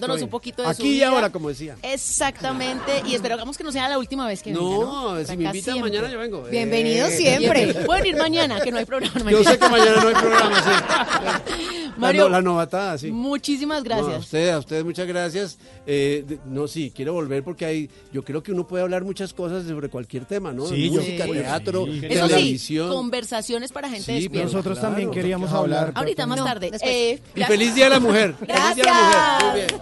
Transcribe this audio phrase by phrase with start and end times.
[0.00, 1.08] dándonos un poquito de Aquí su y vida.
[1.08, 1.76] ahora, como decía.
[1.82, 5.14] Exactamente, y esperamos que no sea la última vez que venga, ¿no?
[5.18, 5.80] No, si me invitan siempre.
[5.82, 6.42] mañana yo vengo.
[6.44, 7.74] Bienvenido Eh, siempre.
[7.86, 11.92] Pueden ir mañana, que no hay programa Yo sé que mañana no hay programa, sí.
[11.96, 13.10] Mario, la, no- la novatada, sí.
[13.10, 14.18] Muchísimas No, a gracias.
[14.24, 15.58] ustedes, a ustedes muchas gracias.
[15.86, 19.32] Eh, de- no, sí, quiero volver porque hay, yo creo que uno puede hablar muchas
[19.34, 20.66] cosas sobre cualquier tema, ¿no?
[20.66, 21.32] Sí, Música, sí.
[21.32, 22.00] teatro, Sí.
[22.08, 22.88] Eso sí, televisión.
[22.88, 24.46] conversaciones para gente Sí, despierta.
[24.46, 25.78] Nosotros Claro, también queríamos hablar.
[25.80, 25.92] hablar.
[25.98, 26.70] Ahorita más No, tarde.
[26.82, 28.34] Eh, y feliz Día de la Mujer.
[28.38, 29.42] Feliz Día de la Mujer.
[29.52, 29.81] Muy bien.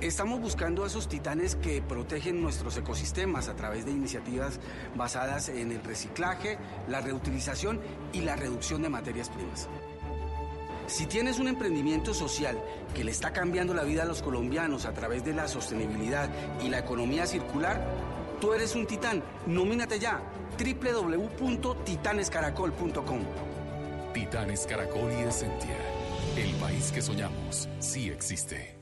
[0.00, 4.58] Estamos buscando a esos titanes que protegen nuestros ecosistemas a través de iniciativas
[4.96, 7.80] basadas en el reciclaje, la reutilización
[8.12, 9.68] y la reducción de materias primas.
[10.88, 12.60] Si tienes un emprendimiento social
[12.94, 16.28] que le está cambiando la vida a los colombianos a través de la sostenibilidad
[16.60, 17.80] y la economía circular,
[18.40, 19.22] tú eres un titán.
[19.46, 20.20] Nomínate ya
[20.58, 23.20] www.titanescaracol.com.
[24.12, 25.76] Titanes Caracol y Essentia.
[26.36, 28.81] El país que soñamos sí existe.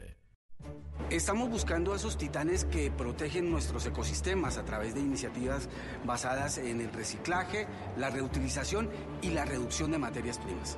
[1.11, 5.67] Estamos buscando a esos titanes que protegen nuestros ecosistemas a través de iniciativas
[6.05, 7.67] basadas en el reciclaje,
[7.97, 8.89] la reutilización
[9.21, 10.77] y la reducción de materias primas.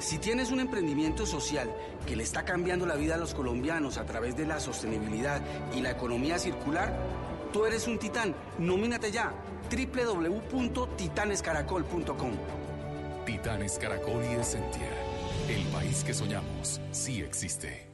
[0.00, 1.72] Si tienes un emprendimiento social
[2.08, 5.40] que le está cambiando la vida a los colombianos a través de la sostenibilidad
[5.72, 6.92] y la economía circular,
[7.52, 8.34] tú eres un titán.
[8.58, 9.32] Nomínate ya
[9.70, 12.32] www.titanescaracol.com.
[13.24, 14.90] Titanes Caracol y Essentia.
[15.48, 17.93] El país que soñamos sí existe.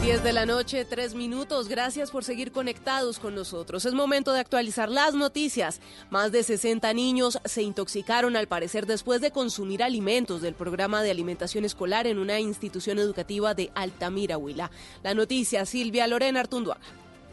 [0.00, 1.68] 10 de la noche, 3 minutos.
[1.68, 3.84] Gracias por seguir conectados con nosotros.
[3.84, 5.82] Es momento de actualizar las noticias.
[6.08, 11.10] Más de 60 niños se intoxicaron al parecer después de consumir alimentos del programa de
[11.10, 14.70] alimentación escolar en una institución educativa de Altamira, Huila.
[15.02, 16.80] La noticia, Silvia Lorena Artunduaga.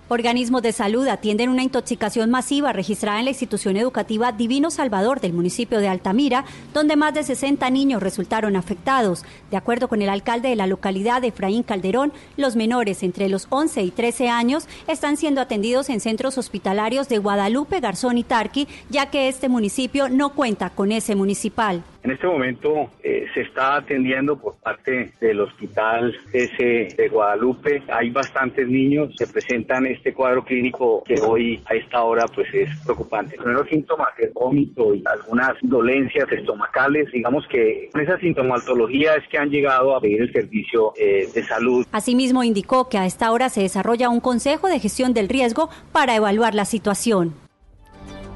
[0.10, 5.34] Organismos de salud atienden una intoxicación masiva registrada en la institución educativa Divino Salvador del
[5.34, 9.26] municipio de Altamira, donde más de 60 niños resultaron afectados.
[9.52, 13.84] De acuerdo con el alcalde de la localidad, Efraín Calderón, los menores entre los 11
[13.84, 19.08] y 13 años están siendo atendidos en centros hospitalarios de Guadalupe, Garzón y Tarqui, ya
[19.08, 21.84] que este municipio no cuenta con ese municipal.
[22.08, 26.56] En este momento eh, se está atendiendo por parte del Hospital S
[26.96, 27.84] de Guadalupe.
[27.90, 32.70] Hay bastantes niños que presentan este cuadro clínico que hoy a esta hora pues es
[32.86, 33.36] preocupante.
[33.36, 37.12] Los primeros síntomas es vómito y algunas dolencias estomacales.
[37.12, 41.44] Digamos que con esa sintomatología es que han llegado a pedir el servicio eh, de
[41.44, 41.86] salud.
[41.92, 46.16] Asimismo, indicó que a esta hora se desarrolla un consejo de gestión del riesgo para
[46.16, 47.47] evaluar la situación.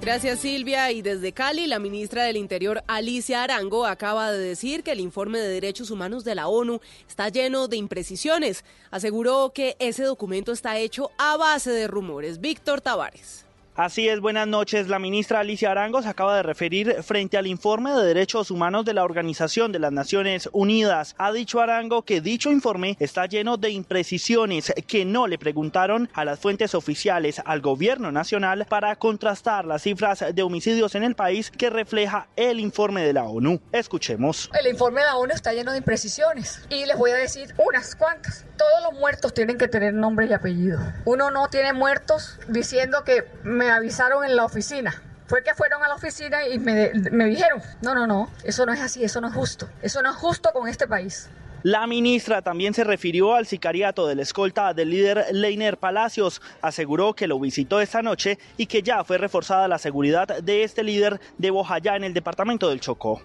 [0.01, 0.91] Gracias Silvia.
[0.91, 5.37] Y desde Cali, la ministra del Interior, Alicia Arango, acaba de decir que el informe
[5.37, 8.65] de derechos humanos de la ONU está lleno de imprecisiones.
[8.89, 12.41] Aseguró que ese documento está hecho a base de rumores.
[12.41, 13.45] Víctor Tavares.
[13.81, 14.89] Así es, buenas noches.
[14.89, 18.93] La ministra Alicia Arango se acaba de referir frente al informe de derechos humanos de
[18.93, 21.15] la Organización de las Naciones Unidas.
[21.17, 26.25] Ha dicho Arango que dicho informe está lleno de imprecisiones que no le preguntaron a
[26.25, 31.49] las fuentes oficiales al gobierno nacional para contrastar las cifras de homicidios en el país
[31.49, 33.59] que refleja el informe de la ONU.
[33.71, 34.51] Escuchemos.
[34.59, 37.95] El informe de la ONU está lleno de imprecisiones y les voy a decir unas
[37.95, 38.45] cuantas.
[38.59, 40.77] Todos los muertos tienen que tener nombre y apellido.
[41.05, 45.01] Uno no tiene muertos diciendo que me avisaron en la oficina.
[45.27, 48.73] Fue que fueron a la oficina y me, me dijeron, no, no, no, eso no
[48.73, 49.69] es así, eso no es justo.
[49.81, 51.29] Eso no es justo con este país.
[51.63, 56.41] La ministra también se refirió al sicariato de la escolta del líder Leiner Palacios.
[56.59, 60.83] Aseguró que lo visitó esta noche y que ya fue reforzada la seguridad de este
[60.83, 63.21] líder de Bojayá en el departamento del Chocó.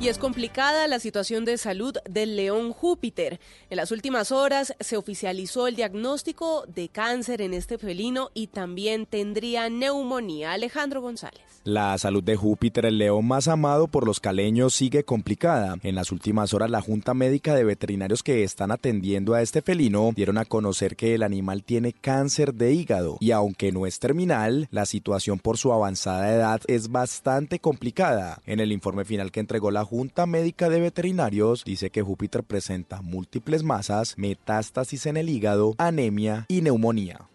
[0.00, 3.40] Y es complicada la situación de salud del león Júpiter.
[3.68, 9.06] En las últimas horas se oficializó el diagnóstico de cáncer en este felino y también
[9.06, 10.52] tendría neumonía.
[10.52, 11.47] Alejandro González.
[11.64, 15.76] La salud de Júpiter, el león más amado por los caleños, sigue complicada.
[15.82, 20.12] En las últimas horas, la Junta Médica de Veterinarios que están atendiendo a este felino
[20.14, 24.68] dieron a conocer que el animal tiene cáncer de hígado y aunque no es terminal,
[24.70, 28.40] la situación por su avanzada edad es bastante complicada.
[28.46, 33.02] En el informe final que entregó la Junta Médica de Veterinarios dice que Júpiter presenta
[33.02, 37.28] múltiples masas, metástasis en el hígado, anemia y neumonía.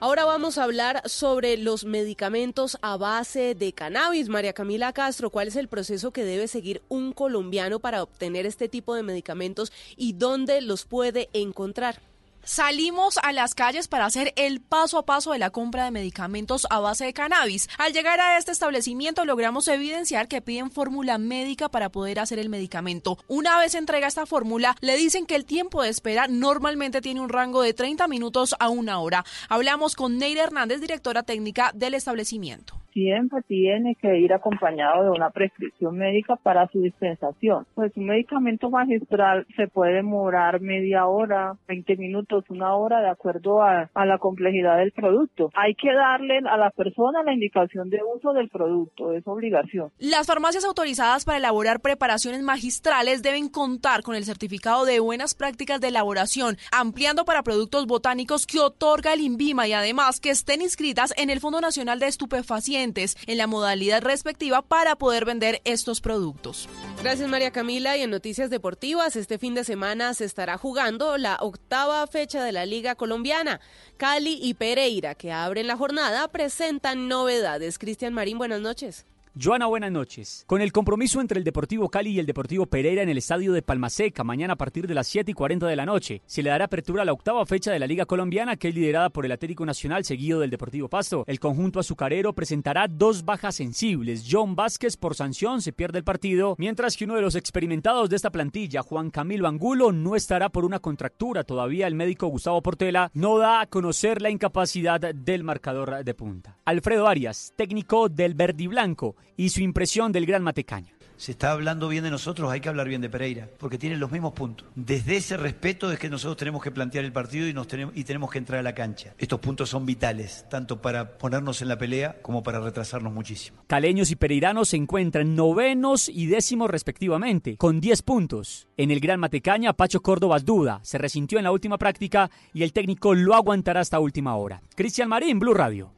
[0.00, 4.28] Ahora vamos a hablar sobre los medicamentos a base de cannabis.
[4.28, 8.68] María Camila Castro, ¿cuál es el proceso que debe seguir un colombiano para obtener este
[8.68, 12.00] tipo de medicamentos y dónde los puede encontrar?
[12.48, 16.66] Salimos a las calles para hacer el paso a paso de la compra de medicamentos
[16.70, 17.68] a base de cannabis.
[17.76, 22.48] Al llegar a este establecimiento logramos evidenciar que piden fórmula médica para poder hacer el
[22.48, 23.18] medicamento.
[23.28, 27.28] Una vez entrega esta fórmula, le dicen que el tiempo de espera normalmente tiene un
[27.28, 29.26] rango de 30 minutos a una hora.
[29.50, 35.30] Hablamos con Neira Hernández, directora técnica del establecimiento siempre tiene que ir acompañado de una
[35.30, 37.66] prescripción médica para su dispensación.
[37.74, 43.62] Pues un medicamento magistral se puede demorar media hora, 20 minutos, una hora, de acuerdo
[43.62, 45.50] a, a, la complejidad del producto.
[45.54, 49.90] Hay que darle a la persona la indicación de uso del producto, es obligación.
[49.98, 55.80] Las farmacias autorizadas para elaborar preparaciones magistrales deben contar con el certificado de buenas prácticas
[55.80, 61.12] de elaboración, ampliando para productos botánicos que otorga el INVIMA y además que estén inscritas
[61.16, 66.68] en el Fondo Nacional de Estupefacientes en la modalidad respectiva para poder vender estos productos.
[67.02, 71.36] Gracias María Camila y en Noticias Deportivas este fin de semana se estará jugando la
[71.40, 73.60] octava fecha de la Liga Colombiana.
[73.96, 77.78] Cali y Pereira que abren la jornada presentan novedades.
[77.78, 79.07] Cristian Marín, buenas noches.
[79.34, 80.44] Joana, buenas noches.
[80.46, 83.62] Con el compromiso entre el Deportivo Cali y el Deportivo Pereira en el estadio de
[83.62, 86.64] Palmaseca, mañana a partir de las 7 y 40 de la noche, se le dará
[86.64, 89.64] apertura a la octava fecha de la Liga Colombiana, que es liderada por el Atlético
[89.66, 91.24] Nacional, seguido del Deportivo Pasto.
[91.26, 94.26] El conjunto azucarero presentará dos bajas sensibles.
[94.28, 98.16] John Vázquez, por sanción, se pierde el partido, mientras que uno de los experimentados de
[98.16, 101.44] esta plantilla, Juan Camilo Angulo, no estará por una contractura.
[101.44, 106.56] Todavía el médico Gustavo Portela no da a conocer la incapacidad del marcador de punta.
[106.64, 110.98] Alfredo Arias, técnico del Verdi Blanco y su impresión del Gran Matecaña.
[111.18, 114.12] Se está hablando bien de nosotros, hay que hablar bien de Pereira, porque tiene los
[114.12, 114.68] mismos puntos.
[114.76, 118.04] Desde ese respeto es que nosotros tenemos que plantear el partido y, nos tenemos, y
[118.04, 119.14] tenemos que entrar a la cancha.
[119.18, 123.64] Estos puntos son vitales, tanto para ponernos en la pelea como para retrasarnos muchísimo.
[123.66, 128.68] Caleños y pereiranos se encuentran novenos y décimos respectivamente, con 10 puntos.
[128.76, 132.72] En el Gran Matecaña, Pacho Córdoba duda, se resintió en la última práctica y el
[132.72, 134.62] técnico lo aguantará hasta última hora.
[134.76, 135.97] Cristian Marín, Blue Radio.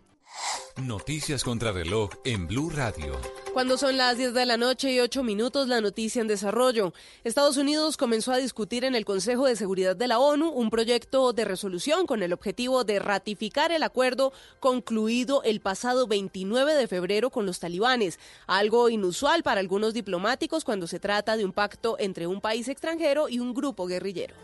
[0.77, 3.21] Noticias contra reloj en Blue Radio.
[3.53, 6.95] Cuando son las 10 de la noche y 8 minutos, la noticia en desarrollo.
[7.25, 11.33] Estados Unidos comenzó a discutir en el Consejo de Seguridad de la ONU un proyecto
[11.33, 17.31] de resolución con el objetivo de ratificar el acuerdo concluido el pasado 29 de febrero
[17.31, 22.27] con los talibanes, algo inusual para algunos diplomáticos cuando se trata de un pacto entre
[22.27, 24.35] un país extranjero y un grupo guerrillero.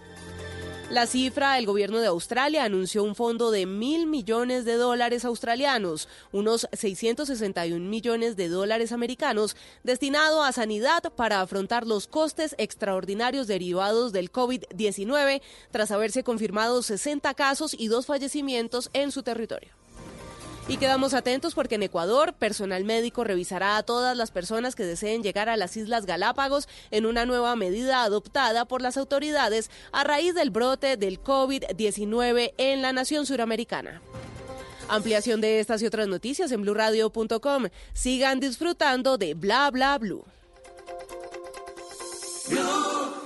[0.89, 6.09] La cifra, el gobierno de Australia anunció un fondo de mil millones de dólares australianos,
[6.31, 14.13] unos 661 millones de dólares americanos, destinado a sanidad para afrontar los costes extraordinarios derivados
[14.13, 19.86] del COVID-19, tras haberse confirmado 60 casos y dos fallecimientos en su territorio.
[20.69, 25.23] Y quedamos atentos porque en Ecuador, personal médico revisará a todas las personas que deseen
[25.23, 30.35] llegar a las Islas Galápagos en una nueva medida adoptada por las autoridades a raíz
[30.35, 34.03] del brote del COVID-19 en la nación suramericana.
[34.89, 37.69] Ampliación de estas y otras noticias en blurradio.com.
[37.93, 40.25] Sigan disfrutando de Bla Bla Blue.
[42.49, 43.26] Blue,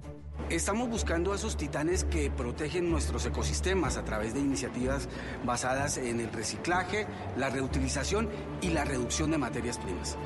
[0.49, 5.07] Estamos buscando a esos titanes que protegen nuestros ecosistemas a través de iniciativas
[5.45, 7.07] basadas en el reciclaje,
[7.37, 8.27] la reutilización
[8.61, 10.17] y la reducción de materias primas.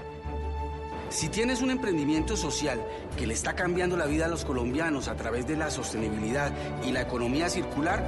[1.10, 2.84] Si tienes un emprendimiento social
[3.18, 6.52] que le está cambiando la vida a los colombianos a través de la sostenibilidad
[6.84, 8.04] y la economía circular,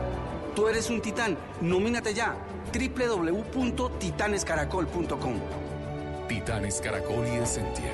[0.56, 1.38] tú eres un titán.
[1.62, 2.36] Nomínate ya
[2.74, 5.36] www.titanescaracol.com.
[6.28, 7.92] Titanes Caracol y Essentia.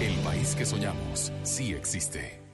[0.00, 2.45] El país que soñamos sí existe.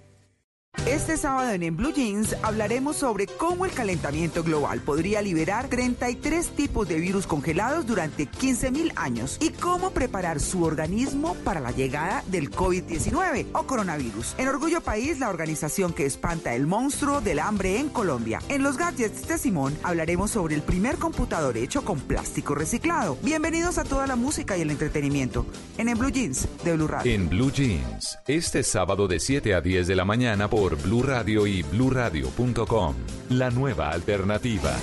[0.87, 6.49] Este sábado en En Blue Jeans hablaremos sobre cómo el calentamiento global podría liberar 33
[6.57, 12.25] tipos de virus congelados durante 15.000 años y cómo preparar su organismo para la llegada
[12.27, 14.35] del COVID-19 o coronavirus.
[14.39, 18.41] En Orgullo País, la organización que espanta el monstruo del hambre en Colombia.
[18.49, 23.17] En los gadgets de Simón hablaremos sobre el primer computador hecho con plástico reciclado.
[23.23, 25.47] Bienvenidos a toda la música y el entretenimiento
[25.79, 27.13] en En Blue Jeans de Blue Radio.
[27.13, 31.47] En Blue Jeans, este sábado de 7 a 10 de la mañana por Blue Radio
[31.47, 32.95] y bluradio.com.
[33.31, 34.75] La nueva alternativa.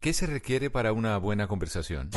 [0.00, 2.10] ¿Qué se requiere para una buena conversación?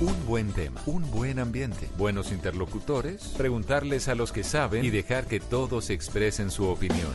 [0.00, 5.26] Un buen tema, un buen ambiente, buenos interlocutores, preguntarles a los que saben y dejar
[5.26, 7.14] que todos expresen su opinión.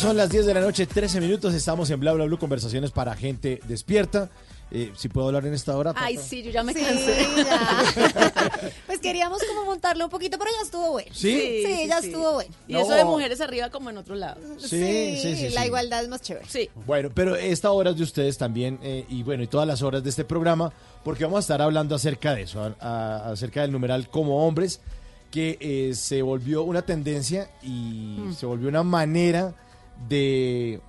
[0.00, 1.52] Son las 10 de la noche, 13 minutos.
[1.54, 4.30] Estamos en Bla Bla Blue, conversaciones para gente despierta.
[4.72, 5.92] Eh, si puedo hablar en esta hora.
[5.96, 7.26] Ay, sí, yo ya me Sí, cansé.
[7.36, 8.50] ya.
[8.86, 11.10] pues queríamos como montarlo un poquito, pero ya estuvo bueno.
[11.12, 11.64] ¿Sí?
[11.66, 12.54] Sí, ya estuvo bueno.
[12.68, 12.82] Y No.
[12.82, 14.40] eso de mujeres arriba como en otro lado.
[14.58, 15.66] Sí, sí, sí, La sí.
[15.66, 16.46] igualdad es más chévere.
[16.48, 16.70] Sí.
[16.86, 20.04] Bueno, pero esta hora es de ustedes también, eh, y bueno, y todas las horas
[20.04, 23.72] de este programa, porque vamos a estar hablando acerca de eso, a- a- acerca del
[23.72, 24.80] numeral como hombres,
[25.32, 28.34] que eh, se volvió una tendencia y Mm.
[28.34, 29.52] se volvió una manera
[30.08, 30.80] de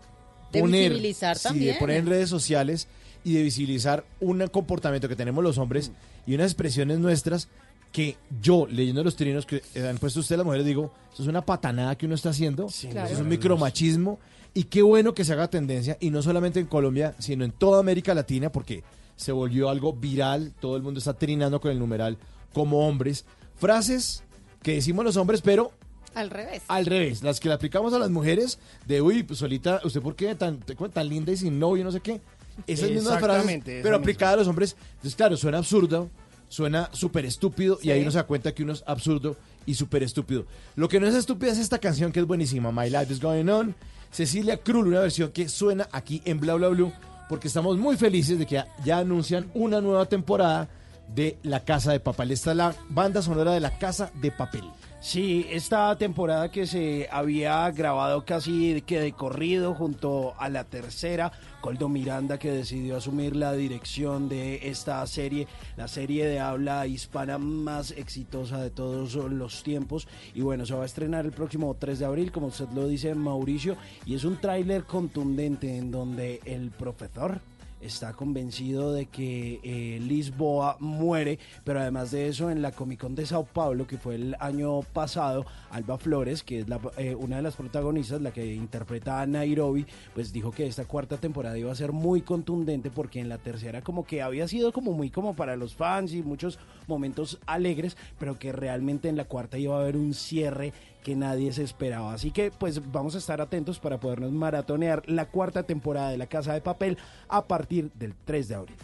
[0.52, 1.80] De poner, visibilizar sí, de también.
[1.80, 2.88] poner en redes sociales
[3.24, 5.92] y de visibilizar un comportamiento que tenemos los hombres
[6.26, 7.48] y unas expresiones nuestras
[7.92, 11.42] que yo, leyendo los trinos que han puesto ustedes las mujeres, digo, eso es una
[11.46, 13.06] patanada que uno está haciendo, Claro.
[13.06, 14.18] eso es un micromachismo,
[14.54, 17.82] y qué bueno que se haga tendencia, y no solamente en Colombia, sino en toda
[17.82, 18.84] América Latina, porque
[19.18, 22.18] se volvió algo viral, todo el mundo está trinando con el numeral
[22.54, 23.26] como hombres,
[23.56, 24.24] frases
[24.64, 25.72] que decimos los hombres, pero
[26.16, 26.62] Al revés.
[26.68, 30.16] al revés, las que le aplicamos a las mujeres, de uy, pues solita, ¿usted por
[30.16, 32.20] qué tan, tan linda y sin novio, no sé qué?
[32.68, 33.96] esas mismas frases, pero misma.
[33.98, 34.76] aplicada a los hombres.
[34.96, 36.10] Entonces, claro, suena absurdo,
[36.50, 40.04] suena súper estúpido y ahí uno se da cuenta que uno es absurdo y súper
[40.04, 40.46] estúpido.
[40.76, 43.48] Lo que no es estúpido es esta canción que es buenísima, My Life is Going
[43.48, 43.74] On.
[44.12, 46.92] Cecilia Krull, una versión que suena aquí en Bla Bla Blue,
[47.30, 50.68] porque estamos muy felices de que ya- ya anuncian una nueva temporada
[51.16, 52.32] de La Casa de Papel.
[52.32, 54.66] Esta es la banda sonora de La Casa de Papel.
[55.02, 61.32] Sí, esta temporada que se había grabado casi que de corrido junto a la tercera,
[61.60, 67.40] Coldo Miranda que decidió asumir la dirección de esta serie, la serie de habla hispana
[67.40, 70.08] más exitosa de todos los tiempos.
[70.36, 73.16] Y bueno, se va a estrenar el próximo 3 de abril, como usted lo dice
[73.16, 77.42] Mauricio, y es un tráiler contundente en donde el profesor
[77.82, 83.16] está convencido de que eh, Lisboa muere, pero además de eso en la Comic Con
[83.16, 87.38] de Sao Paulo, que fue el año pasado, Alba Flores, que es la, eh, una
[87.38, 91.72] de las protagonistas, la que interpreta a Nairobi, pues dijo que esta cuarta temporada iba
[91.72, 95.36] a ser muy contundente porque en la tercera como que había sido como muy como
[95.36, 99.82] para los fans y muchos momentos alegres, pero que realmente en la cuarta iba a
[99.82, 102.14] haber un cierre que nadie se esperaba.
[102.14, 106.28] Así que pues vamos a estar atentos para podernos maratonear la cuarta temporada de La
[106.28, 108.78] Casa de Papel a partir del 3 de abril.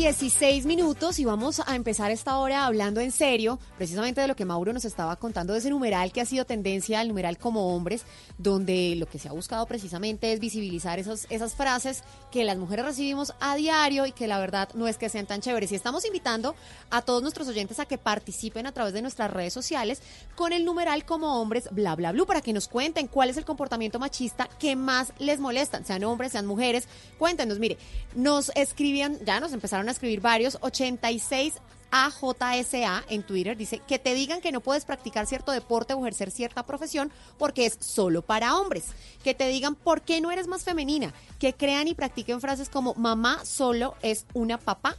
[0.00, 4.46] 16 minutos y vamos a empezar esta hora hablando en serio, precisamente de lo que
[4.46, 8.04] Mauro nos estaba contando de ese numeral que ha sido tendencia, el numeral como hombres,
[8.38, 12.02] donde lo que se ha buscado precisamente es visibilizar esos, esas frases
[12.32, 15.42] que las mujeres recibimos a diario y que la verdad no es que sean tan
[15.42, 15.70] chéveres.
[15.70, 16.54] Y estamos invitando
[16.88, 20.00] a todos nuestros oyentes a que participen a través de nuestras redes sociales
[20.34, 23.44] con el numeral como hombres, bla, bla, bla, para que nos cuenten cuál es el
[23.44, 26.88] comportamiento machista que más les molestan, sean hombres, sean mujeres.
[27.18, 27.76] Cuéntenos, mire,
[28.14, 31.54] nos escribían, ya nos empezaron a escribir varios, 86
[31.90, 36.30] AJSA en Twitter dice que te digan que no puedes practicar cierto deporte o ejercer
[36.30, 38.86] cierta profesión porque es solo para hombres.
[39.24, 41.12] Que te digan por qué no eres más femenina.
[41.38, 44.96] Que crean y practiquen frases como mamá solo es una papá.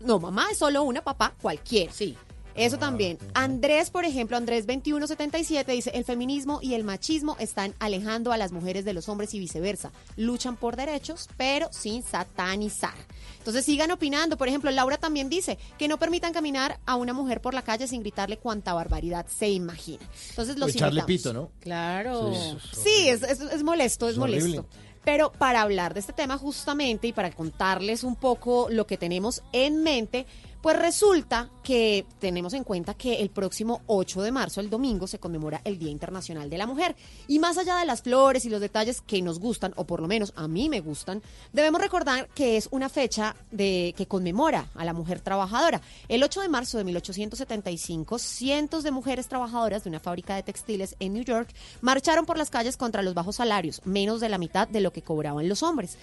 [0.00, 1.92] No, mamá es solo una papá cualquiera.
[1.92, 2.16] Sí.
[2.60, 3.18] Eso también.
[3.34, 8.52] Andrés, por ejemplo, Andrés 2177 dice, el feminismo y el machismo están alejando a las
[8.52, 9.92] mujeres de los hombres y viceversa.
[10.16, 12.94] Luchan por derechos, pero sin satanizar.
[13.38, 14.36] Entonces sigan opinando.
[14.36, 17.88] Por ejemplo, Laura también dice que no permitan caminar a una mujer por la calle
[17.88, 20.04] sin gritarle cuánta barbaridad se imagina.
[20.30, 21.50] Entonces los echarle pito, ¿no?
[21.60, 22.32] Claro.
[22.34, 24.40] Sí, Sí, es, es- es molesto, es, Es horrible.
[24.40, 24.66] molesto.
[25.02, 29.42] Pero para hablar de este tema justamente y para contarles un poco lo que tenemos
[29.54, 30.26] en mente,
[30.62, 35.18] pues resulta que tenemos en cuenta que el próximo 8 de marzo, el domingo, se
[35.18, 36.96] conmemora el Día Internacional de la Mujer.
[37.28, 40.08] Y más allá de las flores y los detalles que nos gustan, o por lo
[40.08, 44.84] menos a mí me gustan, debemos recordar que es una fecha de, que conmemora a
[44.84, 45.80] la mujer trabajadora.
[46.08, 50.96] El 8 de marzo de 1875, cientos de mujeres trabajadoras de una fábrica de textiles
[51.00, 51.48] en New York
[51.80, 55.02] marcharon por las calles contra los bajos salarios, menos de la mitad de lo que
[55.02, 55.96] cobraban los hombres.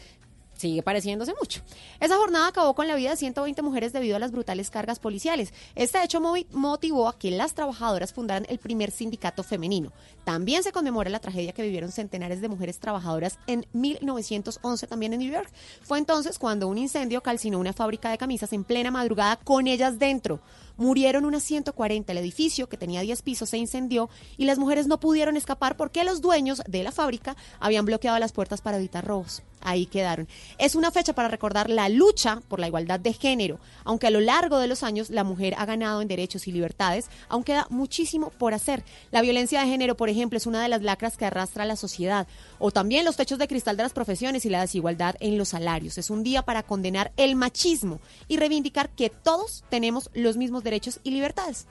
[0.58, 1.62] Sigue pareciéndose mucho.
[2.00, 5.54] Esa jornada acabó con la vida de 120 mujeres debido a las brutales cargas policiales.
[5.76, 6.20] Este hecho
[6.52, 9.92] motivó a que las trabajadoras fundaran el primer sindicato femenino.
[10.24, 15.20] También se conmemora la tragedia que vivieron centenares de mujeres trabajadoras en 1911 también en
[15.20, 15.50] New York.
[15.84, 20.00] Fue entonces cuando un incendio calcinó una fábrica de camisas en plena madrugada con ellas
[20.00, 20.40] dentro.
[20.78, 22.12] Murieron unas 140.
[22.12, 26.04] El edificio, que tenía 10 pisos, se incendió y las mujeres no pudieron escapar porque
[26.04, 29.42] los dueños de la fábrica habían bloqueado las puertas para evitar robos.
[29.68, 30.30] Ahí quedaron.
[30.60, 33.60] Es una fecha para recordar la lucha por la igualdad de género.
[33.84, 37.10] Aunque a lo largo de los años la mujer ha ganado en derechos y libertades,
[37.28, 38.86] aún queda muchísimo por hacer.
[39.12, 41.76] La violencia de género, por ejemplo, es una de las lacras que arrastra a la
[41.76, 42.28] sociedad.
[42.60, 45.98] O también los techos de cristal de las profesiones y la desigualdad en los salarios.
[45.98, 48.00] Es un día para condenar el machismo
[48.30, 51.68] y reivindicar que todos tenemos los mismos derechos y libertades.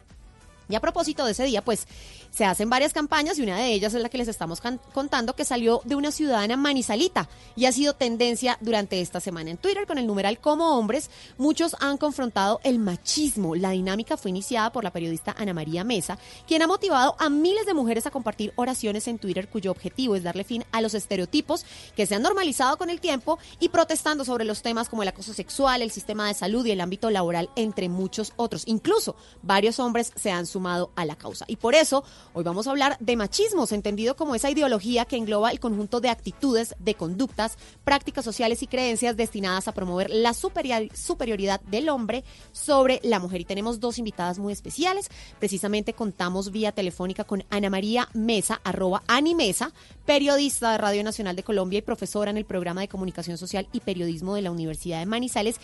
[0.69, 1.87] Y a propósito de ese día, pues
[2.31, 4.61] se hacen varias campañas y una de ellas es la que les estamos
[4.93, 9.57] contando que salió de una ciudadana manizalita y ha sido tendencia durante esta semana en
[9.57, 11.09] Twitter con el numeral como hombres.
[11.39, 13.55] Muchos han confrontado el machismo.
[13.55, 17.65] La dinámica fue iniciada por la periodista Ana María Mesa, quien ha motivado a miles
[17.65, 21.65] de mujeres a compartir oraciones en Twitter cuyo objetivo es darle fin a los estereotipos
[21.95, 25.33] que se han normalizado con el tiempo y protestando sobre los temas como el acoso
[25.33, 28.65] sexual, el sistema de salud y el ámbito laboral, entre muchos otros.
[28.67, 31.45] Incluso varios hombres se han sumado a la causa.
[31.49, 35.51] Y por eso hoy vamos a hablar de machismos, entendido como esa ideología que engloba
[35.51, 40.89] el conjunto de actitudes, de conductas, prácticas sociales y creencias destinadas a promover la superior-
[40.97, 43.43] superioridad del hombre sobre la mujer.
[43.43, 45.11] Y tenemos dos invitadas muy especiales.
[45.39, 49.73] Precisamente contamos vía telefónica con Ana María Mesa, arroba Animesa,
[50.07, 53.81] periodista de Radio Nacional de Colombia y profesora en el programa de comunicación social y
[53.81, 55.57] periodismo de la Universidad de Manizales,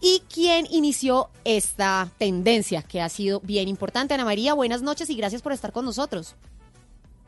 [0.00, 4.14] y quien inició esta tendencia que ha sido bien importante.
[4.14, 6.34] Ana María, buenas noches y gracias por estar con nosotros.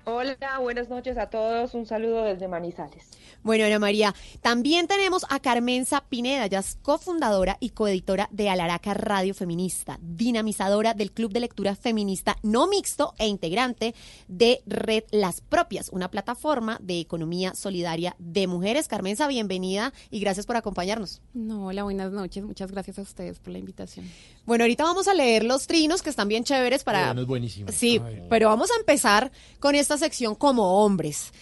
[0.04, 1.74] Hola, buenas noches a todos.
[1.74, 3.06] Un saludo desde Manizales.
[3.44, 8.94] Bueno, Ana María, también tenemos a Carmenza Pineda, ya es cofundadora y coeditora de Alaraca
[8.94, 13.94] Radio Feminista, dinamizadora del Club de Lectura Feminista No Mixto e integrante
[14.26, 18.88] de Red Las Propias, una plataforma de economía solidaria de mujeres.
[18.88, 21.20] Carmenza, bienvenida y gracias por acompañarnos.
[21.32, 22.42] No, hola, buenas noches.
[22.42, 24.06] Muchas gracias a ustedes por la invitación.
[24.46, 27.06] Bueno, ahorita vamos a leer los trinos que están bien chéveres para...
[27.06, 27.70] Bueno, es buenísimo.
[27.70, 28.22] Sí, Ay.
[28.28, 31.32] pero vamos a empezar con esta sección como hombres.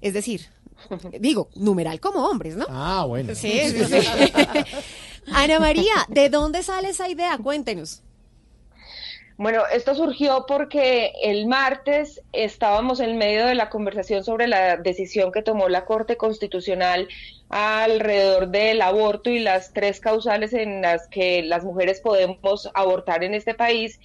[0.00, 0.48] Es decir,
[1.20, 2.66] digo, numeral como hombres, ¿no?
[2.68, 3.34] Ah, bueno.
[3.34, 4.32] Sí, sí, sí.
[5.32, 7.38] Ana María, ¿de dónde sale esa idea?
[7.38, 8.02] Cuéntenos.
[9.36, 15.32] Bueno, esto surgió porque el martes estábamos en medio de la conversación sobre la decisión
[15.32, 17.08] que tomó la Corte Constitucional
[17.48, 23.34] alrededor del aborto y las tres causales en las que las mujeres podemos abortar en
[23.34, 23.98] este país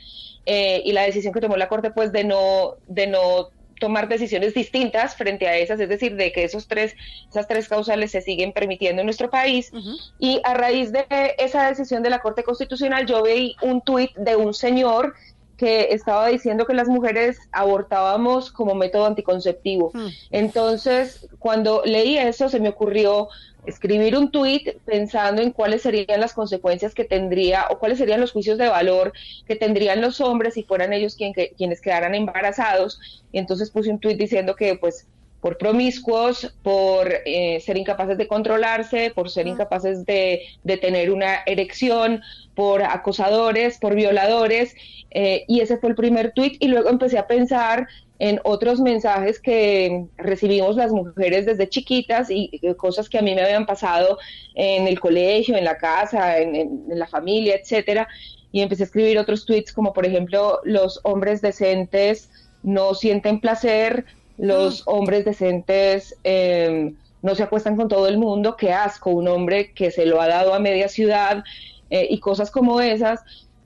[0.48, 4.54] eh, y la decisión que tomó la Corte pues de no de no tomar decisiones
[4.54, 6.96] distintas frente a esas, es decir, de que esos tres,
[7.30, 9.72] esas tres causales se siguen permitiendo en nuestro país.
[10.20, 11.06] Y a raíz de
[11.38, 15.16] esa decisión de la Corte Constitucional, yo vi un tuit de un señor
[15.60, 19.92] que estaba diciendo que las mujeres abortábamos como método anticonceptivo.
[20.32, 23.28] Entonces, cuando leí eso, se me ocurrió
[23.66, 28.32] escribir un tuit pensando en cuáles serían las consecuencias que tendría o cuáles serían los
[28.32, 29.14] juicios de valor
[29.46, 33.00] que tendrían los hombres si fueran ellos quien, que- quienes quedaran embarazados.
[33.32, 35.08] Y entonces puse un tuit diciendo que pues
[35.40, 41.40] por promiscuos, por eh, ser incapaces de controlarse, por ser incapaces de, de tener una
[41.46, 42.22] erección,
[42.54, 44.74] por acosadores, por violadores.
[45.12, 46.56] eh, y ese fue el primer tuit.
[46.60, 47.88] Y luego empecé a pensar
[48.20, 53.42] en otros mensajes que recibimos las mujeres desde chiquitas y cosas que a mí me
[53.44, 54.18] habían pasado
[54.56, 58.08] en el colegio, en la casa, en, en- en la familia, etcétera.
[58.52, 62.30] Y empecé a escribir otros tweets como por ejemplo los hombres decentes
[62.62, 64.06] no sienten placer,
[64.38, 69.74] los hombres decentes eh, no se acuestan con todo el mundo, qué asco, un hombre
[69.74, 71.44] que se lo ha dado a media ciudad
[71.90, 73.22] eh, y cosas como esas.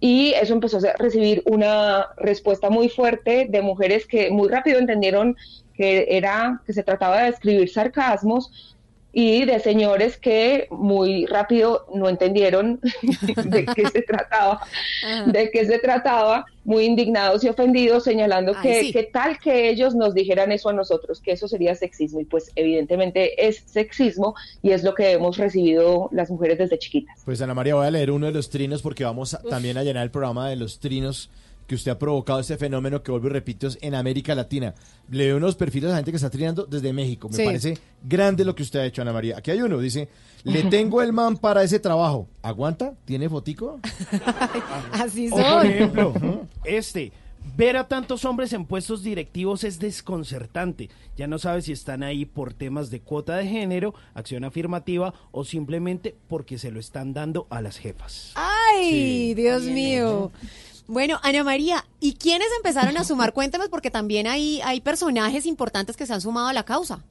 [0.05, 5.37] Y eso empezó a recibir una respuesta muy fuerte de mujeres que muy rápido entendieron
[5.73, 8.72] que era que se trataba de escribir sarcasmos
[9.15, 12.79] y de señores que muy rápido no entendieron
[13.45, 14.59] de qué se trataba,
[15.27, 18.91] de qué se trataba, muy indignados y ofendidos, señalando Ay, que sí.
[18.93, 22.21] qué tal que ellos nos dijeran eso a nosotros, que eso sería sexismo.
[22.21, 27.19] Y pues evidentemente es sexismo y es lo que hemos recibido las mujeres desde chiquitas.
[27.23, 29.83] Pues Ana María, voy a leer uno de los trinos porque vamos a- también a
[29.83, 31.29] llenar el programa de los trinos
[31.67, 34.73] que usted ha provocado este fenómeno que vuelvo y repito es en América Latina.
[35.09, 37.29] Le veo unos perfiles a gente que está trinando desde México.
[37.29, 37.43] Me Sí.
[37.45, 39.37] parece grande lo que usted ha hecho, Ana María.
[39.37, 40.09] Aquí hay uno, dice,
[40.43, 42.27] le tengo el man para ese trabajo.
[42.41, 42.93] ¿Aguanta?
[43.05, 43.79] ¿Tiene fotico?
[44.91, 46.13] Así O por ejemplo,
[46.65, 47.11] este,
[47.57, 50.89] ver a tantos hombres en puestos directivos es desconcertante.
[51.17, 55.43] Ya no sabes si están ahí por temas de cuota de género, acción afirmativa o
[55.45, 58.31] simplemente porque se lo están dando a las jefas.
[58.35, 59.33] ¡Ay, Sí.
[59.35, 60.31] Dios mío!
[60.87, 63.33] Bueno, Ana María, ¿y quiénes empezaron a sumar?
[63.33, 67.03] Cuéntanos, porque también hay, hay personajes importantes que se han sumado a la causa.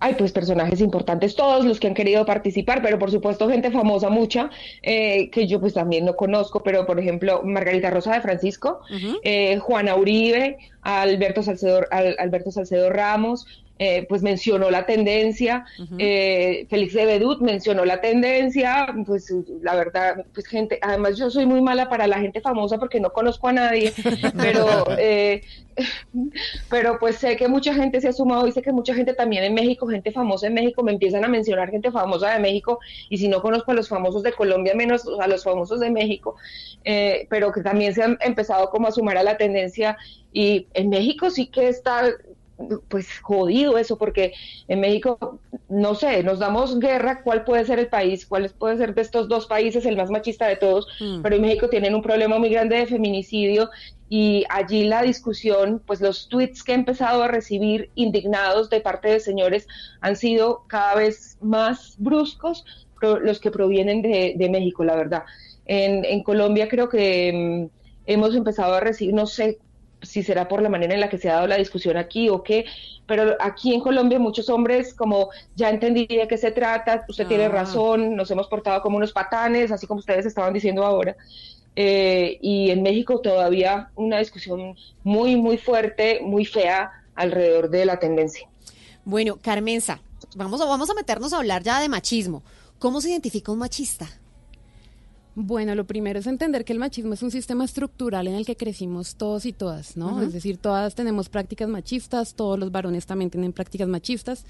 [0.00, 4.10] Hay pues personajes importantes, todos los que han querido participar, pero por supuesto gente famosa
[4.10, 4.50] mucha,
[4.82, 8.80] eh, que yo pues también no conozco, pero por ejemplo Margarita Rosa de Francisco,
[9.22, 13.46] eh, Juana Uribe, Alberto Salcedo, Al- Alberto Salcedo Ramos,
[13.84, 15.64] eh, pues mencionó la tendencia,
[15.98, 21.46] eh, Félix de Bedut mencionó la tendencia, pues la verdad, pues gente, además yo soy
[21.46, 23.92] muy mala para la gente famosa porque no conozco a nadie,
[24.38, 25.40] pero, eh,
[26.70, 29.42] pero pues sé que mucha gente se ha sumado y sé que mucha gente también
[29.42, 33.18] en México, gente famosa en México, me empiezan a mencionar gente famosa de México y
[33.18, 36.36] si no conozco a los famosos de Colombia, menos a los famosos de México,
[36.84, 39.98] eh, pero que también se han empezado como a sumar a la tendencia
[40.32, 42.04] y en México sí que está
[42.88, 44.32] pues jodido eso, porque
[44.68, 48.94] en México, no sé, nos damos guerra, cuál puede ser el país, cuál puede ser
[48.94, 51.22] de estos dos países el más machista de todos, Mm.
[51.22, 53.70] pero en México tienen un problema muy grande de feminicidio
[54.08, 59.08] y allí la discusión, pues los tweets que he empezado a recibir indignados de parte
[59.08, 59.66] de señores
[60.00, 62.64] han sido cada vez más bruscos
[63.00, 65.24] los que provienen de, de México, la verdad.
[65.64, 69.58] En, en Colombia creo que mm, hemos empezado a recibir, no sé
[70.02, 72.42] si será por la manera en la que se ha dado la discusión aquí o
[72.42, 72.64] qué,
[73.06, 77.44] pero aquí en Colombia muchos hombres como ya entendí de qué se trata, usted tiene
[77.44, 77.48] Ah.
[77.50, 81.16] razón, nos hemos portado como unos patanes, así como ustedes estaban diciendo ahora.
[81.74, 87.98] Eh, y en México todavía una discusión muy, muy fuerte, muy fea alrededor de la
[87.98, 88.46] tendencia.
[89.04, 90.00] Bueno, Carmenza,
[90.36, 92.42] vamos a, vamos a meternos a hablar ya de machismo.
[92.78, 94.06] ¿Cómo se identifica un machista?
[95.34, 98.56] Bueno, lo primero es entender que el machismo es un sistema estructural en el que
[98.56, 100.20] crecimos todos y todas, ¿no?
[100.20, 104.44] Es decir, todas tenemos prácticas machistas, todos los varones también tienen prácticas machistas,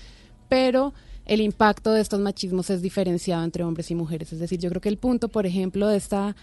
[0.48, 0.92] pero
[1.24, 4.32] el impacto de estos machismos es diferenciado entre hombres y mujeres.
[4.32, 6.34] Es decir, yo creo que el punto, por ejemplo, de esta,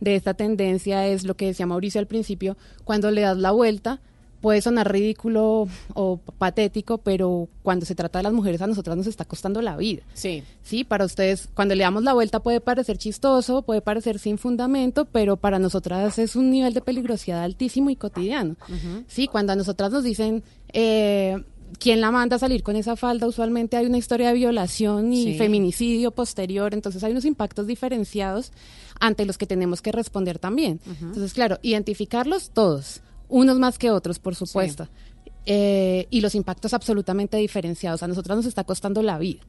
[0.00, 4.00] de esta tendencia es lo que decía Mauricio al principio, cuando le das la vuelta,
[4.40, 9.06] puede sonar ridículo o patético, pero cuando se trata de las mujeres a nosotras nos
[9.06, 10.02] está costando la vida.
[10.14, 10.42] Sí.
[10.62, 15.04] Sí, para ustedes, cuando le damos la vuelta puede parecer chistoso, puede parecer sin fundamento,
[15.06, 18.56] pero para nosotras es un nivel de peligrosidad altísimo y cotidiano.
[19.08, 21.42] Sí, cuando a nosotras nos dicen, eh,
[21.78, 23.26] ¿quién la manda a salir con esa falda?
[23.26, 25.38] Usualmente hay una historia de violación y Sí.
[25.38, 28.52] feminicidio posterior, entonces hay unos impactos diferenciados
[29.00, 30.80] ante los que tenemos que responder también.
[31.00, 34.88] Entonces, claro, identificarlos todos, unos más que otros, por supuesto.
[35.46, 38.02] Eh, y los impactos absolutamente diferenciados.
[38.02, 39.40] A nosotras nos está costando la vida.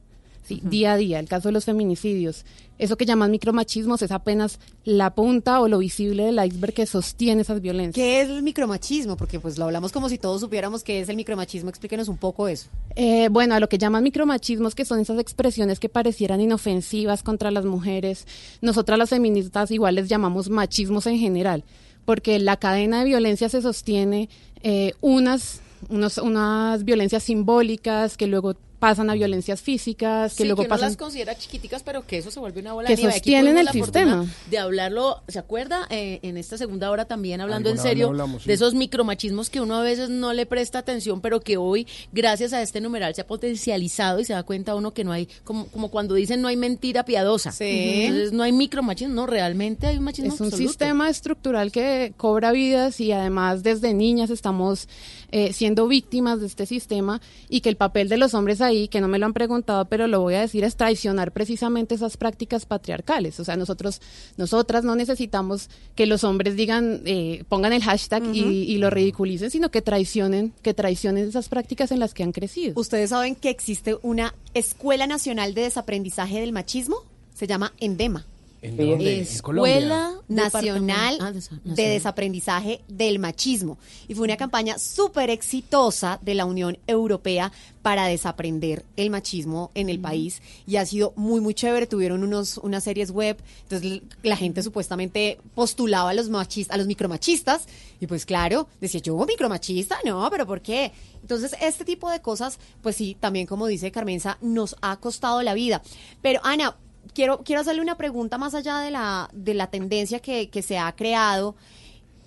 [0.42, 1.18] Sí, día a día.
[1.18, 2.44] El caso de los feminicidios.
[2.78, 7.42] Eso que llaman micromachismos es apenas la punta o lo visible del iceberg que sostiene
[7.42, 7.94] esas violencias.
[7.94, 9.16] ¿Qué es el micromachismo?
[9.16, 11.68] Porque pues lo hablamos como si todos supiéramos qué es el micromachismo.
[11.68, 12.68] Explíquenos un poco eso.
[12.96, 17.50] Eh, bueno, a lo que llaman micromachismos, que son esas expresiones que parecieran inofensivas contra
[17.50, 18.26] las mujeres.
[18.62, 21.64] Nosotras las feministas igual les llamamos machismos en general,
[22.04, 24.28] porque la cadena de violencia se sostiene
[24.62, 30.62] eh, unas, unos- unas violencias simbólicas que luego pasan a violencias físicas, que sí, luego
[30.62, 30.88] que uno pasan...
[30.88, 33.12] las considera chiquiticas, pero que eso se vuelve una bola Que de nieve.
[33.12, 34.26] Sostienen el la sistema.
[34.50, 35.86] De hablarlo, ¿se acuerda?
[35.90, 38.48] Eh, en esta segunda hora también hablando en Alguna serio lo hablamos, sí.
[38.48, 42.52] de esos micromachismos que uno a veces no le presta atención, pero que hoy, gracias
[42.52, 45.66] a este numeral, se ha potencializado y se da cuenta uno que no hay, como,
[45.66, 47.52] como cuando dicen no hay mentira piadosa.
[47.52, 48.04] Sí.
[48.06, 50.68] Entonces no hay micromachismo, no, realmente hay un machismo Es un absoluto.
[50.68, 54.88] sistema estructural que cobra vidas y además desde niñas estamos
[55.32, 59.00] eh, siendo víctimas de este sistema y que el papel de los hombres ahí, que
[59.00, 62.66] no me lo han preguntado, pero lo voy a decir, es traicionar precisamente esas prácticas
[62.66, 63.38] patriarcales.
[63.40, 64.00] O sea, nosotros,
[64.36, 69.50] nosotras no necesitamos que los hombres digan, eh, pongan el hashtag y, y lo ridiculicen,
[69.50, 72.72] sino que traicionen, que traicionen esas prácticas en las que han crecido.
[72.76, 77.04] ¿Ustedes saben que existe una Escuela Nacional de Desaprendizaje del Machismo?
[77.34, 78.26] Se llama ENDEMA.
[78.62, 79.20] ¿En dónde?
[79.20, 79.76] ¿En Colombia?
[79.76, 81.74] Escuela Nacional ah, de- nacional.
[81.76, 83.78] Desaprendizaje del Machismo.
[84.06, 89.88] Y fue una campaña súper exitosa de la Unión Europea para desaprender el machismo en
[89.88, 90.42] el país.
[90.66, 91.86] Y ha sido muy, muy chévere.
[91.86, 93.38] Tuvieron unos, unas series web.
[93.62, 97.66] Entonces la gente supuestamente postulaba a los, machistas, a los micromachistas.
[97.98, 100.92] Y pues claro, decía yo, micromachista, no, pero ¿por qué?
[101.22, 105.54] Entonces, este tipo de cosas, pues sí, también como dice Carmenza, nos ha costado la
[105.54, 105.82] vida.
[106.22, 106.76] Pero Ana,
[107.14, 110.78] quiero, quiero hacerle una pregunta más allá de la, de la tendencia que, que se
[110.78, 111.56] ha creado.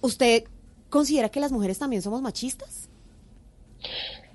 [0.02, 0.43] ¿Usted
[0.89, 2.89] considera que las mujeres también somos machistas?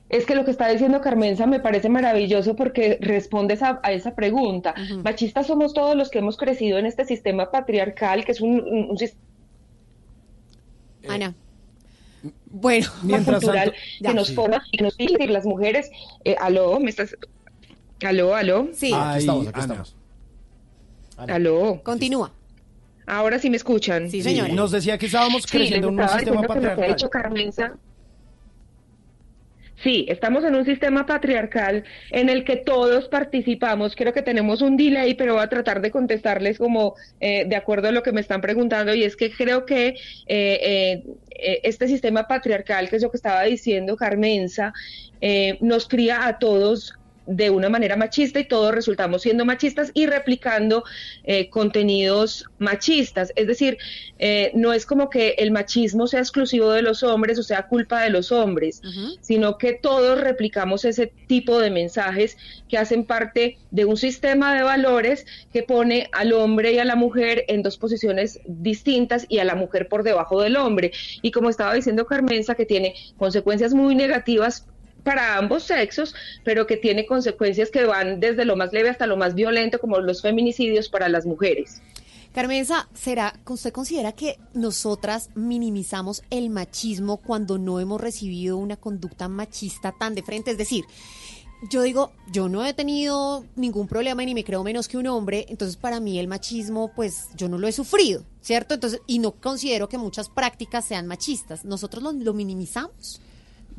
[0.08, 4.14] Es que lo que está diciendo Carmenza me parece maravilloso porque responde esa- a esa
[4.14, 4.74] pregunta.
[5.04, 8.90] Machistas somos todos los que hemos crecido en este sistema patriarcal, que es un, un-
[8.90, 9.20] un sistema
[11.08, 11.34] Ana.
[12.46, 14.34] Bueno, Mientras cultural tanto- que nos Sí.
[14.34, 15.90] forma y que nos dice las mujeres.
[16.24, 17.16] eh, aló, ¿me estás?
[18.04, 18.68] Aló, aló.
[18.72, 18.92] Sí.
[18.94, 19.64] Ah, aquí estamos, aquí Ana.
[19.74, 19.96] estamos.
[21.26, 21.80] Aló.
[21.82, 22.32] Continúa.
[23.06, 24.10] Ahora sí me escuchan.
[24.10, 24.52] Sí, Sí, señora.
[24.54, 26.88] nos decía que estábamos creciendo en un sistema patriarcal.
[26.90, 27.74] dicho Carmenza.
[29.82, 33.94] Sí, estamos en un sistema patriarcal en el que todos participamos.
[33.94, 37.86] Creo que tenemos un delay, pero voy a tratar de contestarles como eh, de acuerdo
[37.86, 38.92] a lo que me están preguntando.
[38.92, 39.94] Y es que creo que eh,
[40.26, 44.72] eh, eh, este sistema patriarcal, que es lo que estaba diciendo Carmenza,
[45.20, 46.94] eh, nos cría a todos
[47.28, 50.84] de una manera machista y todos resultamos siendo machistas y replicando
[51.24, 53.32] eh, contenidos machistas.
[53.36, 53.76] Es decir,
[54.18, 58.02] eh, no es como que el machismo sea exclusivo de los hombres o sea culpa
[58.02, 58.80] de los hombres,
[59.20, 62.36] sino que todos replicamos ese tipo de mensajes
[62.68, 66.96] que hacen parte de un sistema de valores que pone al hombre y a la
[66.96, 70.92] mujer en dos posiciones distintas y a la mujer por debajo del hombre.
[71.20, 74.66] Y como estaba diciendo Carmenza, que tiene consecuencias muy negativas
[75.02, 79.16] para ambos sexos, pero que tiene consecuencias que van desde lo más leve hasta lo
[79.16, 81.80] más violento, como los feminicidios para las mujeres.
[82.34, 88.76] Carmenza, ¿será que usted considera que nosotras minimizamos el machismo cuando no hemos recibido una
[88.76, 90.50] conducta machista tan de frente?
[90.50, 90.84] Es decir,
[91.68, 95.08] yo digo, yo no he tenido ningún problema y ni me creo menos que un
[95.08, 98.74] hombre, entonces para mí el machismo, pues yo no lo he sufrido, ¿cierto?
[98.74, 101.64] Entonces, y no considero que muchas prácticas sean machistas.
[101.64, 103.20] ¿Nosotros lo, lo minimizamos?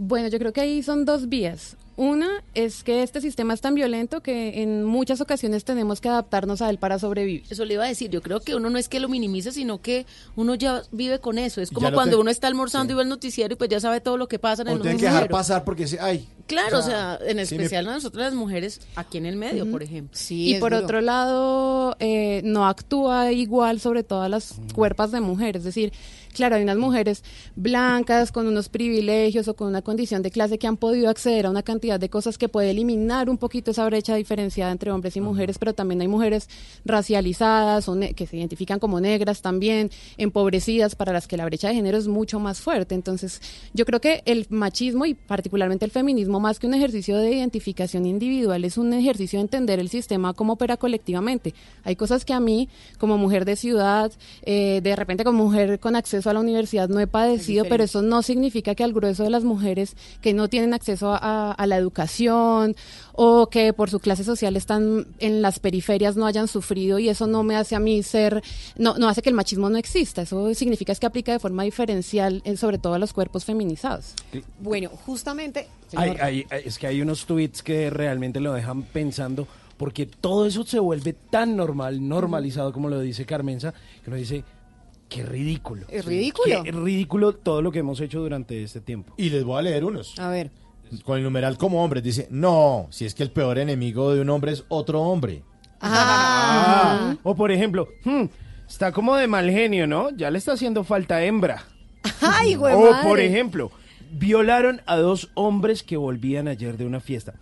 [0.01, 1.75] Bueno, yo creo que ahí son dos vías.
[1.97, 6.61] Una es que este sistema es tan violento que en muchas ocasiones tenemos que adaptarnos
[6.61, 7.43] a él para sobrevivir.
[7.49, 9.81] Eso le iba a decir, yo creo que uno no es que lo minimice, sino
[9.81, 10.05] que
[10.37, 11.59] uno ya vive con eso.
[11.59, 13.99] Es como cuando te- uno está almorzando y ve el noticiero y pues ya sabe
[13.99, 16.25] todo lo que pasa en O el tienen que dejar pasar porque dice, ay.
[16.49, 19.81] Claro, o sea, en sí especial a nosotras las mujeres aquí en el medio, por
[19.83, 20.17] ejemplo.
[20.57, 25.59] y por otro lado, eh, no actúa igual sobre todas las cuerpos de mujeres.
[25.61, 25.93] Es decir,
[26.33, 27.23] claro, hay unas mujeres
[27.55, 31.49] blancas con unos privilegios o con una condición de clase que han podido acceder a
[31.49, 35.21] una cantidad de cosas que puede eliminar un poquito esa brecha diferenciada entre hombres y
[35.21, 36.47] mujeres, pero también hay mujeres
[36.85, 41.69] racializadas o ne- que se identifican como negras también, empobrecidas, para las que la brecha
[41.69, 42.95] de género es mucho más fuerte.
[42.95, 43.41] Entonces,
[43.73, 48.05] yo creo que el machismo y particularmente el feminismo, más que un ejercicio de identificación
[48.05, 51.53] individual, es un ejercicio de entender el sistema cómo opera colectivamente.
[51.83, 54.11] Hay cosas que a mí, como mujer de ciudad,
[54.43, 58.01] eh, de repente como mujer con acceso a la universidad, no he padecido, pero eso
[58.01, 61.77] no significa que al grueso de las mujeres que no tienen acceso a, a la
[61.77, 62.75] educación
[63.13, 67.27] o que por su clase social están en las periferias no hayan sufrido y eso
[67.27, 68.41] no me hace a mí ser,
[68.77, 70.21] no, no hace que el machismo no exista.
[70.21, 74.13] Eso significa es que aplica de forma diferencial, sobre todo a los cuerpos feminizados.
[74.59, 75.67] Bueno, justamente...
[75.95, 79.47] Hay- es que hay unos tweets que realmente lo dejan pensando
[79.77, 83.73] porque todo eso se vuelve tan normal, normalizado como lo dice Carmenza,
[84.03, 84.43] que uno dice,
[85.07, 85.85] qué ridículo.
[85.89, 86.63] Es ridículo.
[86.63, 89.13] Qué ridículo todo lo que hemos hecho durante este tiempo.
[89.15, 90.19] Y les voy a leer unos.
[90.19, 90.51] A ver.
[91.05, 94.29] Con el numeral como hombres dice, no, si es que el peor enemigo de un
[94.29, 95.43] hombre es otro hombre.
[95.81, 98.25] Ah, o por ejemplo, hmm,
[98.67, 100.09] está como de mal genio, ¿no?
[100.11, 101.63] Ya le está haciendo falta hembra.
[102.21, 102.73] ¡Ay, güey!
[102.75, 103.71] O por ejemplo,
[104.11, 107.33] violaron a dos hombres que volvían ayer de una fiesta.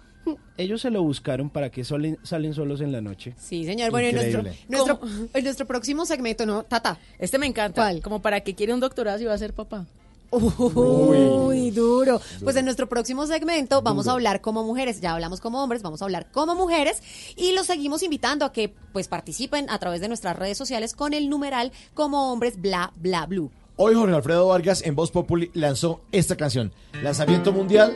[0.58, 3.34] Ellos se lo buscaron para que solen- salen solos en la noche.
[3.38, 3.91] Sí, señor.
[3.91, 4.65] Bueno, en nuestro, Increíble.
[4.67, 4.99] nuestro,
[5.34, 6.63] en nuestro próximo segmento, ¿no?
[6.63, 6.99] Tata.
[7.17, 7.89] Este me encanta.
[8.01, 9.86] Como para que quiere un doctorado si va a ser papá.
[10.32, 12.19] Uy, duro.
[12.43, 14.99] Pues en nuestro próximo segmento vamos a hablar como mujeres.
[14.99, 17.01] Ya hablamos como hombres, vamos a hablar como mujeres
[17.38, 21.13] y los seguimos invitando a que pues participen a través de nuestras redes sociales con
[21.13, 23.51] el numeral como hombres bla bla blue.
[23.79, 27.95] Hoy Jorge Alfredo Vargas en Voz Populi lanzó esta canción, Lanzamiento Mundial,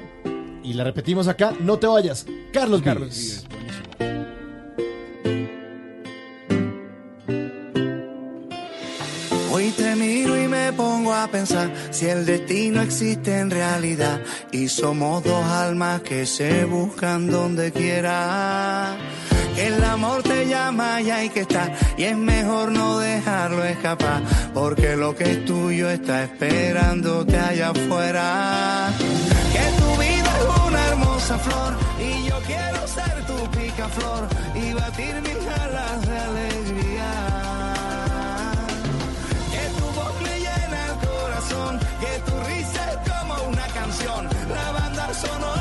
[0.63, 3.47] y la repetimos acá, no te vayas, Carlos, Vives.
[9.53, 14.69] Hoy te miro y me pongo a pensar si el destino existe en realidad y
[14.69, 18.95] somos dos almas que se buscan donde quiera.
[19.57, 24.21] El amor te llama y hay que estar y es mejor no dejarlo escapar
[24.53, 28.89] porque lo que es tuyo está esperándote allá afuera.
[29.51, 35.15] Que tu vida es una hermosa flor y yo quiero ser tu picaflor y batir
[35.21, 36.60] mis alas de alegría.
[44.03, 45.60] Canción, la banda sonora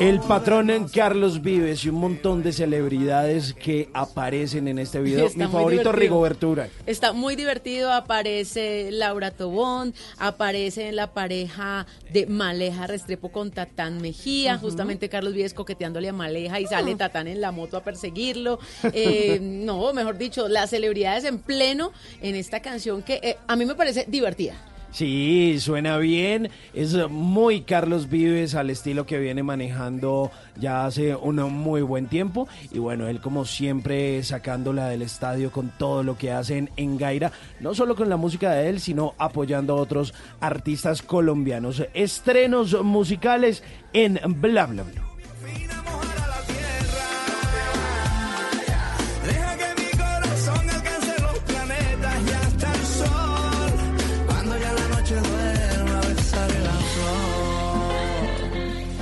[0.00, 5.26] El patrón en Carlos Vives y un montón de celebridades que aparecen en este video.
[5.26, 5.92] Está Mi favorito, divertido.
[5.92, 6.70] Rigoberto Urán.
[6.86, 14.56] Está muy divertido, aparece Laura Tobón, aparece la pareja de Maleja Restrepo con Tatán Mejía,
[14.56, 18.58] justamente Carlos Vives coqueteándole a Maleja y sale Tatán en la moto a perseguirlo.
[18.94, 21.92] Eh, no, mejor dicho, las celebridades en pleno
[22.22, 24.69] en esta canción que eh, a mí me parece divertida.
[24.92, 26.50] Sí, suena bien.
[26.74, 32.48] Es muy Carlos Vives al estilo que viene manejando ya hace un muy buen tiempo.
[32.72, 37.30] Y bueno, él como siempre sacándola del estadio con todo lo que hacen en Gaira.
[37.60, 41.84] No solo con la música de él, sino apoyando a otros artistas colombianos.
[41.94, 43.62] Estrenos musicales
[43.92, 45.09] en Bla Bla Bla.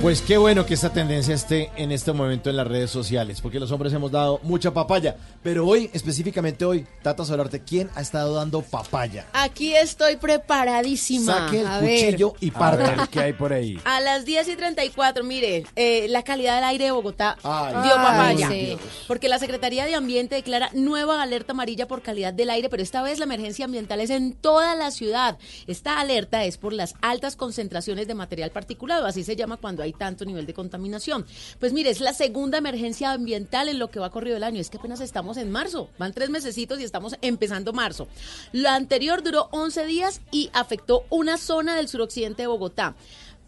[0.09, 3.59] Pues qué bueno que esta tendencia esté en este momento en las redes sociales, porque
[3.59, 5.15] los hombres hemos dado mucha papaya.
[5.43, 9.27] Pero hoy, específicamente hoy, Tata Solarte, ¿quién ha estado dando papaya?
[9.33, 11.45] Aquí estoy preparadísima.
[11.45, 12.05] Saque el A ver.
[12.05, 12.95] cuchillo y A parta.
[12.95, 13.79] ver, ¿qué hay por ahí?
[13.85, 17.93] A las 10 y 34, mire, eh, la calidad del aire de Bogotá Ay, dio
[17.95, 18.49] Ay, papaya.
[18.49, 18.79] Dios.
[19.07, 23.03] Porque la Secretaría de Ambiente declara nueva alerta amarilla por calidad del aire, pero esta
[23.03, 25.37] vez la emergencia ambiental es en toda la ciudad.
[25.67, 29.93] Esta alerta es por las altas concentraciones de material particulado, así se llama cuando hay
[29.99, 31.27] tanto nivel de contaminación.
[31.59, 34.59] Pues mire, es la segunda emergencia ambiental en lo que va corrido el año.
[34.59, 38.07] Es que apenas estamos en marzo, van tres mesecitos y estamos empezando marzo.
[38.51, 42.95] Lo anterior duró 11 días y afectó una zona del suroccidente de Bogotá.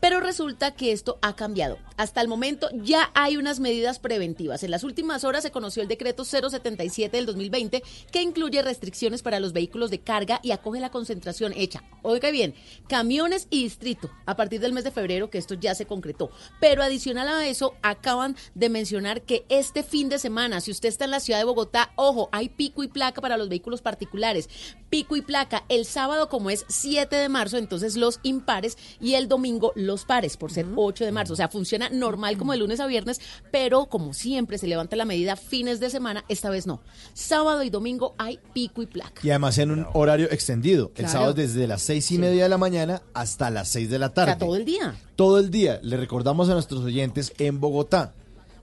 [0.02, 1.78] Pero resulta que esto ha cambiado.
[1.96, 4.64] Hasta el momento ya hay unas medidas preventivas.
[4.64, 9.40] En las últimas horas se conoció el decreto 077 del 2020 que incluye restricciones para
[9.40, 11.84] los vehículos de carga y acoge la concentración hecha.
[12.02, 12.56] Oiga bien,
[12.88, 16.32] camiones y distrito a partir del mes de febrero que esto ya se concretó.
[16.60, 21.06] Pero adicional a eso acaban de mencionar que este fin de semana, si usted está
[21.06, 24.50] en la ciudad de Bogotá, ojo, hay pico y placa para los vehículos particulares.
[24.92, 29.30] Pico y placa el sábado como es 7 de marzo, entonces los impares y el
[29.30, 31.32] domingo los pares por ser 8 de marzo.
[31.32, 33.22] O sea, funciona normal como de lunes a viernes,
[33.52, 36.82] pero como siempre se levanta la medida fines de semana, esta vez no.
[37.14, 39.22] Sábado y domingo hay pico y placa.
[39.24, 40.92] Y además en un horario extendido.
[40.96, 44.14] El sábado desde las seis y media de la mañana hasta las seis de la
[44.14, 44.34] tarde.
[44.34, 44.96] O sea, todo el día.
[45.16, 45.80] Todo el día.
[45.84, 48.14] Le recordamos a nuestros oyentes en Bogotá.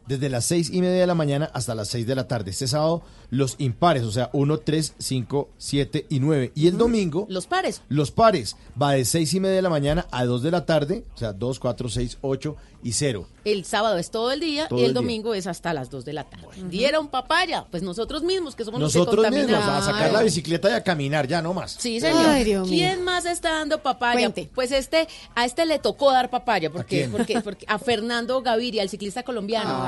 [0.06, 2.50] Desde las seis y media de la mañana hasta las seis de la tarde.
[2.50, 6.52] Este sábado, los impares, o sea, 1, 3, 5, 7 y 9.
[6.54, 7.82] Y el domingo, Los pares.
[7.88, 11.04] los pares, va de seis y media de la mañana a 2 de la tarde,
[11.14, 13.26] o sea, 2, 4, 6, 8 y 0.
[13.44, 15.00] El sábado es todo el día Todo y el el día.
[15.02, 16.46] domingo es hasta las 2 de la tarde.
[16.70, 19.88] Dieron papaya, pues nosotros mismos que somos los que Nosotros mismos, contaminamos.
[19.88, 21.72] a sacar la bicicleta y a caminar, ya no más.
[21.78, 22.24] Sí, señor.
[22.26, 22.76] Ay, Dios mío.
[22.78, 24.20] ¿Quién más está dando papaya?
[24.20, 24.48] Cuente.
[24.54, 27.10] Pues este, a este le tocó dar papaya, porque, quién?
[27.10, 29.84] porque, porque a Fernando Gaviria, el ciclista colombiano.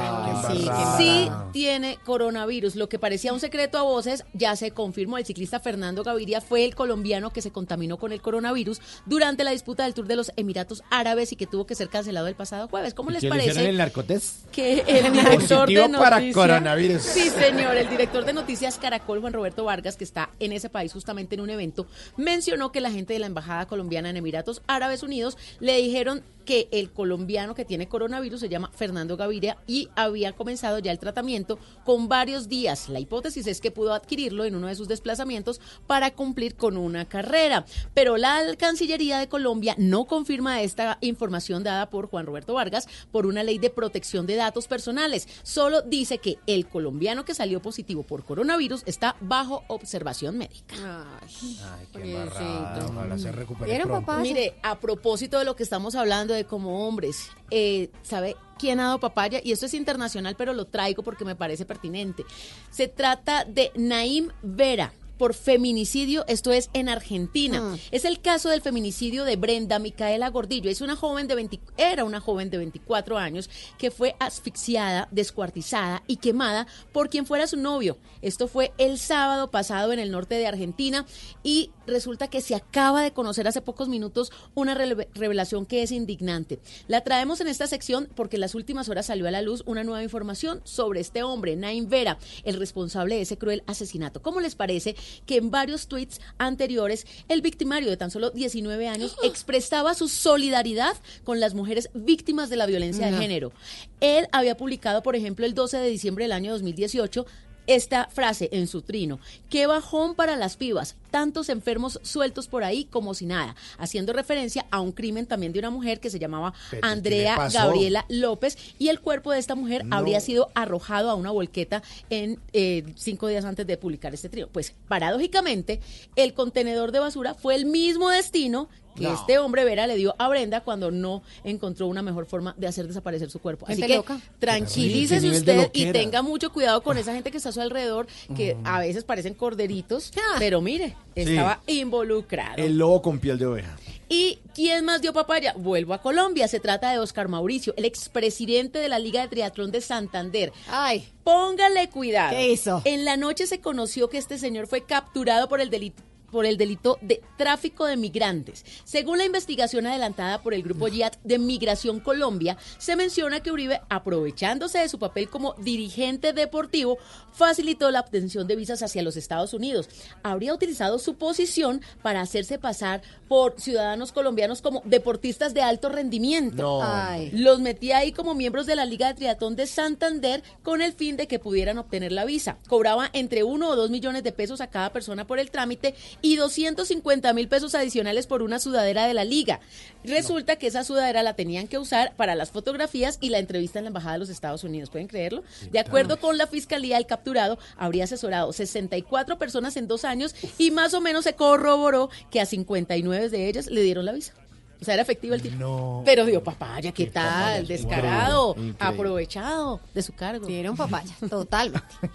[0.48, 0.68] Qué sí,
[0.98, 2.74] sí tiene coronavirus.
[2.76, 5.18] Lo que parecía un secreto a voces ya se confirmó.
[5.18, 9.50] El ciclista Fernando Gaviria fue el colombiano que se contaminó con el coronavirus durante la
[9.50, 12.68] disputa del Tour de los Emiratos Árabes y que tuvo que ser cancelado el pasado
[12.68, 12.94] jueves.
[12.94, 13.70] ¿Cómo les ¿Qué le hicieron parece?
[13.70, 14.44] el narcotés?
[14.52, 17.02] que el director de Positivo para noticias, coronavirus.
[17.02, 20.92] Sí, señor, el director de Noticias Caracol, Juan Roberto Vargas, que está en ese país
[20.92, 25.02] justamente en un evento, mencionó que la gente de la embajada colombiana en Emiratos Árabes
[25.02, 30.32] Unidos le dijeron que el colombiano que tiene coronavirus se llama Fernando Gaviria y había
[30.32, 32.88] comenzado ya el tratamiento con varios días.
[32.88, 37.04] La hipótesis es que pudo adquirirlo en uno de sus desplazamientos para cumplir con una
[37.06, 37.64] carrera.
[37.94, 43.26] Pero la Cancillería de Colombia no confirma esta información dada por Juan Roberto Vargas por
[43.26, 45.28] una ley de protección de datos personales.
[45.42, 50.74] Solo dice que el colombiano que salió positivo por coronavirus está bajo observación médica.
[51.22, 52.86] Ay, qué embarrada.
[52.86, 54.06] Ojalá se recupere ¿Vieron, pronto.
[54.06, 54.20] papá?
[54.22, 58.84] Mire, a propósito de lo que estamos hablando de como hombres, eh, ¿sabe quién ha
[58.84, 59.40] dado papaya?
[59.42, 62.24] Y esto es internacional, pero lo traigo porque me parece pertinente.
[62.70, 67.76] Se trata de Naim Vera por feminicidio, esto es en Argentina.
[67.90, 70.70] Es el caso del feminicidio de Brenda Micaela Gordillo.
[70.70, 76.02] Es una joven de 20 era una joven de 24 años que fue asfixiada, descuartizada
[76.06, 77.98] y quemada por quien fuera su novio.
[78.22, 81.04] Esto fue el sábado pasado en el norte de Argentina
[81.42, 86.60] y resulta que se acaba de conocer hace pocos minutos una revelación que es indignante.
[86.88, 89.84] La traemos en esta sección porque en las últimas horas salió a la luz una
[89.84, 94.22] nueva información sobre este hombre, Naim Vera, el responsable de ese cruel asesinato.
[94.22, 94.96] ¿Cómo les parece
[95.26, 100.96] que en varios tweets anteriores el victimario de tan solo 19 años expresaba su solidaridad
[101.24, 103.52] con las mujeres víctimas de la violencia de género?
[104.00, 107.26] Él había publicado, por ejemplo, el 12 de diciembre del año 2018
[107.66, 109.20] esta frase en su trino.
[109.48, 110.96] Qué bajón para las pibas.
[111.10, 115.58] Tantos enfermos sueltos por ahí como si nada, haciendo referencia a un crimen también de
[115.58, 117.48] una mujer que se llamaba Pero, ¿qué le Andrea?
[117.52, 119.96] Gabriela López y el cuerpo de esta mujer No.
[119.96, 124.48] habría sido arrojado a una volqueta en eh, cinco días antes de publicar este trío.
[124.48, 125.80] Pues paradójicamente,
[126.16, 129.14] el contenedor de basura fue el mismo destino que No.
[129.14, 132.88] este hombre Vera le dio a Brenda cuando no encontró una mejor forma de hacer
[132.88, 133.64] desaparecer su cuerpo.
[133.68, 134.20] Así que loca.
[134.40, 138.06] tranquilícese usted y tenga mucho cuidado con esa gente que está a su alrededor,
[138.36, 142.56] que a veces parecen corderitos, pero mire, estaba involucrado.
[142.56, 143.76] El lobo con piel de oveja.
[144.08, 145.54] ¿Y quién más dio papaya?
[145.56, 146.48] Vuelvo a Colombia.
[146.48, 150.52] Se trata de Oscar Mauricio, el expresidente de la Liga de Triatlón de Santander.
[150.68, 151.08] Ay.
[151.22, 152.30] Póngale cuidado.
[152.30, 152.82] ¿Qué hizo?
[152.84, 156.56] En la noche se conoció que este señor fue capturado por el delito por el
[156.56, 158.64] delito de tráfico de migrantes.
[158.84, 163.80] Según la investigación adelantada por el grupo YAT de Migración Colombia, se menciona que Uribe,
[163.88, 166.98] aprovechándose de su papel como dirigente deportivo,
[167.32, 169.88] facilitó la obtención de visas hacia los Estados Unidos.
[170.22, 176.62] Habría utilizado su posición para hacerse pasar por ciudadanos colombianos como deportistas de alto rendimiento.
[176.62, 176.80] No.
[176.82, 177.30] Ay.
[177.32, 181.16] Los metía ahí como miembros de la Liga de Triatlón de Santander con el fin
[181.16, 182.58] de que pudieran obtener la visa.
[182.68, 186.36] Cobraba entre uno o dos millones de pesos a cada persona por el trámite y
[186.36, 189.60] 250 mil pesos adicionales por una sudadera de la liga.
[190.04, 193.84] Resulta que esa sudadera la tenían que usar para las fotografías y la entrevista en
[193.84, 194.90] la Embajada de los Estados Unidos.
[194.90, 195.42] ¿Pueden creerlo?
[195.70, 200.70] De acuerdo con la fiscalía, el capturado habría asesorado 64 personas en dos años y
[200.70, 204.32] más o menos se corroboró que a 59 de ellas le dieron la visa.
[204.80, 206.02] O sea, era efectivo el tipo.
[206.06, 207.66] Pero dio papaya, ¿qué, tal?
[207.66, 208.76] Descarado, Increíble.
[208.78, 210.46] aprovechado de su cargo.
[210.46, 211.86] Dieron papaya, totalmente.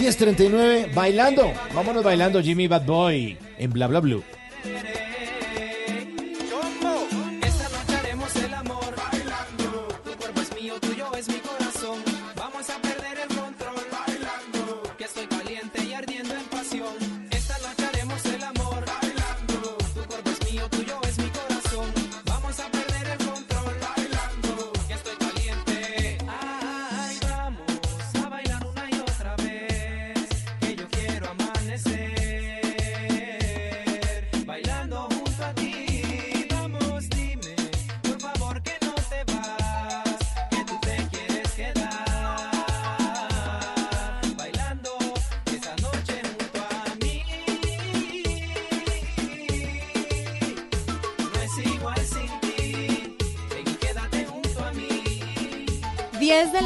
[0.00, 1.52] 10.39, bailando.
[1.74, 4.24] Vámonos bailando, Jimmy Bad Boy, en Bla Bla Blue.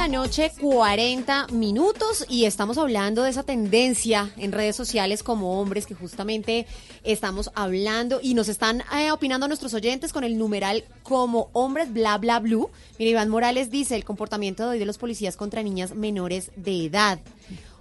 [0.09, 5.94] Noche, 40 minutos y estamos hablando de esa tendencia en redes sociales como hombres que
[5.94, 6.66] justamente
[7.05, 12.18] estamos hablando y nos están eh, opinando nuestros oyentes con el numeral como hombres bla
[12.18, 12.70] bla blue.
[12.98, 16.84] Mira, Iván Morales dice el comportamiento de hoy de los policías contra niñas menores de
[16.84, 17.18] edad.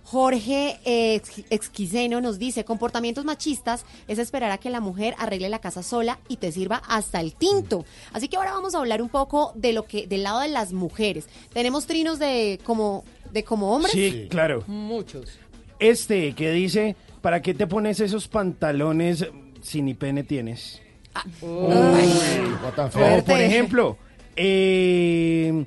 [0.04, 5.50] Jorge eh, Ex- Exquiseno nos dice, comportamientos machistas es esperar a que la mujer arregle
[5.50, 7.86] la casa sola y te sirva hasta el tinto.
[8.12, 10.74] Así que ahora vamos a hablar un poco de lo que del lado de las
[10.74, 11.28] mujeres.
[11.54, 13.94] Tenemos trinos de como de como hombres.
[13.94, 14.64] Sí, claro.
[14.68, 15.30] Muchos.
[15.80, 19.26] Este que dice, ¿para qué te pones esos pantalones
[19.62, 20.82] si ni pene tienes?
[21.42, 23.26] What the O, fuck.
[23.26, 23.98] por ejemplo,
[24.36, 25.66] eh,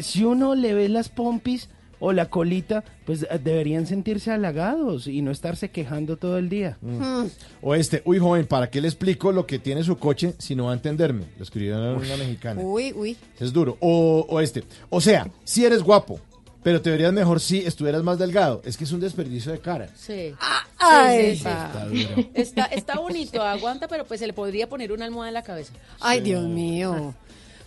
[0.00, 1.68] si uno le ve las pompis
[2.04, 6.76] o la colita, pues eh, deberían sentirse halagados y no estarse quejando todo el día.
[6.82, 7.24] Mm.
[7.62, 10.66] O este, uy joven, ¿para qué le explico lo que tiene su coche si no
[10.66, 11.24] va a entenderme?
[11.38, 12.60] Lo escribieron una mexicana.
[12.60, 13.16] Uy, uy.
[13.40, 13.78] Es duro.
[13.80, 16.20] O, o este, o sea, si eres guapo,
[16.62, 18.60] pero te verías mejor si estuvieras más delgado.
[18.66, 19.88] Es que es un desperdicio de cara.
[19.96, 20.34] Sí.
[20.78, 21.36] ay.
[21.36, 21.48] Sí, sí, sí.
[21.48, 22.30] Está duro.
[22.34, 25.72] Está, está bonito, aguanta, pero pues se le podría poner una almohada en la cabeza.
[26.00, 27.14] Ay, Dios mío.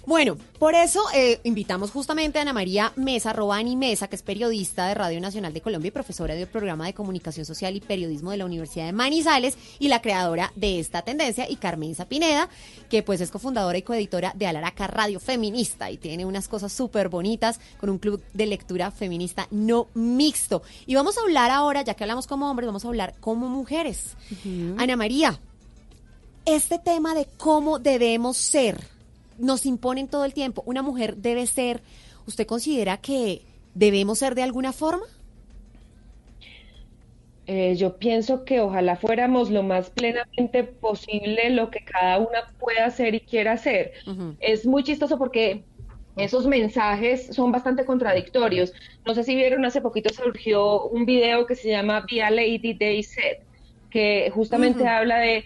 [0.08, 4.88] Bueno, por eso eh, invitamos justamente a Ana María Mesa, Robani Mesa, que es periodista
[4.88, 8.38] de Radio Nacional de Colombia y profesora del programa de comunicación social y periodismo de
[8.38, 12.48] la Universidad de Manizales y la creadora de esta tendencia, y Carmen Zapineda,
[12.90, 17.10] que pues es cofundadora y coeditora de Alaraca Radio Feminista y tiene unas cosas súper
[17.10, 20.64] bonitas con un club de lectura feminista no mixto.
[20.86, 24.16] Y vamos a hablar ahora, ya que hablamos como hombres, vamos a hablar como mujeres.
[24.78, 25.38] Ana María,
[26.46, 28.96] este tema de cómo debemos ser
[29.38, 30.64] nos imponen todo el tiempo.
[30.66, 31.82] Una mujer debe ser,
[32.26, 35.06] ¿usted considera que debemos ser de alguna forma?
[37.46, 42.86] Eh, yo pienso que ojalá fuéramos lo más plenamente posible lo que cada una pueda
[42.86, 43.94] hacer y quiera hacer.
[44.40, 45.64] Es muy chistoso porque
[46.18, 48.74] esos mensajes son bastante contradictorios.
[49.06, 52.74] No sé si vieron, hace poquito surgió un video que se llama Be a Lady
[52.74, 53.38] Day Said,
[53.92, 55.46] que justamente habla de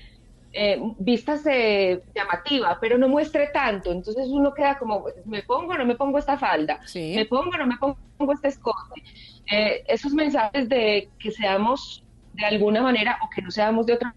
[0.54, 3.91] eh, vístase llamativa, pero no muestre tanto.
[3.91, 6.80] Entonces uno queda como, ¿me pongo o no me pongo esta falda?
[6.93, 9.02] ¿Me pongo o no me pongo este escote?
[9.49, 14.16] Eh, esos mensajes de que seamos de alguna manera o que no seamos de otra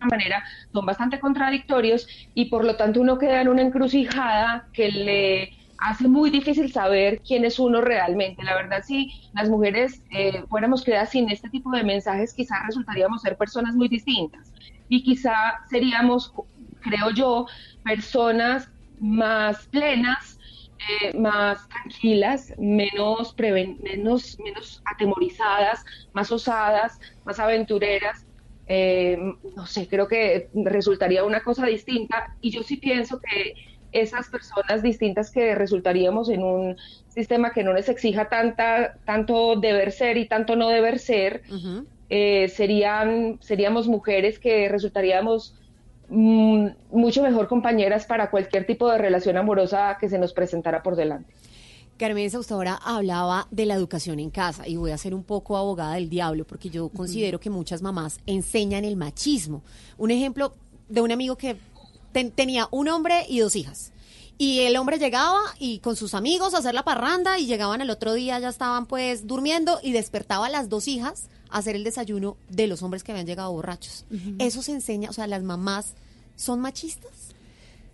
[0.00, 5.52] manera son bastante contradictorios y por lo tanto uno queda en una encrucijada que le
[5.76, 8.42] hace muy difícil saber quién es uno realmente.
[8.42, 13.22] La verdad, si las mujeres eh, fuéramos creadas sin este tipo de mensajes, quizás resultaríamos
[13.22, 14.52] ser personas muy distintas
[14.90, 16.32] y quizá seríamos,
[16.82, 17.46] creo yo,
[17.82, 18.68] personas
[18.98, 20.36] más plenas,
[21.02, 25.82] eh, más tranquilas, menos, menos, menos atemorizadas,
[26.12, 28.26] más osadas, más aventureras.
[28.66, 29.16] Eh,
[29.56, 33.54] no sé, creo que resultaría una cosa distinta y yo sí pienso que
[33.92, 36.76] esas personas distintas que resultaríamos en un
[37.08, 41.42] sistema que no les exija tanta, tanto deber ser y tanto no deber ser,
[42.10, 45.54] eh, serían, seríamos mujeres que resultaríamos
[46.08, 50.96] mm, mucho mejor compañeras para cualquier tipo de relación amorosa que se nos presentara por
[50.96, 51.32] delante.
[51.96, 55.56] Carmen usted ahora hablaba de la educación en casa y voy a ser un poco
[55.56, 59.62] abogada del diablo porque yo considero que muchas mamás enseñan el machismo.
[59.98, 60.54] Un ejemplo
[60.88, 61.56] de un amigo que
[62.34, 63.92] tenía un hombre y dos hijas.
[64.40, 67.90] Y el hombre llegaba y con sus amigos a hacer la parranda y llegaban el
[67.90, 71.84] otro día, ya estaban pues durmiendo y despertaba a las dos hijas a hacer el
[71.84, 74.06] desayuno de los hombres que habían llegado borrachos.
[74.38, 75.92] Eso se enseña, o sea, las mamás
[76.36, 77.10] son machistas.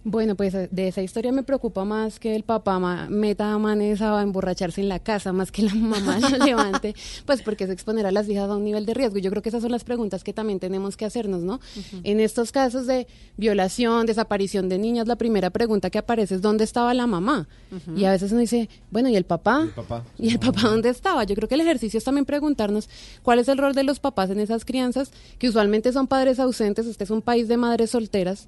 [0.08, 2.78] Bueno, pues eh, de esa historia me preocupa más que el papá
[3.08, 6.94] meta a Manesa a emborracharse en la casa, más que la mamá lo levante,
[7.24, 9.18] pues porque es exponer a las hijas a un nivel de riesgo.
[9.18, 11.58] Yo creo que esas son las preguntas que también tenemos que hacernos, ¿no?
[12.04, 16.62] En estos casos de violación, desaparición de niñas, la primera pregunta que aparece es ¿dónde
[16.62, 17.48] estaba la mamá?
[17.96, 19.62] Y a veces uno dice, bueno, ¿y el papá?
[19.64, 20.04] ¿Y el papá?
[20.18, 21.24] ¿Y el papá dónde estaba?
[21.24, 22.88] Yo creo que el ejercicio es también preguntarnos
[23.24, 26.86] cuál es el rol de los papás en esas crianzas, que usualmente son padres ausentes,
[26.86, 28.46] este es un país de madres solteras,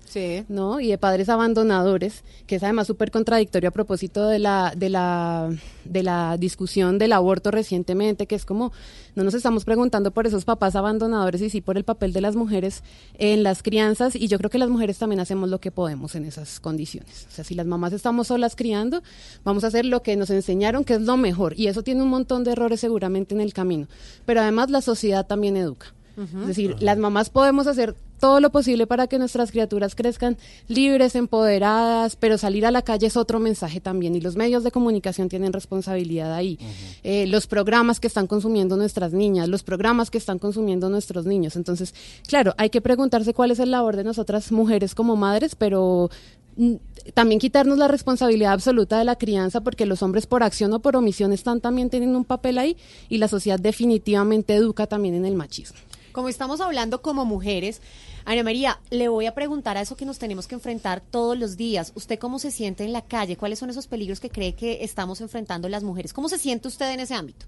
[0.48, 0.78] ¿no?
[0.78, 4.90] Y de padres abandonados abandonadores, que es además súper contradictorio a propósito de la, de,
[4.90, 5.50] la,
[5.84, 8.70] de la discusión del aborto recientemente, que es como,
[9.14, 12.36] no nos estamos preguntando por esos papás abandonadores y sí por el papel de las
[12.36, 12.82] mujeres
[13.14, 16.26] en las crianzas, y yo creo que las mujeres también hacemos lo que podemos en
[16.26, 17.26] esas condiciones.
[17.30, 19.02] O sea, si las mamás estamos solas criando,
[19.42, 22.10] vamos a hacer lo que nos enseñaron, que es lo mejor, y eso tiene un
[22.10, 23.88] montón de errores seguramente en el camino.
[24.26, 25.94] Pero además la sociedad también educa.
[26.18, 31.14] Es decir, las mamás podemos hacer todo lo posible para que nuestras criaturas crezcan libres,
[31.14, 35.28] empoderadas, pero salir a la calle es otro mensaje también y los medios de comunicación
[35.28, 36.58] tienen responsabilidad ahí.
[37.04, 41.56] Eh, los programas que están consumiendo nuestras niñas, los programas que están consumiendo nuestros niños.
[41.56, 41.94] Entonces,
[42.26, 46.10] claro, hay que preguntarse cuál es el labor de nosotras mujeres como madres, pero
[46.56, 46.74] mm,
[47.14, 50.96] también quitarnos la responsabilidad absoluta de la crianza porque los hombres por acción o por
[50.96, 52.76] omisión están también teniendo un papel ahí
[53.08, 55.78] y la sociedad definitivamente educa también en el machismo.
[56.18, 57.80] Como estamos hablando como mujeres,
[58.24, 61.56] Ana María, le voy a preguntar a eso que nos tenemos que enfrentar todos los
[61.56, 61.92] días.
[61.94, 63.36] ¿Usted cómo se siente en la calle?
[63.36, 66.12] ¿Cuáles son esos peligros que cree que estamos enfrentando las mujeres?
[66.12, 67.46] ¿Cómo se siente usted en ese ámbito?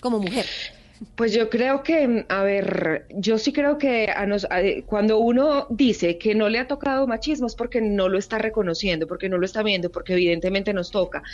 [0.00, 0.46] Como mujer.
[1.16, 4.46] Pues yo creo que, a ver, yo sí creo que a nos,
[4.86, 9.08] cuando uno dice que no le ha tocado machismo es porque no lo está reconociendo,
[9.08, 11.24] porque no lo está viendo, porque evidentemente nos toca.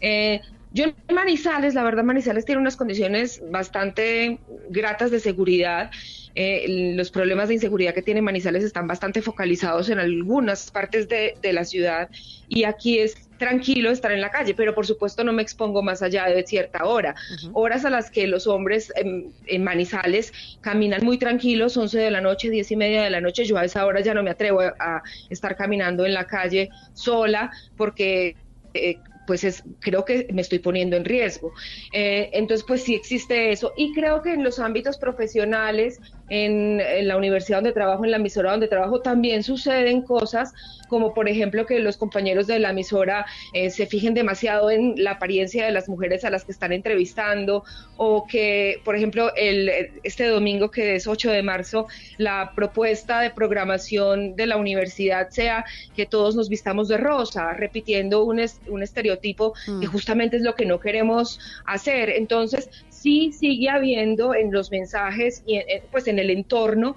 [0.00, 0.40] Eh,
[0.72, 5.90] yo en Manizales, la verdad, Manizales tiene unas condiciones bastante gratas de seguridad.
[6.36, 11.34] Eh, los problemas de inseguridad que tiene Manizales están bastante focalizados en algunas partes de,
[11.42, 12.08] la ciudad
[12.48, 16.02] y aquí es tranquilo estar en la calle, pero por supuesto no me expongo más
[16.02, 17.16] allá de cierta hora.
[17.52, 22.48] Horas a las que los hombres en, Manizales caminan muy tranquilos, 11 de la noche,
[22.48, 25.02] 10 y media de la noche, yo a esa hora ya no me atrevo a,
[25.30, 28.36] estar caminando en la calle sola porque...
[28.72, 31.52] Eh, pues es, creo que me estoy poniendo en riesgo.
[31.92, 33.72] Eh, entonces, pues sí existe eso.
[33.76, 36.00] Y creo que en los ámbitos profesionales
[36.30, 40.54] en, la universidad donde trabajo, en la emisora donde trabajo, también suceden cosas
[40.88, 45.12] como por ejemplo que los compañeros de la emisora eh, se fijen demasiado en la
[45.12, 47.62] apariencia de las mujeres a las que están entrevistando
[47.96, 49.70] o que por ejemplo el,
[50.02, 51.86] este domingo que es 8 de marzo
[52.18, 55.64] la propuesta de programación de la universidad sea
[55.94, 59.90] que todos nos vistamos de rosa, repitiendo un, un estereotipo que mm.
[59.90, 62.10] justamente es lo que no queremos hacer.
[62.10, 62.70] Entonces,
[63.00, 66.96] sí sigue habiendo en los mensajes y pues en el entorno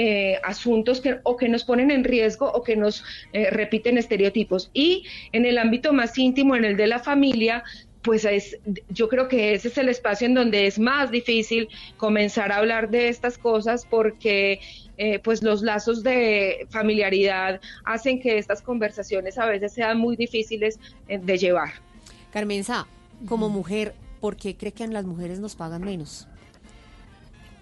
[0.00, 4.70] eh, asuntos que o que nos ponen en riesgo o que nos eh, repiten estereotipos.
[4.72, 7.64] Y en el ámbito más íntimo, en el de la familia,
[8.02, 8.56] pues es,
[8.90, 12.90] yo creo que ese es el espacio en donde es más difícil comenzar a hablar
[12.90, 14.60] de estas cosas porque
[14.98, 20.78] eh, pues los lazos de familiaridad hacen que estas conversaciones a veces sean muy difíciles
[21.08, 21.70] de llevar.
[22.32, 22.86] Carmenza,
[23.26, 26.26] como mujer, ¿por qué cree que las mujeres nos pagan menos?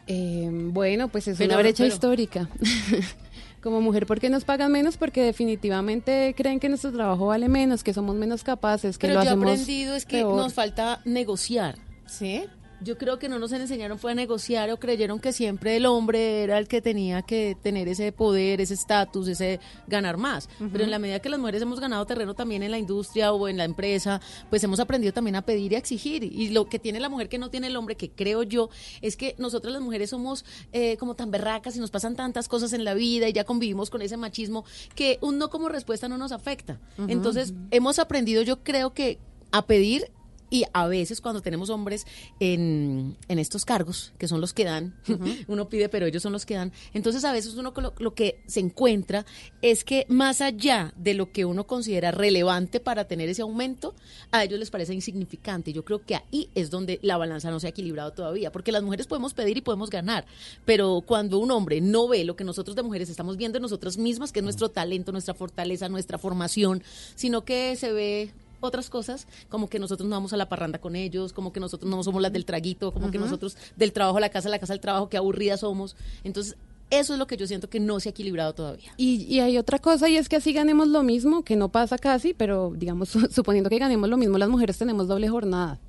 [0.07, 2.49] Eh, bueno, pues es una brecha histórica.
[3.63, 4.97] como mujer, ¿por qué nos pagan menos?
[4.97, 9.25] Porque definitivamente creen que nuestro trabajo vale menos, que somos menos capaces, que Pero lo
[9.25, 10.37] yo he hacemos aprendido es que peor.
[10.37, 11.77] nos falta negociar.
[12.07, 12.45] ¿Sí?
[12.81, 16.43] Yo creo que no nos enseñaron fue a negociar o creyeron que siempre el hombre
[16.43, 20.49] era el que tenía que tener ese poder, ese estatus, ese ganar más.
[20.73, 23.49] Pero en la medida que las mujeres hemos ganado terreno también en la industria o
[23.49, 24.21] en la empresa,
[24.51, 26.25] pues hemos aprendido también a pedir y a exigir.
[26.25, 28.71] Y lo que tiene la mujer que no tiene el hombre, que creo yo,
[29.01, 32.73] es que nosotras las mujeres somos eh, como tan berracas y nos pasan tantas cosas
[32.73, 34.65] en la vida y ya convivimos con ese machismo
[34.95, 36.81] que un no como respuesta no nos afecta.
[37.09, 39.19] Entonces hemos aprendido yo creo que
[39.53, 40.11] a pedir
[40.51, 42.07] y a veces cuando tenemos hombres
[42.41, 44.95] en, en estos cargos, que son los que dan,
[45.49, 48.43] uno pide, pero ellos son los que dan, entonces a veces uno lo, lo que
[48.47, 49.27] se encuentra
[49.63, 53.95] es que más allá de lo que uno considera relevante para tener ese aumento,
[54.31, 55.73] a ellos les parece insignificante.
[55.73, 58.83] Yo creo que ahí es donde la balanza no se ha equilibrado todavía, porque las
[58.83, 60.27] mujeres podemos pedir y podemos ganar,
[60.65, 63.99] pero cuando un hombre no ve lo que nosotros de mujeres estamos viendo en nosotras
[63.99, 66.83] mismas, que es nuestro talento, nuestra fortaleza, nuestra formación,
[67.15, 70.97] sino que se ve otras cosas, como que nosotros no vamos a la parranda con
[70.97, 74.21] ellos, como que nosotros no somos las del traguito, como que nosotros del trabajo a
[74.21, 75.97] la casa, la casa al trabajo, qué aburridas somos.
[76.25, 76.57] Entonces,
[76.91, 78.93] eso es lo que yo siento que no se ha equilibrado todavía.
[78.97, 81.99] Y, y hay otra cosa, y es que así ganemos lo mismo, que no pasa
[81.99, 85.81] casi, pero digamos, suponiendo que ganemos lo mismo, las mujeres tenemos doble jornada.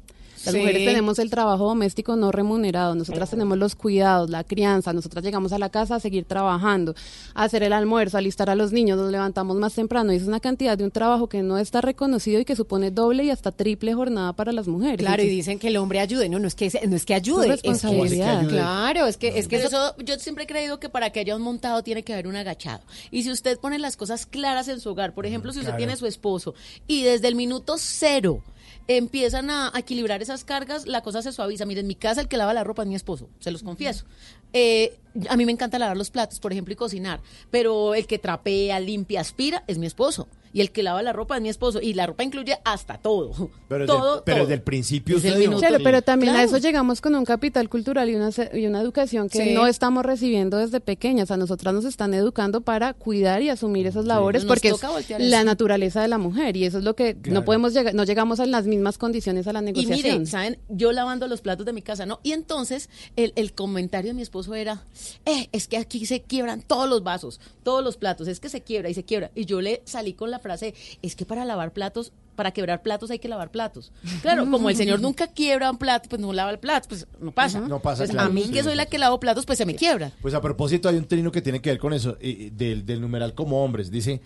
[0.48, 0.60] Las Sí.
[0.60, 5.52] mujeres tenemos el trabajo doméstico no remunerado, nosotras tenemos los cuidados, la crianza, nosotras llegamos
[5.52, 6.95] a la casa a seguir trabajando,
[7.34, 10.24] a hacer el almuerzo, a alistar a los niños, nos levantamos más temprano, y es
[10.24, 13.52] una cantidad de un trabajo que no está reconocido y que supone doble y hasta
[13.52, 14.98] triple jornada para las mujeres.
[15.06, 16.30] Claro, y dicen que el hombre ayude.
[16.30, 17.54] No, no es que, no es que ayude.
[17.54, 18.48] Es que- responsabilidad.
[18.48, 21.41] claro, es que, es que eso, yo siempre he creído que para que haya un
[21.41, 22.82] montado tiene que haber un agachado.
[23.12, 25.78] Y si usted pone las cosas claras en su hogar, por ejemplo, si usted Claro.
[25.78, 26.54] tiene su esposo
[26.88, 28.41] y desde el minuto cero
[28.88, 31.66] empiezan a, a equilibrar esas cargas, la cosa se suaviza.
[31.66, 34.06] Mire, en mi casa el que lava la ropa es mi esposo, se los confieso.
[34.54, 34.98] Eh,
[35.30, 37.22] a mí me encanta lavar los platos, por ejemplo, y cocinar,
[37.52, 40.28] pero el que trapea, limpia, aspira es mi esposo.
[40.58, 41.80] Y el que lava la ropa es mi esposo.
[41.82, 43.51] Y la ropa incluye hasta todo.
[43.68, 44.45] Pero, todo, desde, pero todo.
[44.45, 47.14] desde el principio Desde el usted dijo- minuto- Claro, pero también a eso llegamos con
[47.16, 49.53] un capital cultural y una, y una educación que Sí.
[49.53, 51.30] no estamos recibiendo desde pequeñas.
[51.32, 54.82] A nosotras nos están educando para cuidar y asumir esas labores porque es
[55.20, 55.45] la eso.
[55.45, 57.39] naturaleza de la mujer y eso es lo que Claro.
[57.41, 59.97] no podemos llegar, no llegamos a las mismas condiciones a la Y negociación.
[59.97, 60.58] miren, ¿saben?
[60.70, 62.20] Yo lavando los platos de mi casa, ¿no?
[62.24, 64.86] Y entonces el, el comentario de mi esposo era,
[65.26, 68.62] eh, es que aquí se quiebran todos los vasos, todos los platos, es que se
[68.62, 69.30] quiebra y se quiebra.
[69.36, 73.12] Y yo le salí con la frase, es que para lavar platos, para quebrar platos
[73.12, 73.91] hay que lavar platos.
[74.22, 77.32] Claro, como el señor nunca quiebra un plato, pues no lava el plato, pues no
[77.32, 77.60] pasa.
[77.60, 79.66] No pasa, Pues claro, a mí sí, que soy la que lavo platos, pues se
[79.66, 80.12] me quiebra.
[80.22, 83.02] Pues a propósito, hay un trino que tiene que ver con eso, eh, del, del
[83.02, 83.91] numeral como hombres.
[83.91, 84.22] Dice,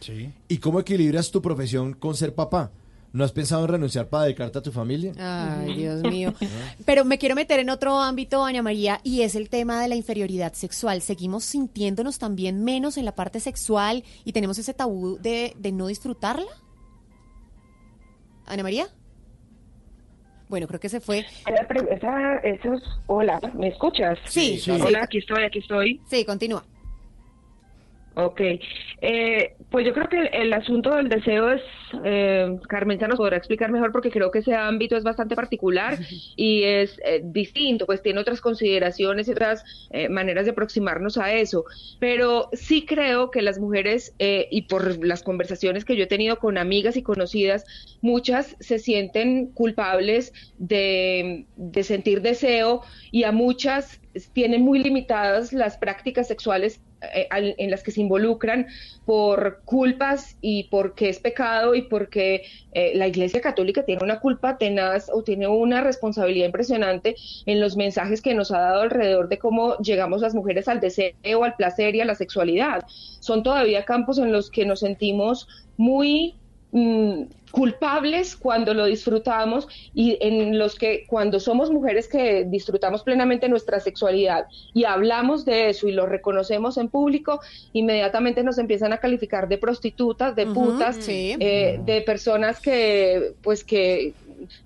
[0.47, 2.71] ¿y cómo equilibras tu profesión con ser papá?
[3.13, 5.11] ¿No has pensado en renunciar para dedicarte a tu familia?
[5.19, 6.33] Ay, Dios mío.
[6.85, 9.95] Pero me quiero meter en otro ámbito, Ana María, y es el tema de la
[9.95, 11.01] inferioridad sexual.
[11.01, 15.87] Seguimos sintiéndonos también menos en la parte sexual y tenemos ese tabú de, de no
[15.87, 16.47] disfrutarla.
[18.45, 18.87] Ana María.
[20.47, 21.25] Bueno, creo que se fue.
[21.47, 24.19] Esa- esos, hola, ¿me escuchas?
[24.25, 24.71] Sí, sí.
[24.71, 26.01] Hola, aquí estoy, aquí estoy.
[26.09, 26.65] Sí, continúa.
[28.13, 28.41] Ok,
[29.01, 31.61] eh, pues yo creo que el, el asunto del deseo es,
[32.03, 35.97] eh, Carmenza nos podrá explicar mejor porque creo que ese ámbito es bastante particular
[36.35, 41.31] y es eh, distinto, pues tiene otras consideraciones y otras eh, maneras de aproximarnos a
[41.33, 41.63] eso,
[41.99, 46.35] pero sí creo que las mujeres, eh, y por las conversaciones que yo he tenido
[46.37, 47.63] con amigas y conocidas,
[48.01, 54.01] muchas se sienten culpables de, de sentir deseo y a muchas
[54.33, 58.67] tienen muy limitadas las prácticas sexuales al- en las que se involucran
[59.05, 62.43] por culpas y porque es pecado y porque
[62.73, 67.75] eh, la Iglesia Católica tiene una culpa tenaz o tiene una responsabilidad impresionante en los
[67.75, 71.95] mensajes que nos ha dado alrededor de cómo llegamos las mujeres al deseo, al placer
[71.95, 72.83] y a la sexualidad.
[73.19, 75.47] Son todavía campos en los que nos sentimos
[75.77, 76.35] muy
[76.71, 83.49] mm, culpables cuando lo disfrutamos y en los que cuando somos mujeres que disfrutamos plenamente
[83.49, 87.41] nuestra sexualidad y hablamos de eso y lo reconocemos en público,
[87.73, 91.35] inmediatamente nos empiezan a calificar de prostitutas, de putas, sí.
[91.39, 94.13] eh, de personas que, pues que,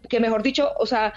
[0.07, 1.13] que mejor dicho, o sea,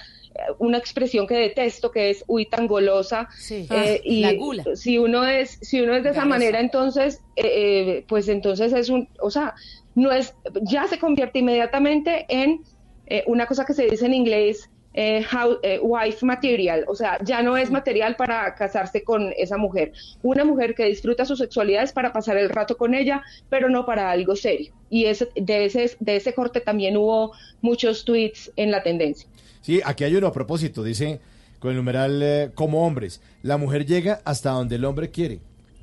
[0.58, 3.66] una expresión que detesto que es uy tan golosa Sí.
[3.70, 4.64] eh, Ah, y la gula.
[4.74, 8.88] si uno es si uno es de esa manera entonces eh, eh, pues entonces es
[8.88, 9.54] un o sea
[9.98, 12.62] no es ya se convierte inmediatamente en
[13.06, 17.18] eh, una cosa que se dice en inglés eh, how- eh, wife material, o sea,
[17.22, 19.92] ya no es material para casarse con esa mujer.
[20.22, 23.84] Una mujer que disfruta su sexualidad es para pasar el rato con ella, pero no
[23.86, 24.72] para algo serio.
[24.90, 29.28] Y ese, de, ese, de ese corte también hubo muchos tweets en la tendencia.
[29.60, 31.20] Sí, aquí hay uno a propósito, dice
[31.60, 35.38] con el numeral eh, como hombres, la mujer llega hasta donde el hombre quiere.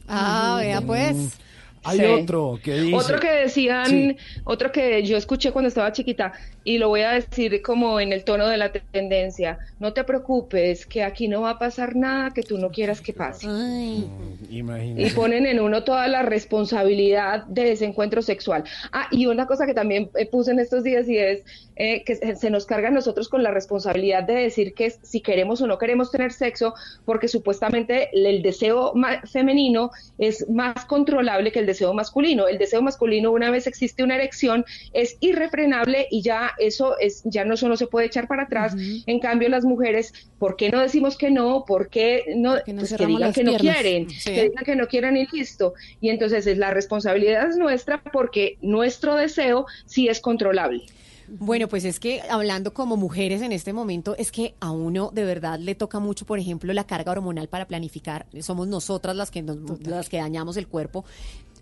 [0.07, 1.38] Ah, vea pues.
[1.86, 2.06] Hay Sí.
[2.06, 2.96] otro que dice...
[2.96, 4.18] Otro que decían, Sí.
[4.44, 6.34] otro que yo escuché cuando estaba chiquita,
[6.64, 10.86] y lo voy a decir como en el tono de la tendencia, no te preocupes,
[10.86, 13.46] que aquí no va a pasar nada que tú no quieras que pase.
[13.48, 15.14] Y Imagínate.
[15.14, 18.64] ponen en uno toda la responsabilidad de ese encuentro sexual.
[18.92, 21.44] Ah, y una cosa que también eh, puse en estos días y es
[21.78, 25.20] eh, que se nos carga a nosotros con la responsabilidad de decir que es- si
[25.20, 26.74] queremos o no queremos tener sexo,
[27.04, 28.94] porque supuestamente el deseo
[29.30, 32.47] femenino es más controlable que el deseo masculino.
[32.47, 37.45] El deseo masculino, una vez existe una erección, es irrefrenable y ya eso es, ya
[37.45, 38.76] no, eso no se puede echar para atrás.
[39.05, 41.65] En cambio, las mujeres, ¿por qué no decimos que no?
[41.65, 42.55] ¿Por qué no?
[42.65, 44.34] Pues que digan las que no quieren, Sí.
[44.34, 45.73] que digan que no quieran y listo.
[46.01, 50.84] Y entonces es la responsabilidad es nuestra porque nuestro deseo sí es controlable.
[51.28, 55.26] Bueno, pues es que hablando como mujeres en este momento, es que a uno de
[55.26, 58.28] verdad le toca mucho, por ejemplo, la carga hormonal para planificar.
[58.41, 61.03] Somos nosotras las que nos, las que dañamos el cuerpo.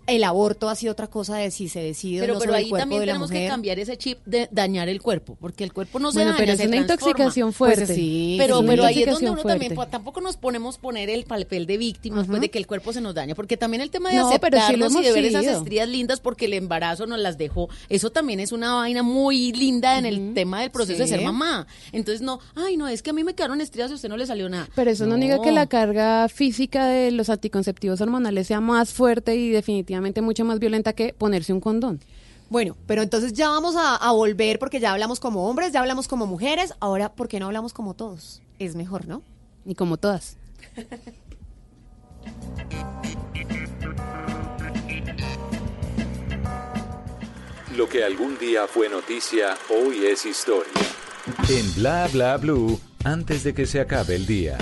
[0.06, 2.58] El aborto ha sido otra cosa de si se decide Pero, o no pero sobre
[2.60, 5.36] el ahí cuerpo también de la tenemos que cambiar ese chip de dañar el cuerpo,
[5.40, 7.10] porque el cuerpo no se Bueno, daña, pero es se una transforma.
[7.10, 7.86] intoxicación fuerte.
[7.86, 9.74] Pues sí, pero, una pero ahí es donde uno también, fuerte.
[9.76, 13.00] pues, tampoco nos ponemos poner el papel de víctimas, pues de que el cuerpo se
[13.00, 15.24] nos daña, porque también el tema de No, pero sí lo aceptarnos y de ver
[15.24, 19.52] esas estrías lindas porque el embarazo nos las dejó, eso también es una vaina muy
[19.52, 21.14] linda en el tema del proceso de Sí.
[21.14, 21.66] ser mamá.
[21.92, 24.16] Entonces no, ay no, es que a mí me quedaron estrías y a usted no
[24.16, 24.68] le salió nada.
[24.74, 29.34] Pero eso no, niega que la carga física de los anticonceptivos hormonales sea más fuerte
[29.36, 29.50] y
[29.94, 32.00] definitivamente mucho más violenta que ponerse un condón.
[32.50, 36.08] Bueno, pero entonces ya vamos a, a volver porque ya hablamos como hombres, ya hablamos
[36.08, 38.42] como mujeres, ahora ¿por qué no hablamos como todos?
[38.58, 39.22] Es mejor, ¿no?
[39.64, 40.36] Y como todas.
[47.76, 50.72] Lo que algún día fue noticia, hoy es historia.
[51.48, 54.58] En Bla Bla Blue, antes de que se acabe el día.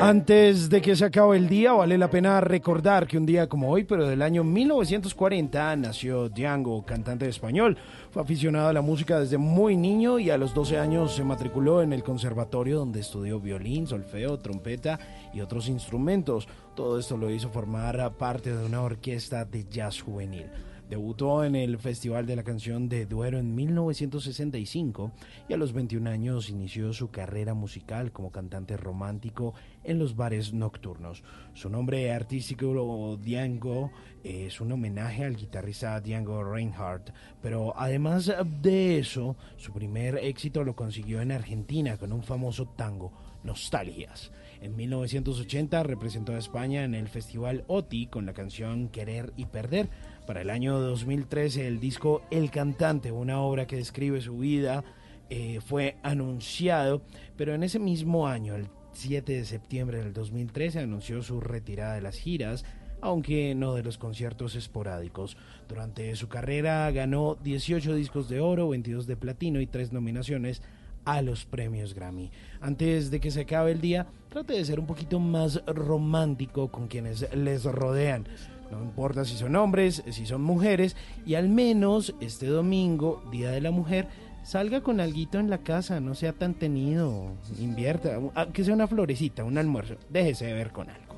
[0.00, 3.70] Antes de que se acabe el día, vale la pena recordar que un día como
[3.70, 7.78] hoy, pero del año 1940, nació Django, cantante español.
[8.10, 11.80] Fue aficionado a la música desde muy niño y a los 12 años se matriculó
[11.80, 14.98] en el conservatorio donde estudió violín, solfeo, trompeta
[15.32, 16.48] y otros instrumentos.
[16.74, 20.46] Todo esto lo hizo formar parte de una orquesta de jazz juvenil.
[20.88, 25.12] Debutó en el Festival de la Canción de Duero en 1965
[25.48, 30.52] y a los 21 años inició su carrera musical como cantante romántico en los bares
[30.52, 31.22] nocturnos.
[31.54, 38.32] Su nombre artístico Django es un homenaje al guitarrista Django Reinhardt, pero además
[38.62, 43.12] de eso, su primer éxito lo consiguió en Argentina con un famoso tango,
[43.42, 44.32] Nostalgias.
[44.60, 49.90] En 1980 representó a España en el Festival OTI con la canción Querer y Perder.
[50.26, 54.82] Para el año 2013 el disco El Cantante, una obra que describe su vida,
[55.28, 57.02] eh, fue anunciado,
[57.36, 62.00] pero en ese mismo año, el 7 de septiembre del 2013, anunció su retirada de
[62.00, 62.64] las giras,
[63.02, 65.36] aunque no de los conciertos esporádicos.
[65.68, 70.62] Durante su carrera ganó 18 discos de oro, 22 de platino y 3 nominaciones
[71.04, 72.30] a los premios Grammy.
[72.62, 76.88] Antes de que se acabe el día, trate de ser un poquito más romántico con
[76.88, 78.26] quienes les rodean.
[78.74, 83.60] No importa si son hombres, si son mujeres, y al menos este domingo, Día de
[83.60, 84.08] la Mujer,
[84.42, 88.18] salga con alguito en la casa, no sea tan tenido, invierta,
[88.52, 91.14] que sea una florecita, un almuerzo, déjese de ver con algo.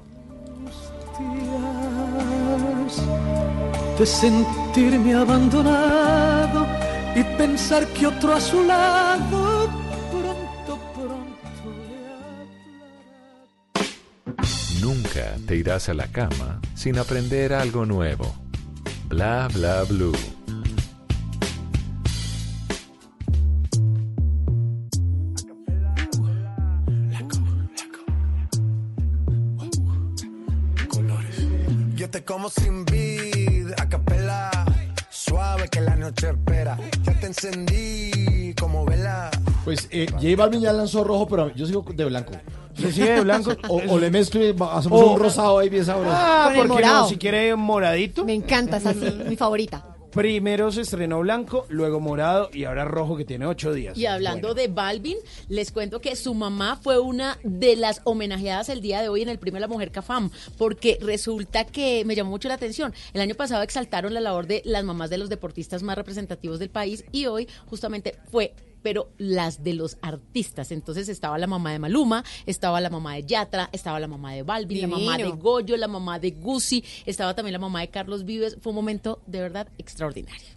[3.98, 6.66] de sentirme abandonado
[7.14, 9.45] y pensar que otro a su lado
[14.86, 18.32] Nunca te irás a la cama sin aprender algo nuevo.
[19.08, 20.14] Bla Bla Blue.
[31.96, 34.52] Yo te como sin vid, a capela,
[35.10, 36.78] suave que la noche espera.
[37.02, 39.35] Ya te encendí como vela.
[39.66, 42.32] Pues eh, J Balvin ya lanzó rojo, pero yo sigo de blanco.
[42.76, 43.50] ¿Se sigue de blanco?
[43.68, 46.12] O, o le mezclo y hacemos O- un rosado ahí bien sabroso.
[46.16, 47.08] Ah, Con el ¿por qué no?
[47.08, 48.24] Si quiere moradito.
[48.24, 49.84] Me encanta, es así, mi favorita.
[50.12, 53.98] Primero se estrenó blanco, luego morado y ahora rojo que tiene ocho días.
[53.98, 58.80] Y hablando de Balvin, les cuento que su mamá fue una de las homenajeadas el
[58.80, 62.48] día de hoy en el Premio la Mujer CAFAM, porque resulta que me llamó mucho
[62.48, 62.94] la atención.
[63.12, 66.70] El año pasado exaltaron la labor de las mamás de los deportistas más representativos del
[66.70, 70.72] país y hoy justamente fue pero las de los artistas.
[70.72, 74.42] Entonces estaba la mamá de Maluma, estaba la mamá de Yatra, estaba la mamá de
[74.42, 75.42] Balvin, la mamá de Divino.
[75.42, 78.56] Goyo, la mamá de Gucci, estaba también la mamá de Carlos Vives.
[78.60, 80.56] Fue un momento de verdad extraordinario.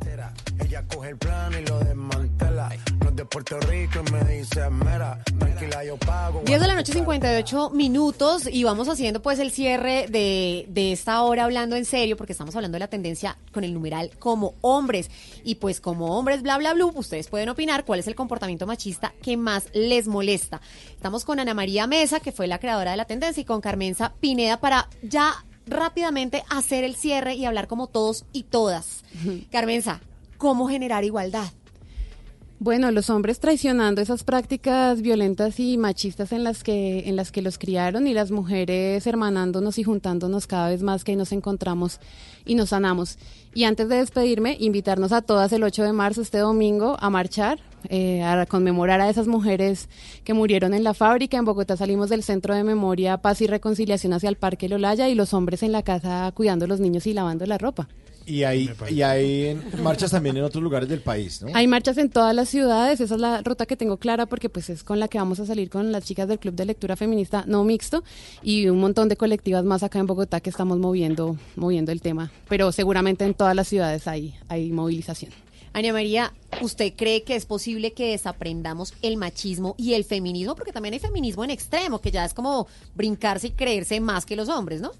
[0.00, 0.32] Cartera.
[0.58, 2.70] Ella coge el plano y lo desmantela.
[3.02, 6.42] No es de Puerto Rico me dice, mera, tranquila, yo pago.
[6.44, 11.22] 10 de la noche, 58 minutos, y vamos haciendo pues el cierre de, de esta
[11.22, 15.10] hora hablando en serio, porque estamos hablando de la tendencia con el numeral como hombres.
[15.44, 19.12] Y pues como hombres, bla, bla, bla, ustedes pueden opinar cuál es el comportamiento machista
[19.22, 20.60] que más les molesta.
[20.90, 24.14] Estamos con Ana María Mesa, que fue la creadora de la tendencia, y con Carmenza
[24.20, 29.04] Pineda para ya rápidamente hacer el cierre y hablar como todos y todas.
[29.50, 30.00] Carmenza,
[30.36, 31.50] ¿cómo generar igualdad?
[32.62, 37.40] Bueno, los hombres traicionando esas prácticas violentas y machistas en las que en las que
[37.40, 42.00] los criaron y las mujeres hermanándonos y juntándonos cada vez más que nos encontramos
[42.44, 43.16] y nos sanamos.
[43.54, 47.60] Y antes de despedirme, invitarnos a todas el 8 de marzo, este domingo, a marchar,
[47.88, 49.88] eh, a conmemorar a esas mujeres
[50.22, 51.38] que murieron en la fábrica.
[51.38, 55.14] En Bogotá salimos del Centro de Memoria, Paz y Reconciliación hacia el Parque Lolaya y
[55.14, 57.88] los hombres en la casa cuidando a los niños y lavando la ropa.
[58.30, 61.48] Y hay, y hay marchas también en otros lugares del país, ¿no?
[61.52, 64.70] Hay marchas en todas las ciudades, esa es la ruta que tengo clara porque pues
[64.70, 67.44] es con la que vamos a salir con las chicas del Club de Lectura Feminista
[67.48, 68.04] No Mixto
[68.42, 72.30] y un montón de colectivas más acá en Bogotá que estamos moviendo, moviendo el tema,
[72.48, 75.32] pero seguramente en todas las ciudades hay, hay movilización.
[75.72, 80.56] Ana María, ¿usted cree que es posible que desaprendamos el machismo y el feminismo?
[80.56, 84.34] Porque también hay feminismo en extremo, que ya es como brincarse y creerse más que
[84.34, 84.90] los hombres, ¿no?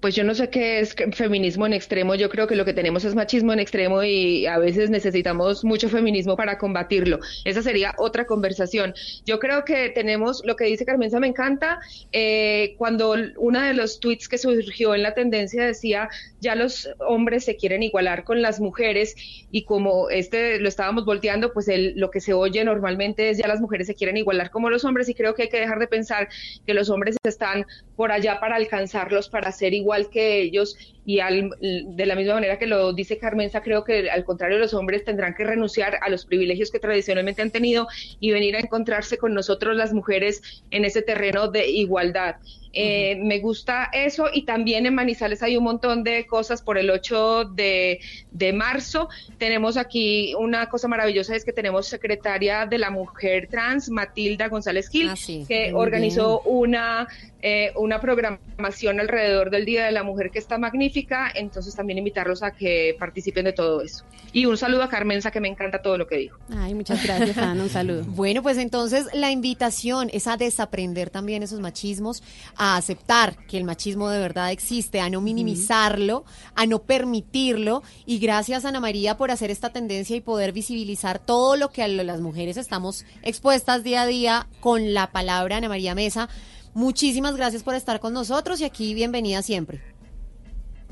[0.00, 3.04] Pues yo no sé qué es feminismo en extremo, yo creo que lo que tenemos
[3.04, 7.20] es machismo en extremo y a veces necesitamos mucho feminismo para combatirlo.
[7.44, 8.94] Esa sería otra conversación.
[9.24, 11.80] Yo creo que tenemos, lo que dice Carmenza me encanta,
[12.12, 16.08] eh, cuando uno de los tweets que surgió en la tendencia decía,
[16.40, 19.14] ya los hombres se quieren igualar con las mujeres
[19.50, 23.48] y como este lo estábamos volteando, pues el, lo que se oye normalmente es ya
[23.48, 25.86] las mujeres se quieren igualar como los hombres y creo que hay que dejar de
[25.86, 26.28] pensar
[26.66, 27.66] que los hombres están
[27.96, 32.58] por allá para alcanzarlos, para ser igual que ellos y al, de la misma manera
[32.58, 36.24] que lo dice Carmenza, creo que al contrario los hombres tendrán que renunciar a los
[36.24, 37.86] privilegios que tradicionalmente han tenido
[38.18, 42.36] y venir a encontrarse con nosotros las mujeres en ese terreno de igualdad.
[42.74, 46.90] Eh, Me gusta eso y también en Manizales hay un montón de cosas por el
[46.90, 48.00] 8 de,
[48.30, 49.08] de, marzo.
[49.38, 54.88] Tenemos aquí una cosa maravillosa, es que tenemos secretaria de la mujer trans, Matilda González
[54.88, 55.44] Gil, Ah, sí.
[55.46, 57.06] que Muy organizó una,
[57.42, 62.42] eh, una programación alrededor del Día de la Mujer que está magnífica, entonces también invitarlos
[62.42, 64.04] a que participen de todo eso.
[64.32, 66.38] Y un saludo a Carmenza, que me encanta todo lo que dijo.
[66.50, 68.04] Ay, muchas gracias, Ana, un saludo.
[68.24, 72.22] Bueno, pues entonces la invitación es a desaprender también esos machismos,
[72.56, 77.82] a aceptar que el machismo de verdad existe, a no minimizarlo, a no permitirlo.
[78.06, 81.88] Y gracias, Ana María, por hacer esta tendencia y poder visibilizar todo lo que a
[81.88, 86.28] las mujeres estamos expuestas día a día con la palabra Ana María Mesa.
[86.74, 89.80] Muchísimas gracias por estar con nosotros y aquí bienvenida siempre.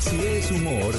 [0.00, 0.94] Si es humor,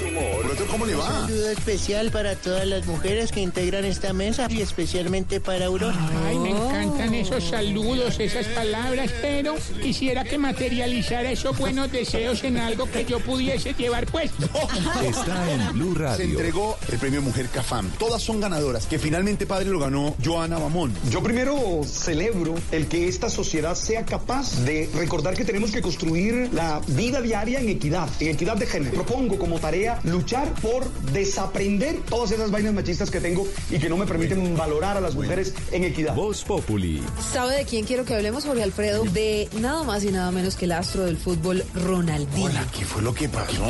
[0.70, 5.40] ¿cómo le Un saludo especial para todas las mujeres que integran esta mesa y especialmente
[5.40, 5.96] para Aurora.
[6.28, 12.58] Ay, me encantan esos saludos, esas palabras, pero quisiera que materializara esos buenos deseos en
[12.58, 14.50] algo que yo pudiese llevar puesto.
[15.04, 16.26] Está en Blue Se Radio.
[16.26, 17.90] entregó el premio Mujer Cafam.
[17.98, 20.94] Todas son ganadoras, que finalmente padre lo ganó Joana Bamón.
[21.10, 26.50] Yo primero celebro el que esta sociedad sea capaz de recordar que tenemos que construir
[26.54, 28.89] la vida diaria en equidad, en equidad de género.
[28.92, 33.98] Propongo como tarea luchar por desaprender todas esas vainas machistas que tengo y que no
[33.98, 36.16] me permiten valorar a las mujeres en equidad.
[36.16, 37.02] Voz Populi.
[37.32, 39.04] ¿Sabe de quién quiero que hablemos, Jorge Alfredo?
[39.04, 42.50] De nada más y nada menos que el astro del fútbol, Ronaldinho.
[42.78, 43.64] ¿Qué fue lo que pasó?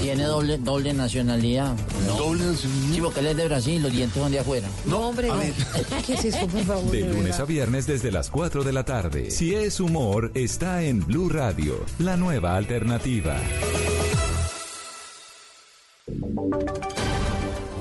[0.00, 1.74] Tiene doble, doble nacionalidad.
[2.06, 2.94] ¿Doble nacionalidad?
[2.94, 4.68] Sí, porque él es de Brasil, los dientes son de afuera.
[4.86, 5.34] No, hombre, no.
[6.06, 6.90] ¿Qué es eso, por favor?
[6.90, 7.40] De de lunes verdad?
[7.40, 9.30] a viernes desde las 4 de la tarde.
[9.30, 13.36] Si es humor, está en Blue Radio, la nueva alternativa.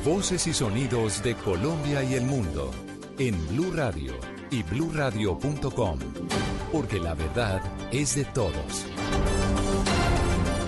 [0.05, 2.72] Voces y sonidos de Colombia y el mundo
[3.19, 4.13] en Blue Radio
[4.49, 5.99] y bluradio.com,
[6.72, 7.61] porque la verdad
[7.91, 8.86] es de todos.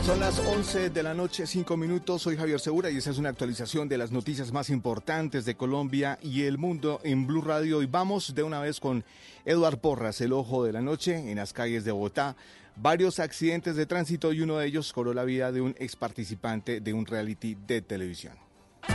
[0.05, 2.21] Son las 11 de la noche, 5 minutos.
[2.21, 6.19] Soy Javier Segura y esta es una actualización de las noticias más importantes de Colombia
[6.21, 7.81] y el mundo en Blue Radio.
[7.81, 9.05] Y vamos de una vez con
[9.45, 12.35] Eduard Porras, el ojo de la noche en las calles de Bogotá.
[12.75, 16.81] Varios accidentes de tránsito y uno de ellos cobró la vida de un ex participante
[16.81, 18.35] de un reality de televisión.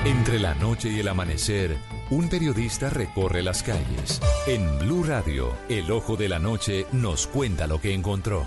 [0.05, 1.77] Entre la noche y el amanecer,
[2.11, 4.21] un periodista recorre las calles.
[4.47, 8.45] En Blue Radio, el ojo de la noche nos cuenta lo que encontró.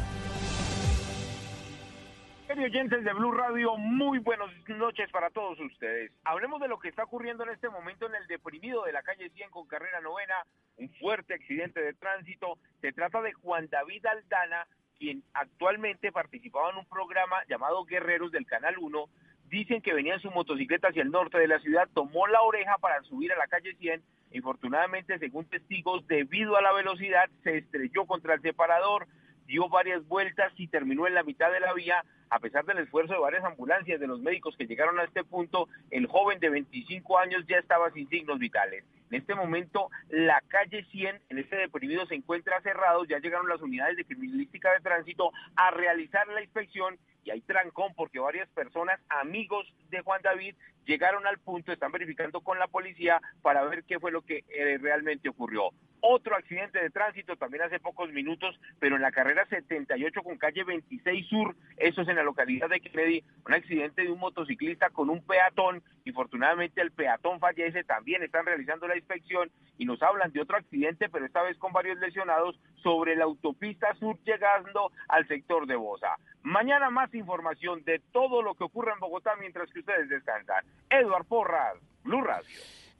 [2.47, 6.11] Queridos oyentes de Blue Radio, muy buenas noches para todos ustedes.
[6.25, 9.29] Hablemos de lo que está ocurriendo en este momento en el deprimido de la calle
[9.29, 10.35] 100 con carrera novena,
[10.77, 12.59] un fuerte accidente de tránsito.
[12.81, 14.67] Se trata de Juan David Aldana,
[15.01, 19.05] quien actualmente participaba en un programa llamado Guerreros del Canal 1.
[19.49, 22.77] Dicen que venía en su motocicleta hacia el norte de la ciudad, tomó la oreja
[22.77, 23.99] para subir a la calle 100.
[24.33, 29.07] Infortunadamente, según testigos, debido a la velocidad, se estrelló contra el separador,
[29.47, 32.05] dio varias vueltas y terminó en la mitad de la vía.
[32.29, 35.67] A pesar del esfuerzo de varias ambulancias de los médicos que llegaron a este punto,
[35.89, 38.85] el joven de 25 años ya estaba sin signos vitales.
[39.11, 43.03] En este momento, la calle 100, en este deprimido, se encuentra cerrado.
[43.03, 47.93] Ya llegaron las unidades de criminalística de tránsito a realizar la inspección y hay trancón
[47.95, 50.55] porque varias personas, amigos de Juan David,
[50.85, 54.77] llegaron al punto, están verificando con la policía para ver qué fue lo que eh,
[54.79, 55.71] realmente ocurrió.
[56.03, 60.63] Otro accidente de tránsito también hace pocos minutos, pero en la carrera 78 con calle
[60.63, 65.11] 26 Sur, eso es en la localidad de Kennedy, un accidente de un motociclista con
[65.11, 65.83] un peatón.
[66.05, 71.07] Infortunadamente el peatón fallece, también están realizando la inspección y nos hablan de otro accidente,
[71.07, 76.17] pero esta vez con varios lesionados sobre la autopista sur llegando al sector de Bosa.
[76.43, 80.65] Mañana más información de todo lo que ocurre en Bogotá mientras que ustedes descansan.
[80.89, 82.49] Eduard Porras, Blue Radio.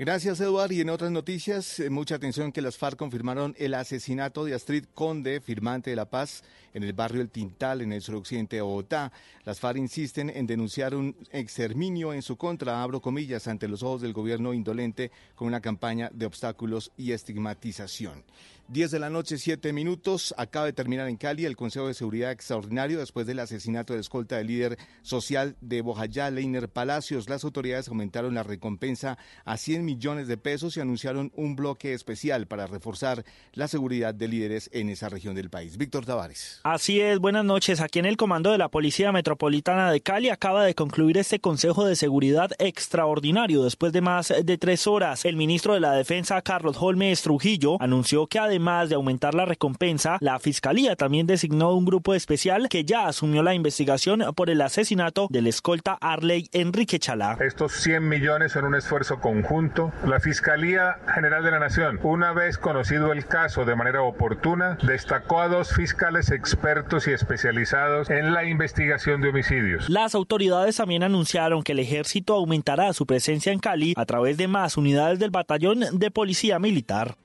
[0.04, 0.72] Gracias, Eduard.
[0.72, 4.86] Y en otras noticias, eh, mucha atención que las FARC confirmaron el asesinato de Astrid
[4.96, 9.12] Conde, firmante de la paz, en el barrio El Tintal, en el suroccidente de Bogotá.
[9.46, 14.02] Las FARC insisten en denunciar un exterminio en su contra, abro comillas, ante los ojos
[14.02, 18.24] del gobierno indolente, con una campaña de obstáculos y estigmatización.
[18.72, 20.34] 10 de la noche, 7 minutos.
[20.38, 24.38] Acaba de terminar en Cali el Consejo de Seguridad Extraordinario después del asesinato de escolta
[24.38, 27.28] del líder social de Bojayá, Leiner Palacios.
[27.28, 32.48] Las autoridades aumentaron la recompensa a 100 millones de pesos y anunciaron un bloque especial
[32.48, 35.76] para reforzar la seguridad de líderes en esa región del país.
[35.76, 36.62] Víctor Tavares.
[36.64, 37.82] Así es, buenas noches.
[37.82, 41.84] Aquí en el comando de la Policía Metropolitana de Cali acaba de concluir este Consejo
[41.84, 45.26] de Seguridad extraordinario después de más de tres horas.
[45.26, 50.18] El ministro de la Defensa, Carlos Holmes Trujillo, anunció que además de aumentar la recompensa,
[50.22, 55.28] la Fiscalía también designó un grupo especial que ya asumió la investigación por el asesinato
[55.32, 57.38] del escolta Arley Enrique Chalá.
[57.42, 59.92] Estos 100 millones son un esfuerzo conjunto.
[60.06, 65.42] La Fiscalía General de la Nación, una vez conocido el caso de manera oportuna, destacó
[65.42, 69.90] a dos fiscales expertos y especializados en la investigación de homicidios.
[69.90, 74.48] Las autoridades también anunciaron que el ejército aumentará su presencia en Cali a través de
[74.48, 77.16] más unidades del batallón de policía militar.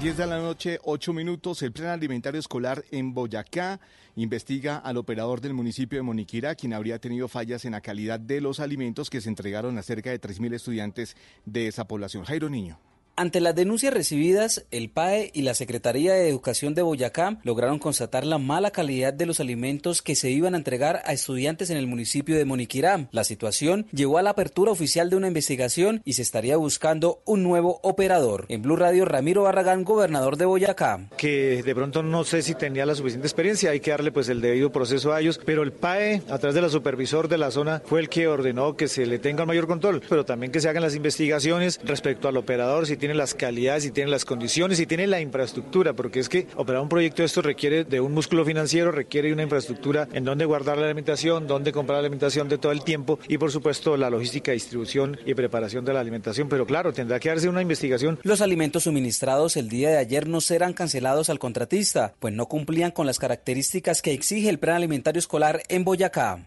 [0.00, 1.60] 10 de la noche, 8 minutos.
[1.62, 3.80] El Plan Alimentario Escolar en Boyacá
[4.14, 8.40] investiga al operador del municipio de Moniquira, quien habría tenido fallas en la calidad de
[8.40, 11.16] los alimentos que se entregaron a cerca de 3.000 estudiantes
[11.46, 12.22] de esa población.
[12.24, 12.78] Jairo Niño.
[13.20, 18.24] Ante las denuncias recibidas, el PAE y la Secretaría de Educación de Boyacá lograron constatar
[18.24, 21.88] la mala calidad de los alimentos que se iban a entregar a estudiantes en el
[21.88, 23.08] municipio de Moniquirá.
[23.10, 27.42] La situación llevó a la apertura oficial de una investigación y se estaría buscando un
[27.42, 28.46] nuevo operador.
[28.50, 31.08] En Blue Radio, Ramiro Barragán, gobernador de Boyacá.
[31.16, 34.40] Que de pronto no sé si tenía la suficiente experiencia, hay que darle pues el
[34.40, 37.82] debido proceso a ellos, pero el PAE, a través de la supervisor de la zona,
[37.84, 40.84] fue el que ordenó que se le tenga mayor control, pero también que se hagan
[40.84, 45.06] las investigaciones respecto al operador, si tiene las calidades, si tiene las condiciones, si tiene
[45.06, 48.92] la infraestructura, porque es que operar un proyecto de esto requiere de un músculo financiero,
[48.92, 52.84] requiere una infraestructura en donde guardar la alimentación, donde comprar la alimentación de todo el
[52.84, 57.20] tiempo y por supuesto la logística, distribución y preparación de la alimentación, pero claro, tendrá
[57.20, 58.18] que darse una investigación.
[58.22, 62.90] Los alimentos suministrados el día de ayer no serán cancelados al contratista, pues no cumplían
[62.90, 66.46] con las características que exige el plan alimentario escolar en Boyacá.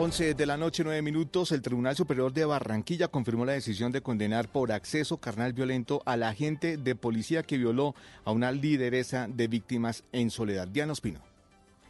[0.00, 4.00] 11 de la noche, 9 minutos, el Tribunal Superior de Barranquilla confirmó la decisión de
[4.00, 9.48] condenar por acceso carnal violento al agente de policía que violó a una lideresa de
[9.48, 10.68] víctimas en Soledad.
[10.68, 11.20] Diana Ospino.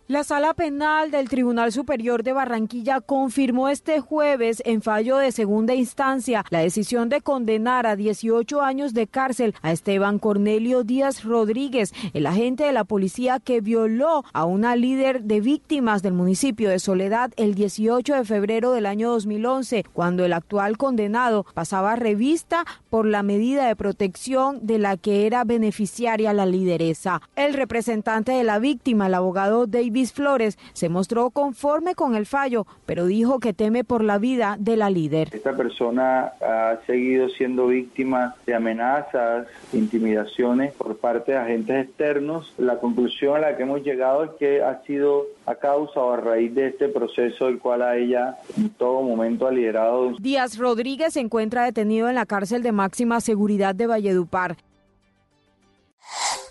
[0.08, 5.74] La Sala Penal del Tribunal Superior de Barranquilla confirmó este jueves en fallo de segunda
[5.74, 11.92] instancia la decisión de condenar a 18 años de cárcel a Esteban Cornelio Díaz Rodríguez,
[12.14, 16.78] el agente de la policía que violó a una líder de víctimas del municipio de
[16.78, 23.04] Soledad el 18 de febrero del año 2011, cuando el actual condenado pasaba revista por
[23.04, 27.20] la medida de protección de la que era beneficiaria la lideresa.
[27.36, 32.66] El representante de la víctima, el abogado David Flores se mostró conforme con el fallo,
[32.86, 35.28] pero dijo que teme por la vida de la líder.
[35.32, 42.52] Esta persona ha seguido siendo víctima de amenazas, intimidaciones por parte de agentes externos.
[42.58, 46.16] La conclusión a la que hemos llegado es que ha sido a causa o a
[46.16, 50.12] raíz de este proceso el cual a ella en todo momento ha liderado.
[50.18, 54.56] Díaz Rodríguez se encuentra detenido en la cárcel de máxima seguridad de Valledupar.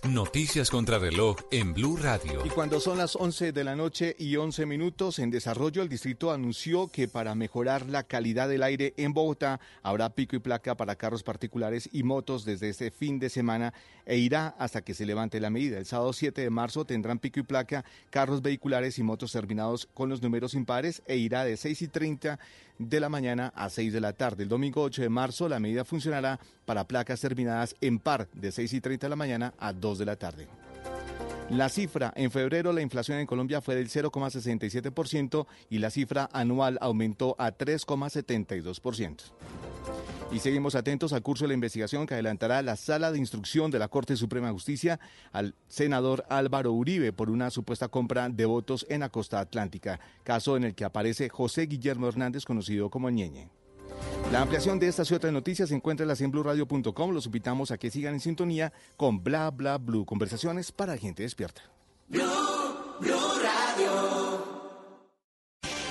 [0.04, 2.46] Noticias contra reloj en Blue Radio.
[2.46, 6.32] Y cuando son las 11 de la noche y 11 minutos en desarrollo, el distrito
[6.32, 10.96] anunció que para mejorar la calidad del aire en Bogotá habrá pico y placa para
[10.96, 13.74] carros particulares y motos desde este fin de semana
[14.06, 15.78] e irá hasta que se levante la medida.
[15.78, 20.10] El sábado 7 de marzo tendrán pico y placa carros vehiculares y motos terminados con
[20.10, 22.40] los números impares e irá de 6 y 30
[22.80, 24.44] de la mañana a 6 de la tarde.
[24.44, 28.74] El domingo 8 de marzo la medida funcionará para placas terminadas en par de 6
[28.74, 30.48] y 30 de la mañana a 2 de la tarde.
[31.50, 36.78] La cifra, en febrero la inflación en Colombia fue del 0,67% y la cifra anual
[36.82, 40.17] aumentó a 3,72%.
[40.30, 43.80] Y seguimos atentos al curso de la investigación que adelantará la sala de instrucción de
[43.80, 45.00] la Corte Suprema de Justicia
[45.32, 50.58] al senador Álvaro Uribe por una supuesta compra de votos en la costa atlántica, caso
[50.58, 53.50] en el que aparece José Guillermo Hernández, conocido como Ñeñe.
[54.32, 57.90] La ampliación de estas y otras noticias se encuentra en la Los invitamos a que
[57.90, 61.62] sigan en sintonía con Bla Bla Blue, conversaciones para gente despierta.
[62.10, 62.22] Blue,
[63.00, 64.27] Blue Radio.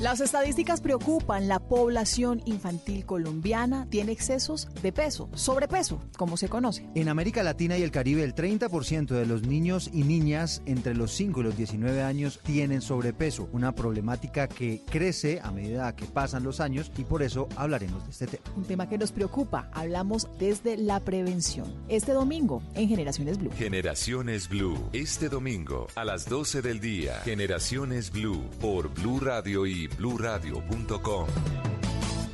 [0.00, 1.48] Las estadísticas preocupan.
[1.48, 6.88] La población infantil colombiana tiene excesos de peso, sobrepeso, como se conoce.
[6.94, 11.12] En América Latina y el Caribe, el 30% de los niños y niñas entre los
[11.12, 16.44] 5 y los 19 años tienen sobrepeso, una problemática que crece a medida que pasan
[16.44, 18.44] los años y por eso hablaremos de este tema.
[18.56, 19.68] Un tema que nos preocupa.
[19.72, 21.74] Hablamos desde la prevención.
[21.88, 23.50] Este domingo en Generaciones Blue.
[23.56, 24.78] Generaciones Blue.
[24.92, 27.20] Este domingo a las 12 del día.
[27.24, 31.28] Generaciones Blue por Blue Radio y bluradio.com.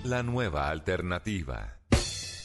[0.05, 1.77] La nueva alternativa.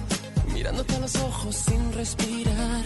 [0.53, 2.83] mirándote a los ojos sin respirar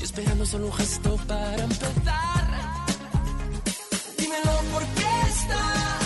[0.00, 2.86] y esperando solo un gesto para empezar.
[4.18, 6.05] Dímelo por qué estás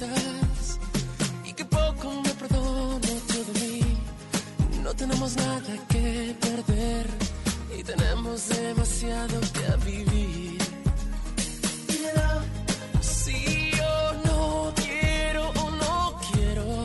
[0.00, 0.78] me gustas.
[1.44, 3.80] Y que poco me perdono yo de mí.
[4.82, 7.06] No tenemos nada que perder.
[7.78, 10.58] Y tenemos demasiado que vivir.
[11.88, 12.42] Dímelo,
[13.00, 16.84] sí o no quiero o no quiero.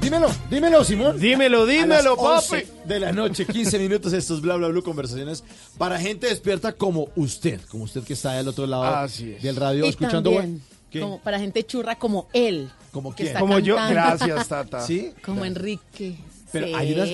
[0.00, 1.18] Dímelo, dímelo, Simón.
[1.18, 2.62] Dímelo, dímelo, A las papi.
[2.64, 5.44] 11 De la noche, 15 minutos, estos bla bla bla conversaciones
[5.78, 9.42] para gente despierta como usted, como usted que está del otro lado Así es.
[9.42, 10.30] del radio Y escuchando.
[10.30, 10.60] también,
[10.92, 11.00] ¿Qué?
[11.00, 12.70] como para gente churra como él.
[12.92, 13.38] ¿Como que quién?
[13.38, 13.76] Como yo.
[13.76, 14.80] Gracias, Tata.
[14.86, 15.12] ¿Sí?
[15.24, 16.16] Como Enrique.
[16.52, 16.74] Pero Sí.
[16.74, 17.08] hay unas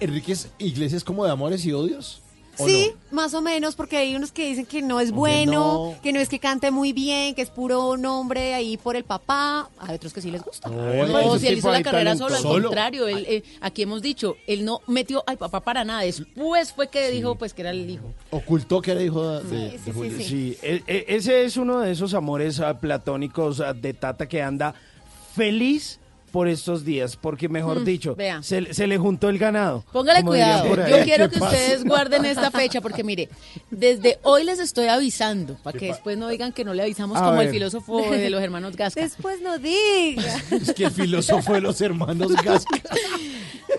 [0.00, 2.22] Enríquez Iglesias como de amores y odios.
[2.58, 5.52] ¿O Sí, más o menos, porque hay unos que dicen que no es bueno,
[5.92, 5.96] no.
[6.02, 9.68] que no es que cante muy bien, que es puro nombre ahí por el papá.
[9.78, 10.68] Hay otros que sí les gusta.
[10.68, 14.64] No, si él hizo la carrera solo, al contrario, él, eh, aquí hemos dicho, él
[14.64, 18.12] no metió al papá para nada, después fue que dijo pues que era el hijo.
[18.30, 20.18] Ocultó que era hijo de, de- Sí, de Julio.
[20.20, 24.42] Sí, e- e- ese es uno de esos amores ah, platónicos ah, de Tata que
[24.42, 24.74] anda
[25.34, 25.98] feliz
[26.34, 29.84] por estos días, porque mejor Mm, dicho, se, se le juntó el ganado.
[29.92, 30.66] Póngale cuidado.
[30.74, 31.56] Yo quiero ¿Qué que pasa?
[31.56, 33.28] ustedes guarden esta fecha porque mire,
[33.70, 37.24] desde hoy les estoy avisando para que después no digan que no le avisamos A
[37.24, 39.00] como el filósofo de los hermanos Gasca.
[39.00, 40.42] Después no diga.
[40.50, 42.82] Es que el filósofo de los hermanos Gasca.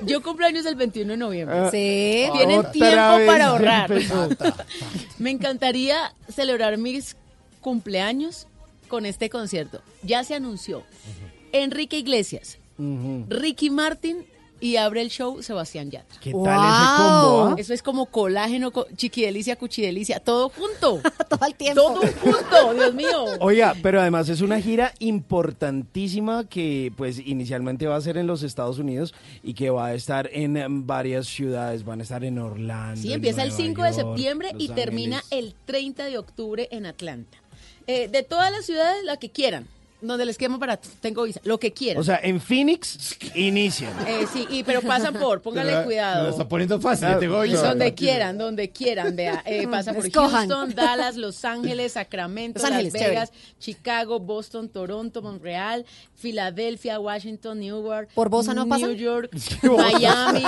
[0.04, 1.58] Yo cumplo años el 21 de noviembre.
[1.58, 2.30] Ah, Sí.
[2.32, 3.92] Tienen tiempo para ahorrar.
[5.20, 7.18] Me encantaría celebrar mis
[7.60, 8.48] cumpleaños
[8.88, 9.82] con este concierto.
[10.04, 10.84] Ya se anunció.
[11.64, 12.58] Enrique Iglesias.
[13.30, 14.26] Ricky Martin
[14.62, 16.20] y abre el show Sebastián Yatra.
[16.22, 17.44] ¿Qué tal ese combo?
[17.52, 17.56] ah?
[17.58, 21.02] Eso es como colágeno, co- chiquidelicia, cuchidelicia, todo junto.
[21.30, 21.82] Todo el tiempo.
[21.82, 23.26] Todo junto, Dios mío.
[23.42, 28.44] Oiga, pero además es una gira importantísima que pues inicialmente va a ser en los
[28.44, 29.14] Estados Unidos
[29.44, 33.02] y que va a estar en varias ciudades, van a estar en Orlando.
[33.02, 37.38] Sí, empieza el Nueva 5 de septiembre y termina el 30 de octubre en Atlanta.
[37.88, 39.68] Eh, de todas las ciudades, la que quieran,
[40.02, 42.00] donde les quede más barato, tengo visa, lo que quieran.
[42.02, 43.94] O sea, en Phoenix inician.
[44.08, 46.30] Eh, sí, y, pero pasan por, póngale Me lo cuidado.
[46.30, 47.08] está poniendo fácil.
[47.08, 47.62] Ah, tengo yo.
[47.62, 50.48] donde quieran, donde quieran, vea, eh, pasa por Escojan.
[50.48, 55.86] Houston, Dallas, Los Ángeles, Sacramento, Los Ángeles, Las Vegas, Chicago, Boston, Toronto, Montreal,
[56.16, 58.94] Filadelfia, Washington, Newark, ¿Por Bosa no New?
[58.94, 59.32] York,
[59.64, 60.44] Miami,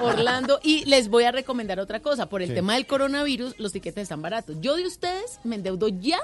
[0.00, 2.54] Orlando y les voy a recomendar otra cosa, por el Sí.
[2.54, 4.56] tema del coronavirus, los tiquetes están baratos.
[4.60, 6.18] Yo de ustedes me endeudo ya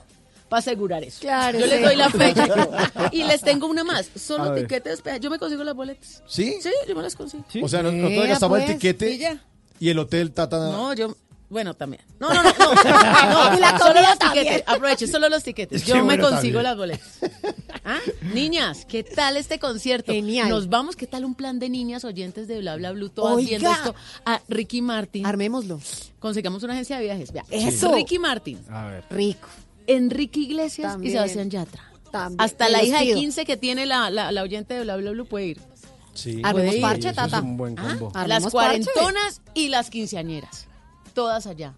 [0.49, 1.21] para asegurar eso.
[1.21, 2.47] Claro, Yo les doy la fecha
[3.13, 6.23] y les tengo una más, solo tiquetes, yo me consigo las boletas.
[6.27, 6.57] ¿Sí?
[6.61, 7.45] Sí, yo me las consigo.
[7.63, 7.91] O sea, no-
[8.27, 9.43] gastamos el pues, tiquete y ya.
[9.79, 10.59] y el hotel Tata.
[10.59, 11.15] No, yo.
[11.51, 12.03] Bueno, también.
[12.21, 12.51] No, no, no.
[12.59, 12.75] no,
[13.51, 14.45] no, Y la solo los también.
[14.45, 14.69] tiquetes.
[14.69, 15.81] Aproveche, solo los tiquetes.
[15.81, 16.63] Es que Yo me bueno consigo también.
[16.65, 17.19] las boletas.
[17.87, 17.99] ¿Ah?
[18.35, 20.13] Niñas, ¿qué tal este concierto?
[20.13, 20.51] Genial.
[20.51, 23.49] Nos vamos, ¿qué tal un plan de niñas oyentes de Bla Bla Blue, todas Oiga.
[23.49, 23.95] viendo esto?
[24.27, 25.25] A Ricky Martin.
[25.25, 25.81] Armémoslo.
[26.19, 27.33] Consigamos una agencia de viajes.
[27.33, 27.45] Vea.
[27.51, 27.95] Eso.
[27.95, 29.05] Ricky Martin, A ver.
[29.09, 29.49] Rico.
[29.89, 31.11] Enrique Iglesias También.
[31.11, 31.83] y Sebastián Yatra.
[32.13, 32.41] También.
[32.41, 33.19] Hasta la hija de pido.
[33.19, 35.61] 15 que tiene la, la, la oyente de Bla Bla Blue puede ir.
[36.15, 36.41] Sí.
[36.45, 36.83] Armemos Puede ir.
[36.83, 37.41] parche, Eso es tata.
[37.43, 38.11] un buen combo.
[38.27, 38.51] Las parche.
[38.51, 40.67] cuarentonas y las quinceañeras.
[41.15, 41.75] Todas allá.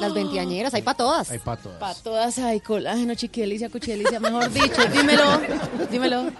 [0.00, 1.30] Las veinteañeras, hay para todas.
[1.30, 1.72] Hay patos.
[1.80, 4.82] Para todas hay colágeno, chiquidelicia, cuchidelicia, mejor dicho.
[4.92, 5.24] Dímelo.
[5.90, 6.30] Dímelo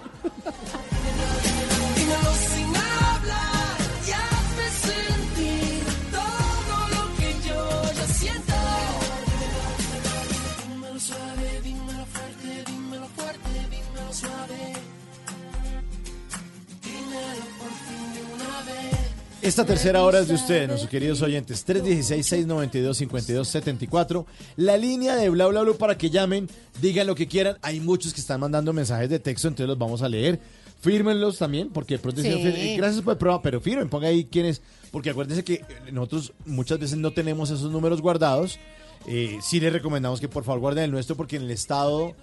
[19.45, 21.67] Esta tercera hora es de ustedes, nuestros queridos oyentes.
[21.67, 24.25] 316-692-5274.
[24.57, 26.49] La línea de bla bla bla para que llamen,
[26.81, 27.59] digan lo que quieran.
[27.61, 30.41] Hay muchos que están mandando mensajes de texto, entonces los vamos a leer.
[30.81, 32.45] Fírmenlos también, porque pronto dicen, Sí.
[32.49, 34.63] "Fir- gracias por el programa, pero firmen, ponga ahí quiénes.
[34.91, 35.63] Porque acuérdense que
[35.93, 38.59] nosotros muchas veces no tenemos esos números guardados.
[39.07, 42.15] Eh, sí les recomendamos que por favor guarden el nuestro, porque en el estado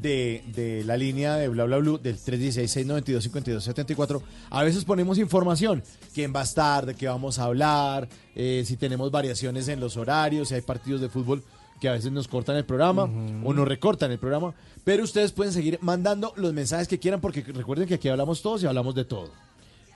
[0.00, 5.82] de, de la línea de bla bla bla del 316-692-5274, a veces ponemos información,
[6.14, 9.96] quién va a estar, de qué vamos a hablar, eh, si tenemos variaciones en los
[9.96, 11.42] horarios, si hay partidos de fútbol
[11.80, 13.04] que a veces nos cortan el programa
[13.44, 14.54] o nos recortan el programa,
[14.84, 18.62] pero ustedes pueden seguir mandando los mensajes que quieran porque recuerden que aquí hablamos todos
[18.62, 19.30] y hablamos de todo.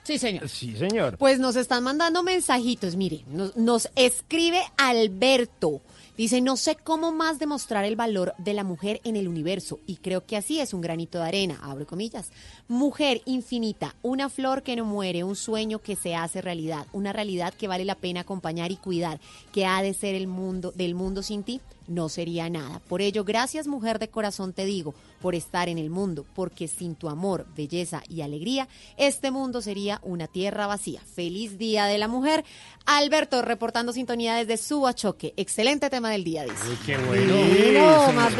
[0.03, 0.49] Sí, señor.
[0.49, 1.17] Sí, señor.
[1.17, 5.81] Pues nos están mandando mensajitos, mire, nos, nos escribe Alberto.
[6.17, 9.97] Dice, no sé cómo más demostrar el valor de la mujer en el universo y
[9.97, 12.31] creo que así es un granito de arena, abre comillas.
[12.69, 17.53] Mujer infinita, una flor que no muere, un sueño que se hace realidad, una realidad
[17.53, 19.19] que vale la pena acompañar y cuidar,
[19.51, 22.79] que ha de ser el mundo del mundo sin ti, no sería nada.
[22.87, 26.95] Por ello, gracias mujer de corazón te digo, por estar en el mundo, porque sin
[26.95, 28.67] tu amor, belleza y alegría,
[28.97, 31.01] este mundo sería una tierra vacía.
[31.15, 32.43] Feliz Día de la Mujer.
[32.85, 35.33] Alberto, reportando sintonía desde Subachoque.
[35.37, 36.55] Excelente tema del día, dice.
[36.85, 37.35] qué bueno.
[37.35, 38.33] Divino, más.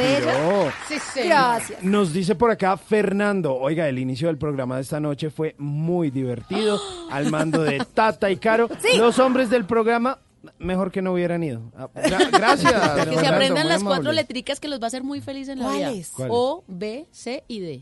[0.87, 1.21] Sí.
[1.25, 1.83] Gracias.
[1.83, 6.11] Nos dice por acá Fernando, oiga, el inicio del programa de esta noche fue muy
[6.11, 6.79] divertido,
[7.11, 8.69] al mando de Tata y Caro.
[8.97, 10.19] Los hombres del programa,
[10.59, 11.61] mejor que no hubieran ido.
[11.75, 13.05] Ah, gra- gracias.
[13.07, 15.69] Que se aprendan las cuatro letricas que los va a hacer muy feliz en la
[15.71, 15.87] vida.
[15.87, 16.09] ¿Cuáles?
[16.11, 16.33] ¿Cuáles?
[16.35, 17.81] O, B, C y D.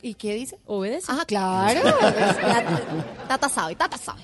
[0.00, 0.58] ¿Y qué dice?
[0.66, 1.06] Obedece.
[1.10, 1.80] Ah, claro.
[2.00, 4.22] La- Tata sabe, Tata sabe.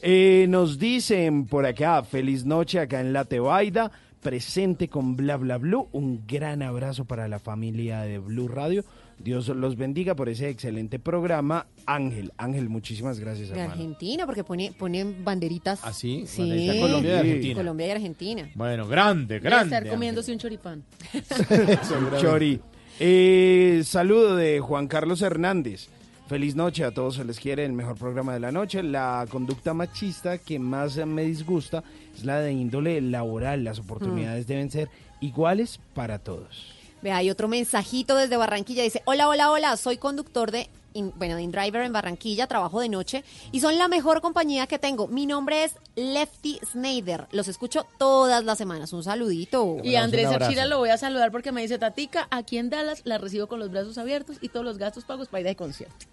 [0.00, 3.90] Eh, nos dicen por acá, feliz noche acá en La Tebaida,
[4.20, 5.88] presente con Bla Bla Blue.
[5.92, 8.84] Un gran abrazo para la familia de Blue Radio.
[9.18, 11.66] Dios los bendiga por ese excelente programa.
[11.86, 13.72] Ángel, Ángel, muchísimas gracias, De hermano.
[13.72, 15.80] Argentina, porque pone, ponen banderitas.
[15.82, 16.24] ¿Ah, sí?
[16.26, 16.42] Sí.
[16.42, 17.54] Banderita Colombia y Argentina.
[17.56, 18.50] Colombia y Argentina.
[18.54, 19.76] Bueno, grande, Debe grande.
[19.76, 20.84] estar comiéndose un choripán.
[22.20, 22.60] Chori.
[23.00, 25.88] Eh, saludo de Juan Carlos Hernández.
[26.28, 28.82] Feliz noche, a todos se les quiere el mejor programa de la noche.
[28.82, 31.82] La conducta machista que más me disgusta
[32.14, 33.64] es la de índole laboral.
[33.64, 34.90] Las oportunidades deben ser
[35.20, 36.74] iguales para todos.
[37.02, 38.82] Ve, hay otro mensajito desde Barranquilla.
[38.82, 42.88] Dice, hola, hola, hola, soy conductor de, in- bueno, de InDriver en Barranquilla, trabajo de
[42.88, 43.22] noche
[43.52, 45.06] y son la mejor compañía que tengo.
[45.06, 47.26] Mi nombre es Lefty Snyder.
[47.30, 48.92] Los escucho todas las semanas.
[48.92, 49.76] Un saludito.
[49.84, 53.18] Y Andrés Achira lo voy a saludar porque me dice, Tatica, aquí en Dallas la
[53.18, 56.06] recibo con los brazos abiertos y todos los gastos pagos para ir de concierto.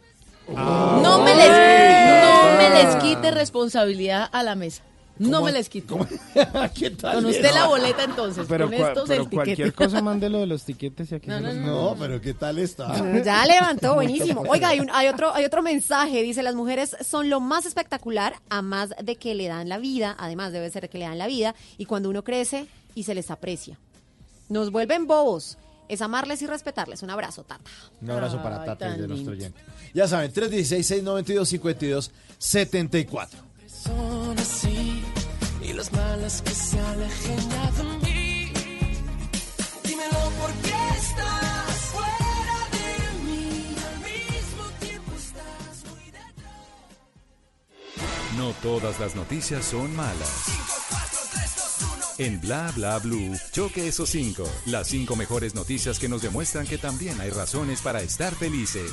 [0.55, 0.99] Ah.
[1.01, 4.83] No, me les, no me les quite responsabilidad a la mesa.
[5.17, 5.93] No me les quite.
[6.75, 10.39] ¿Qué tal Con usted la boleta entonces, Pero, con estos pero el cualquier cosa, mándelo
[10.39, 12.93] de los tiquetes y aquí No, no, los- No, pero ¿qué tal está?
[13.23, 14.43] Ya levantó, buenísimo.
[14.47, 16.21] Oiga, hay, un- hay otro, hay otro mensaje.
[16.21, 20.15] Dice, las mujeres son lo más espectacular, a más de que le dan la vida,
[20.19, 23.31] además debe ser que le dan la vida, y cuando uno crece y se les
[23.31, 23.77] aprecia.
[24.49, 25.57] Nos vuelven bobos.
[25.87, 27.03] Es amarles y respetarles.
[27.03, 27.63] Un abrazo, Tata.
[28.01, 29.61] Un abrazo para Ay, Tata de nuestro oyente.
[29.93, 33.27] Ya saben, 316-692-5274.
[35.75, 38.53] Las malas que se alejen ya de mí.
[39.83, 42.87] Dímelo por qué estás fuera de
[43.25, 43.75] mí.
[43.85, 46.13] Al mismo tiempo estás muy
[48.37, 50.45] No todas las noticias son malas.
[52.19, 54.49] En Bla Bla Blue, choque esos cinco.
[54.67, 58.91] Las cinco mejores noticias que nos demuestran que también hay razones para estar felices.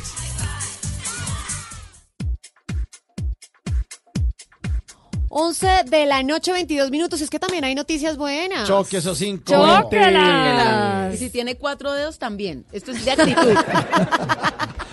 [5.35, 7.23] Once de la noche, 22 minutos.
[7.23, 8.69] Es que también hay noticias buenas.
[8.69, 9.45] Choque esos cinco.
[9.47, 11.15] ¡Chóquelas!
[11.15, 12.67] Y si tiene cuatro dedos también.
[12.71, 13.55] Esto es de actitud.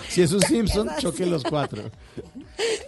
[0.08, 1.90] Si es un Simpson, choque los cuatro.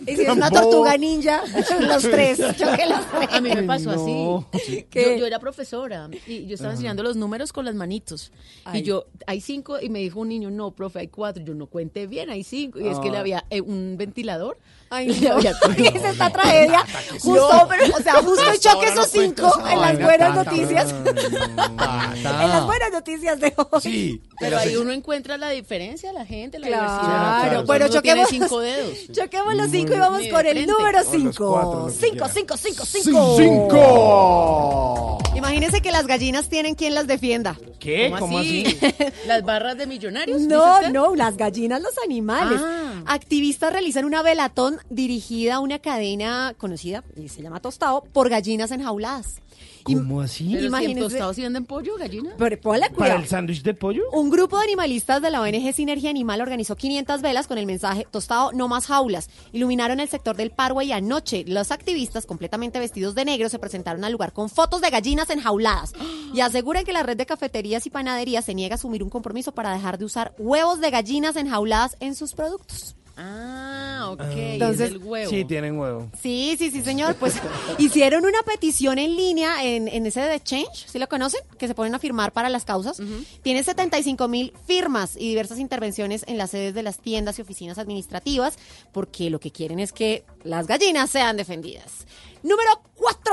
[0.06, 1.42] Y si es una tortuga ninja,
[1.80, 2.38] los tres.
[2.56, 3.28] Choque los tres.
[3.32, 4.46] A mí me pasó no.
[4.52, 4.84] así.
[4.90, 5.12] ¿Qué?
[5.12, 8.32] Yo, yo era profesora y yo estaba enseñando los números con las manitos.
[8.64, 8.80] Ay.
[8.80, 11.42] Y yo, hay cinco, y me dijo un niño, no, profe, hay cuatro.
[11.44, 12.78] Yo no cuente bien, hay cinco.
[12.80, 13.20] Y es que le Ah.
[13.20, 14.58] había eh, un ventilador.
[14.90, 15.34] Ay, y le no.
[15.36, 16.84] había ¿Qué es esta tragedia?
[17.20, 20.92] Justo, pero, o sea, justo el choque esos cinco en las buenas noticias.
[20.92, 23.80] En las buenas noticias de hoy.
[23.80, 24.22] Sí.
[24.38, 27.64] Pero ahí uno encuentra la diferencia, la gente, la Claro, diversidad.
[27.66, 28.98] bueno, Uno tiene choquemos, cinco dedos.
[29.12, 31.52] choquemos los cinco y vamos con el número O los cinco.
[31.52, 32.28] cuatro, lo que Cinco, quiera.
[32.28, 33.36] cinco, cinco, cinco.
[33.36, 35.19] ¡Cinco!
[35.35, 37.56] Imagínense que las gallinas tienen quien las defienda.
[37.81, 38.12] ¿Qué?
[38.19, 38.78] ¿Cómo así?
[39.27, 40.40] ¿Las barras de millonarios?
[40.43, 42.60] No, no, las gallinas, los animales.
[42.62, 43.02] Ah.
[43.06, 48.70] Activistas realizan una velatón dirigida a una cadena conocida, y se llama Tostado, por gallinas
[48.70, 49.40] enjauladas.
[49.84, 50.44] ¿Cómo así?
[50.48, 52.34] Pero si en Imagínense- tostados sí venden pollo, gallina.
[52.38, 53.20] Pero ponle ¿Para cuidado.
[53.20, 54.02] el sándwich de pollo?
[54.12, 58.06] Un grupo de animalistas de la ONG Sinergia Animal organizó 500 velas con el mensaje
[58.10, 59.28] Tostado, no más jaulas.
[59.52, 64.04] Iluminaron el sector del Parkway y anoche los activistas, completamente vestidos de negro, se presentaron
[64.04, 65.92] al lugar con fotos de gallinas enjauladas
[66.34, 69.52] y aseguran que la red de cafeterías y panaderías se niega a asumir un compromiso
[69.52, 72.96] para dejar de usar huevos de gallinas enjauladas en sus productos.
[73.24, 74.20] Ah, ok.
[74.36, 75.30] Entonces- es el huevo.
[75.30, 76.10] Sí, tienen huevo.
[76.20, 77.14] Sí, sí, sí, señor.
[77.16, 77.34] Pues
[77.78, 81.40] hicieron una petición en línea en, en ese de Change, ¿sí lo conocen?
[81.58, 83.00] Que se ponen a firmar para las causas.
[83.42, 87.78] Tiene 75 mil firmas y diversas intervenciones en las sedes de las tiendas y oficinas
[87.78, 88.58] administrativas,
[88.92, 92.06] porque lo que quieren es que las gallinas sean defendidas.
[92.43, 93.32] Número 4.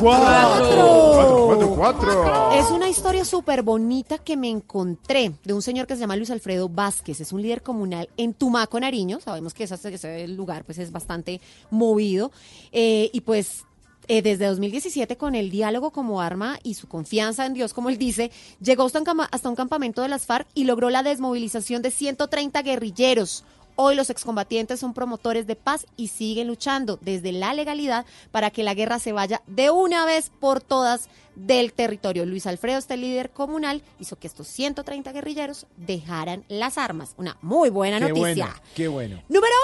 [0.00, 2.52] Cuatro, cuatro, cuatro.
[2.52, 6.30] Es una historia súper bonita que me encontré de un señor que se llama Luis
[6.30, 7.20] Alfredo Vázquez.
[7.20, 9.20] Es un líder comunal en Tumaco, Nariño.
[9.20, 11.40] Sabemos que ese, ese lugar pues, es bastante
[11.70, 12.32] movido.
[12.72, 13.64] Eh, y pues
[14.08, 17.98] eh, desde 2017 con el diálogo como arma y su confianza en Dios, como él
[17.98, 21.82] dice, llegó hasta un, cama- hasta un campamento de las FARC y logró la desmovilización
[21.82, 23.44] de 130 guerrilleros.
[23.82, 28.62] Hoy los excombatientes son promotores de paz y siguen luchando desde la legalidad para que
[28.62, 32.26] la guerra se vaya de una vez por todas del territorio.
[32.26, 37.14] Luis Alfredo, este líder comunal, hizo que estos 130 guerrilleros dejaran las armas.
[37.16, 38.48] Una muy buena qué noticia.
[38.48, 39.22] Bueno, qué bueno.
[39.30, 39.56] Número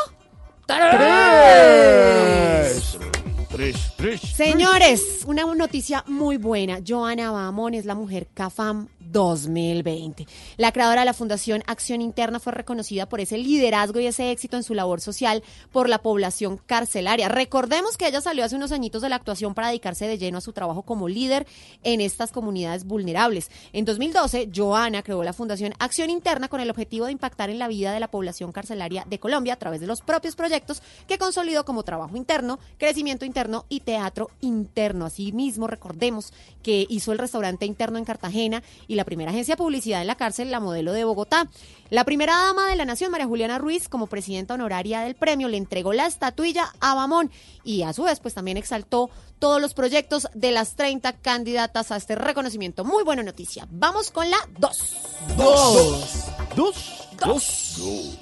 [4.35, 6.81] Señores, una noticia muy buena.
[6.87, 10.27] Joana Bamón es la mujer CAFAM 2020.
[10.59, 14.59] La creadora de la Fundación Acción Interna fue reconocida por ese liderazgo y ese éxito
[14.59, 15.43] en su labor social
[15.73, 17.28] por la población carcelaria.
[17.28, 20.43] Recordemos que ella salió hace unos añitos de la actuación para dedicarse de lleno a
[20.43, 21.47] su trabajo como líder
[21.83, 23.51] en estas comunidades vulnerables.
[23.73, 27.69] En 2012, Joana creó la Fundación Acción Interna con el objetivo de impactar en la
[27.69, 31.65] vida de la población carcelaria de Colombia a través de los propios proyectos que consolidó
[31.65, 35.06] como trabajo interno, crecimiento interno y teatro interno.
[35.06, 36.32] Asimismo, recordemos
[36.62, 40.16] que hizo el restaurante interno en Cartagena y la primera agencia de publicidad en la
[40.16, 41.48] cárcel, la modelo de Bogotá.
[41.90, 45.56] La primera dama de la nación, María Juliana Ruiz, como presidenta honoraria del premio, le
[45.56, 47.31] entregó la estatuilla a Bamón
[47.64, 51.97] y a su vez, pues también exaltó todos los proyectos de las 30 candidatas a
[51.97, 52.85] este reconocimiento.
[52.85, 53.66] Muy buena noticia.
[53.70, 54.97] Vamos con la 2.
[55.36, 56.24] Dos.
[56.56, 57.09] Dos.
[57.18, 58.18] Dos.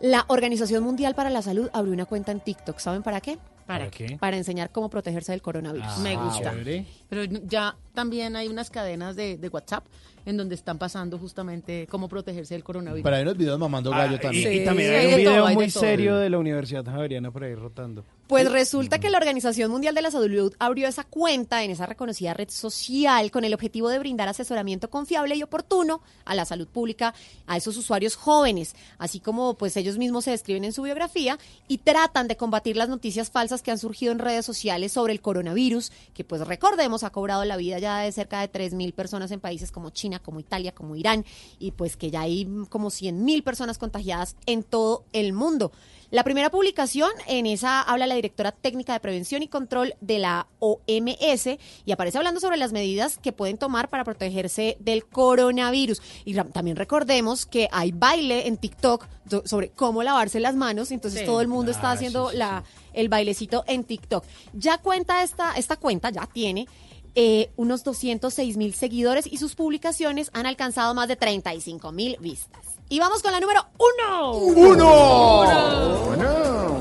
[0.00, 2.78] La Organización Mundial para la Salud abrió una cuenta en TikTok.
[2.78, 3.38] ¿Saben para qué?
[3.66, 4.16] ¿Para qué?
[4.18, 5.86] Para enseñar cómo protegerse del coronavirus.
[5.88, 6.50] Ah, Me gusta.
[6.50, 6.84] chévere.
[7.08, 9.84] Pero ya también hay unas cadenas de, de WhatsApp
[10.24, 13.04] en donde están pasando justamente cómo protegerse del coronavirus.
[13.04, 14.52] Pero hay unos videos mamando gallo Ah, y, también.
[14.52, 17.44] y también Sí, hay un todo, video hay muy serio de la Universidad Javeriana por
[17.44, 18.04] ahí rotando.
[18.28, 22.32] Pues resulta que la Organización Mundial de la Salud abrió esa cuenta en esa reconocida
[22.32, 27.12] red social con el objetivo de brindar asesoramiento confiable y oportuno a la salud pública
[27.46, 31.38] a esos usuarios jóvenes, así como pues ellos mismos se describen en su biografía
[31.68, 35.20] y tratan de combatir las noticias falsas que han surgido en redes sociales sobre el
[35.20, 39.40] coronavirus, que pues recordemos ha cobrado la vida ya de cerca de 3.000 personas en
[39.40, 41.24] países como China, como Italia, como Irán
[41.58, 45.72] y pues que ya hay como 100.000 personas contagiadas en todo el mundo.
[46.10, 50.46] La primera publicación, en esa habla la directora técnica de prevención y control de la
[50.58, 56.02] OMS y aparece hablando sobre las medidas que pueden tomar para protegerse del coronavirus.
[56.26, 59.06] Y también recordemos que hay baile en TikTok
[59.46, 61.26] sobre cómo lavarse las manos, entonces Sí.
[61.26, 62.62] todo el mundo está Ah, haciendo sí, sí, la,
[62.92, 64.22] el bailecito en TikTok.
[64.52, 66.66] Ya cuenta esta, esta cuenta, ya tiene
[67.14, 72.60] eh, unos 206 mil seguidores y sus publicaciones han alcanzado más de 35 mil vistas.
[72.88, 74.32] Y vamos con la número uno.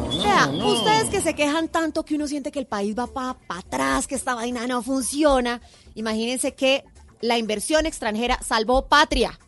[0.10, 4.08] Vea, ustedes que se quejan tanto que uno siente que el país va para atrás,
[4.08, 5.62] que esta vaina no funciona,
[5.96, 6.84] imagínense que
[7.22, 9.40] la inversión extranjera salvó patria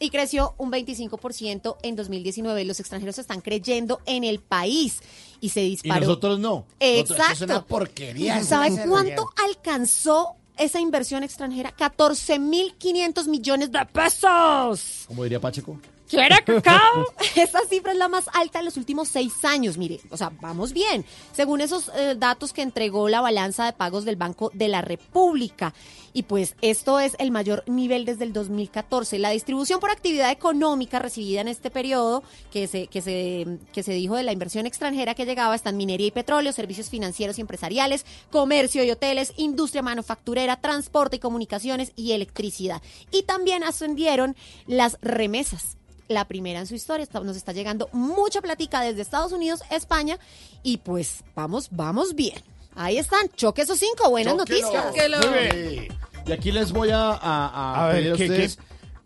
[0.00, 2.64] y creció un 25% en 2019.
[2.64, 5.00] Los extranjeros están creyendo en el país
[5.40, 6.00] y se Y disparó.
[6.06, 6.66] nosotros no.
[6.80, 7.22] Exacto.
[7.32, 8.42] eso es una porquería.
[8.44, 11.74] ¿Saben Eso es cuánto alcanzó esa inversión extranjera?
[11.76, 15.04] 14.500 millones de pesos.
[15.06, 15.78] Como diría Pacheco.
[16.08, 17.04] ¿Quiere cacao?
[17.36, 20.72] Esa cifra es la más alta en los últimos seis años, mire, o sea, vamos
[20.72, 21.04] bien.
[21.32, 25.74] Según esos eh, datos que entregó la balanza de pagos del Banco de la República.
[26.14, 29.18] Y pues esto es el mayor nivel desde el 2014.
[29.18, 33.92] La distribución por actividad económica recibida en este periodo, que se, que se, que se
[33.92, 38.06] dijo de la inversión extranjera que llegaba, están minería y petróleo, servicios financieros y empresariales,
[38.30, 42.82] comercio y hoteles, industria manufacturera, transporte y comunicaciones y electricidad.
[43.12, 44.34] Y también ascendieron
[44.66, 45.77] las remesas
[46.08, 47.02] la primera en su historia.
[47.04, 50.18] Está- Nos está llegando mucha platica desde Estados Unidos, España,
[50.62, 52.40] y pues vamos, vamos bien.
[52.74, 54.70] Ahí están, choque esos cinco, buenas Chóquelo.
[54.70, 54.94] noticias.
[55.32, 55.88] Bien.
[56.26, 58.58] Y aquí les voy a, a, a A ver, pedir a ¿qué, ustedes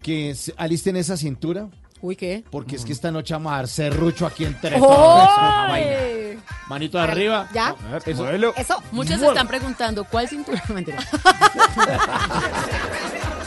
[0.03, 1.69] que se alisten esa cintura.
[2.01, 2.45] Uy, ¿qué?
[2.51, 5.29] Porque es que esta noche vamos a dar serrucho aquí entre todos.
[6.69, 7.49] Manito de arriba.
[7.55, 7.77] ¿Ya?
[8.05, 8.29] Eso.
[8.57, 8.83] Eso.
[8.91, 10.61] Muchos se están preguntando cuál cintura.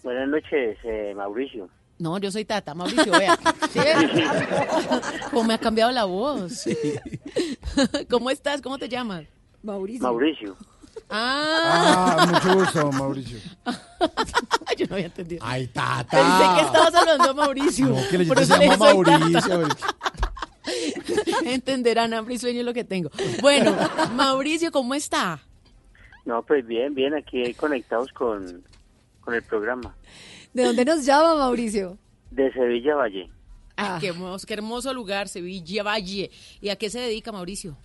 [0.02, 1.68] Buenas noches, eh, Mauricio.
[1.98, 3.38] No, yo soy Tata, Mauricio, vea.
[3.70, 3.80] ¿Sí?
[5.30, 6.64] ¿Cómo me ha cambiado la voz?
[8.10, 8.62] ¿Cómo estás?
[8.62, 9.26] ¿Cómo te llamas?
[9.62, 10.02] Mauricio.
[10.02, 10.56] Mauricio.
[11.08, 12.16] Ah.
[12.18, 13.38] Ah, mucho gusto, Mauricio.
[14.76, 15.44] Yo no había entendido.
[15.44, 16.06] Ay, tata.
[16.08, 17.86] Pensé que estabas hablando a Mauricio.
[17.86, 19.68] No, que le Por eso llama Mauricio.
[21.44, 23.10] Entenderán hambre y sueño lo que tengo.
[23.40, 23.76] Bueno,
[24.14, 25.40] Mauricio, ¿cómo está?
[26.24, 28.62] No, pues bien, bien, aquí conectados con,
[29.20, 29.96] con el programa.
[30.52, 31.98] ¿De dónde nos llama Mauricio?
[32.30, 33.30] De Sevilla Valle.
[33.76, 36.30] Ay, qué, hermoso, qué hermoso lugar, Sevilla Valle.
[36.60, 37.76] ¿Y a qué se dedica Mauricio?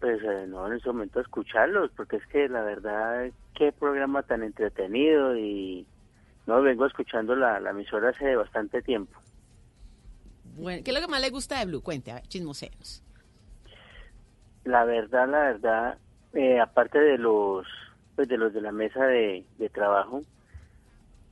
[0.00, 4.42] Pues eh, no, en este momento escucharlos, porque es que la verdad, qué programa tan
[4.44, 5.86] entretenido y
[6.46, 9.18] no, vengo escuchando la, la emisora hace bastante tiempo.
[10.56, 11.82] Bueno, ¿qué es lo que más le gusta de Blue?
[11.82, 13.02] Cuente, a ver, chismoseos.
[14.64, 15.98] La verdad, la verdad,
[16.34, 17.66] eh, aparte de los
[18.16, 20.22] pues de los de la mesa de, de trabajo,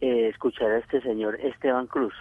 [0.01, 2.15] eh, escuchar a este señor Esteban Cruz.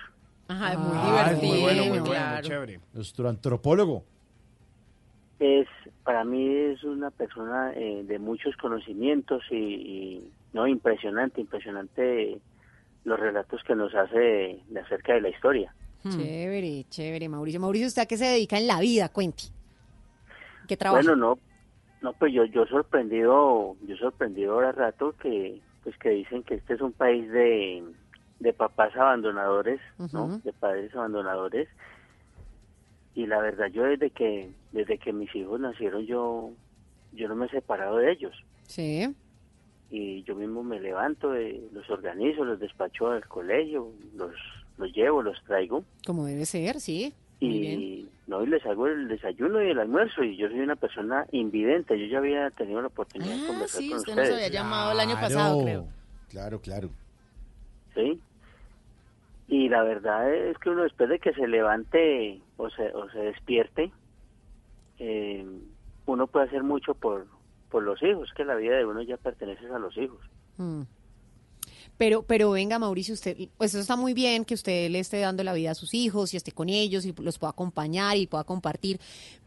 [0.48, 1.54] Ajá, es muy Ah, es divertido.
[1.54, 2.48] muy bueno, muy bueno, claro.
[2.48, 2.80] chévere.
[2.94, 4.04] Nuestro antropólogo.
[5.40, 5.68] Es
[6.06, 12.40] para mí es una persona eh, de muchos conocimientos y, y, no impresionante, impresionante
[13.04, 15.74] los relatos que nos hace de, de acerca de la historia.
[16.08, 17.60] Chévere, chévere, Mauricio.
[17.60, 19.10] Mauricio, ¿usted a qué se dedica en la vida?
[19.10, 19.46] Cuente.
[20.68, 21.02] ¿Qué trabaja?
[21.02, 21.40] Bueno, no,
[22.02, 26.76] no, pues yo, yo sorprendido, yo sorprendido ahora rato que, pues que dicen que este
[26.76, 27.84] es un país de,
[28.40, 29.82] de papás abandonadores,
[30.14, 30.40] ¿no?
[30.44, 31.68] De padres abandonadores.
[33.16, 36.52] Y la verdad, yo desde que, desde que mis hijos nacieron, yo,
[37.14, 38.34] yo no me he separado de ellos.
[38.68, 39.08] Sí.
[39.90, 44.34] Y yo mismo me levanto, eh, los organizo, los despacho al colegio, los,
[44.78, 45.86] los llevo, los traigo.
[46.06, 47.14] Como debe ser, sí.
[47.42, 47.80] Muy bien.
[47.82, 51.28] y no y les hago el desayuno y el almuerzo y yo soy una persona
[51.32, 54.46] invidente yo ya había tenido la oportunidad de Ah, conversar sí, con usted nos ustedes
[54.46, 55.88] había llamado el año pasado, creo.
[56.30, 56.90] Claro, claro.
[57.94, 58.20] sí
[59.48, 63.20] y la verdad es que uno después de que se levante o se, o se
[63.20, 63.92] despierte
[65.00, 65.46] eh,
[66.06, 67.28] uno puede hacer mucho por
[67.70, 70.20] por los hijos que la vida de uno ya pertenece a los hijos
[70.58, 70.84] Mm.
[71.98, 75.44] Pero, pero venga, Mauricio, usted, pues eso está muy bien que usted le esté dando
[75.44, 78.44] la vida a sus hijos y esté con ellos y los pueda acompañar y pueda
[78.44, 79.00] compartir.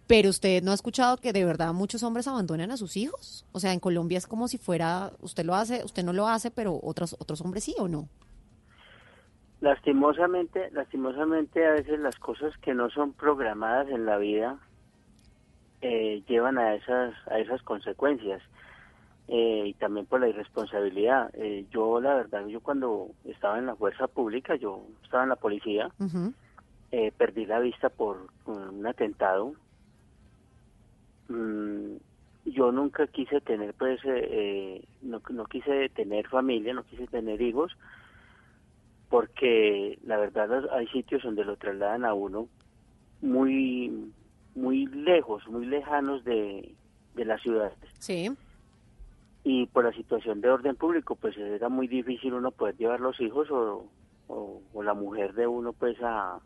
[0.06, 3.44] Pero usted no ha escuchado que de verdad muchos hombres abandonan a sus hijos.
[3.52, 6.50] O sea, en Colombia es como si fuera, usted lo hace, usted no lo hace,
[6.50, 8.08] pero otros, otros hombres sí o no.
[9.60, 14.58] Lastimosamente lastimosamente a veces las cosas que no son programadas en la vida
[15.80, 18.42] eh, llevan a esas a esas consecuencias
[19.28, 21.30] eh, y también por la irresponsabilidad.
[21.34, 25.36] Eh, yo la verdad yo cuando estaba en la fuerza pública yo estaba en la
[25.36, 25.90] policía
[26.90, 29.54] eh, perdí la vista por un atentado.
[31.28, 31.96] Mm,
[32.46, 37.76] yo nunca quise tener pues eh, no, no quise tener familia no quise tener hijos
[39.08, 42.48] porque la verdad los- hay sitios donde lo trasladan a uno
[43.22, 44.12] muy
[44.54, 46.74] muy lejos muy lejanos de,
[47.14, 48.30] de las ciudades Sí.
[49.44, 53.20] y por la situación de orden público pues era muy difícil uno poder llevar los
[53.20, 53.86] hijos o,
[54.28, 56.38] o, o la mujer de uno pues a,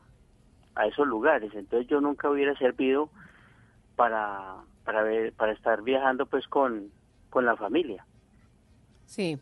[0.74, 3.10] a esos lugares entonces yo nunca hubiera servido
[3.96, 6.90] para para ver para estar viajando pues con
[7.30, 8.06] con la familia
[9.06, 9.38] Sí.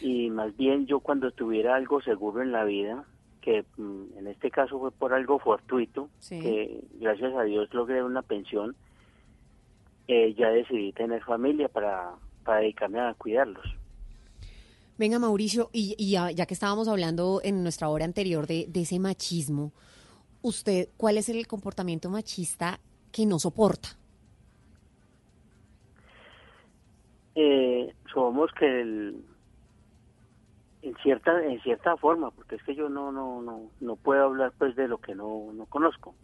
[0.00, 3.04] Y más bien yo cuando tuviera algo seguro en la vida
[3.40, 6.40] que mm, en este caso fue por algo fortuito Sí.
[6.40, 8.76] que gracias a Dios logré una pensión
[10.08, 12.12] eh, ya decidí tener familia para
[12.44, 13.64] para dedicarme a cuidarlos
[14.98, 18.82] Venga, Mauricio, y, y ya, ya que estábamos hablando en nuestra hora anterior de, de
[18.82, 19.72] ese machismo,
[20.42, 22.80] usted, ¿cuál es el comportamiento machista
[23.10, 23.96] que no soporta?
[27.34, 29.24] Eh, somos que el,
[30.82, 34.52] en cierta en cierta forma, porque es que yo no no no no puedo hablar
[34.58, 36.14] pues de lo que no no conozco,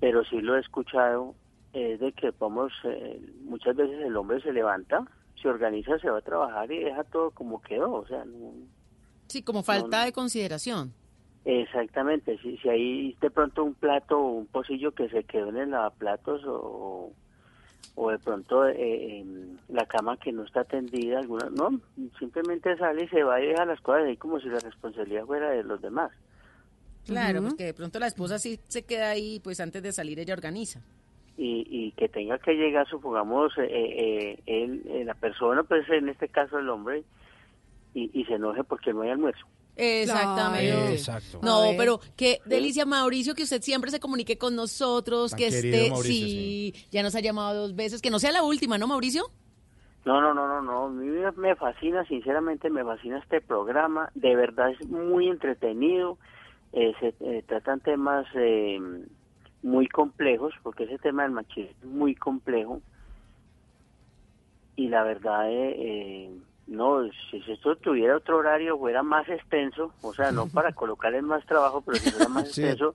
[0.00, 1.34] pero sí lo he escuchado
[1.72, 5.04] es de que vamos eh, muchas veces el hombre se levanta,
[5.40, 8.52] se organiza, se va a trabajar y deja todo como quedó, o sea, no,
[9.28, 10.92] Sí, como falta de consideración.
[11.44, 15.56] Exactamente, si, si hay de pronto un plato o un pocillo que se quedó en
[15.58, 17.12] el lavaplatos o,
[17.94, 19.24] o de pronto eh,
[19.68, 21.80] la cama que no está tendida, alguna, no,
[22.18, 25.50] simplemente sale y se va y deja las cosas ahí como si la responsabilidad fuera
[25.50, 26.12] de los demás.
[27.06, 30.34] Claro, porque de pronto la esposa sí se queda ahí, pues antes de salir ella
[30.34, 30.80] organiza.
[31.38, 36.08] Y, y que tenga que llegar, supongamos, eh, eh, él, eh, la persona, pues en
[36.08, 37.04] este caso el hombre,
[37.94, 39.46] y, y se enoje porque no hay almuerzo.
[39.76, 40.92] Exactamente.
[40.94, 41.38] Exacto.
[41.42, 45.90] No, pero qué delicia, Mauricio, que usted siempre se comunique con nosotros, Tan que esté,
[45.90, 49.24] Mauricio, sí, ya nos ha llamado dos veces, que no sea la última, ¿no, Mauricio?
[50.06, 50.84] No, no, no, no, no.
[50.86, 54.08] A mí me- me fascina, sinceramente, me fascina este programa.
[54.14, 56.16] De verdad es muy entretenido.
[56.72, 58.78] Eh, se eh, tratan temas eh,
[59.62, 62.80] muy complejos, porque ese tema del machismo es muy complejo.
[64.76, 66.30] Y la verdad, eh, eh,
[66.66, 71.44] no, si esto tuviera otro horario, fuera más extenso, o sea, no para colocarle más
[71.46, 72.62] trabajo, pero si fuera más Sí.
[72.62, 72.94] extenso,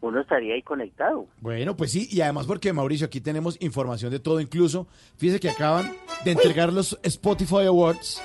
[0.00, 1.26] uno estaría ahí conectado.
[1.40, 4.86] Bueno, pues sí, y además porque Mauricio, aquí tenemos información de todo, incluso,
[5.16, 5.92] fíjese que acaban
[6.24, 8.22] de entregar los Spotify Awards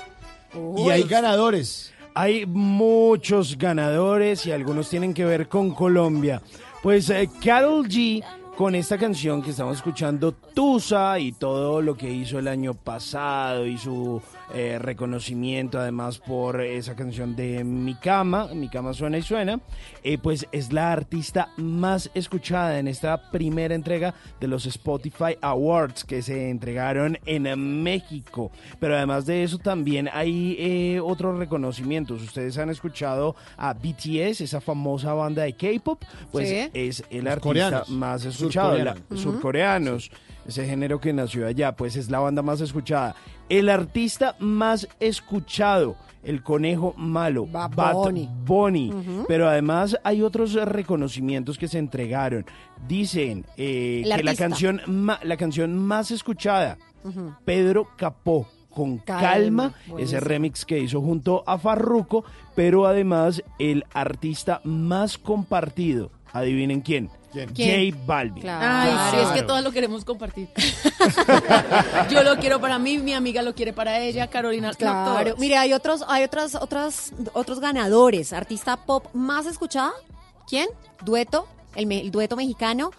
[0.76, 1.94] y hay ganadores.
[2.12, 6.42] Hay muchos ganadores y algunos tienen que ver con Colombia.
[6.82, 8.22] Pues eh, Carol G
[8.56, 13.64] con esta canción que estamos escuchando, Tusa, y todo lo que hizo el año pasado
[13.64, 14.20] y su
[14.54, 19.60] eh, reconocimiento además por esa canción de Mi Cama, Mi Cama Suena y Suena,
[20.02, 26.04] eh, pues es la artista más escuchada en esta primera entrega de los Spotify Awards
[26.04, 28.50] que se entregaron en México.
[28.78, 32.22] Pero además de eso también hay eh, otros reconocimientos.
[32.22, 36.02] Ustedes han escuchado a BTS, esa famosa banda de K-pop,
[36.32, 36.68] pues Sí.
[36.74, 37.88] es el Los artista coreanos.
[37.90, 39.10] más escuchado, la- Surcoreanos.
[39.10, 39.18] Ujú.
[39.32, 40.10] surcoreanos,
[40.50, 43.14] ese género que nació allá, pues es la banda más escuchada.
[43.48, 47.94] El artista más escuchado, el conejo malo, Bad Bad
[48.44, 48.92] Bunny.
[49.26, 52.44] Pero además hay otros reconocimientos que se entregaron.
[52.86, 54.80] Dicen eh, que la canción,
[55.22, 56.78] la canción más escuchada.
[57.44, 58.46] Pedro Capó.
[58.70, 62.24] Con calma, Calma, ese remix que hizo junto a Farruko,
[62.54, 67.48] pero además el artista más compartido, adivinen quién, ¿Quién?
[67.92, 68.48] J Balvin.
[68.48, 70.48] Ay, sí, es que todos lo queremos compartir.
[72.10, 74.72] Yo lo quiero para mí, mi amiga lo quiere para ella, Carolina.
[74.74, 78.32] Claro, mire, hay otros, hay otras, otras, otros ganadores.
[78.32, 79.92] Artista pop más escuchada.
[80.48, 80.68] ¿Quién?
[81.04, 81.46] Dueto,
[81.76, 82.90] el, me- el dueto mexicano,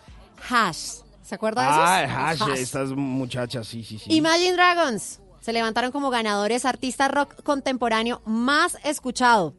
[0.49, 0.99] Hash.
[1.23, 1.79] ¿Se acuerda de esos?
[2.15, 2.59] Ah, Hash, Hash.
[2.59, 4.13] estas muchachas, sí, sí, sí.
[4.13, 9.53] Imagine Dragons se levantaron como ganadores artista rock contemporáneo más escuchado.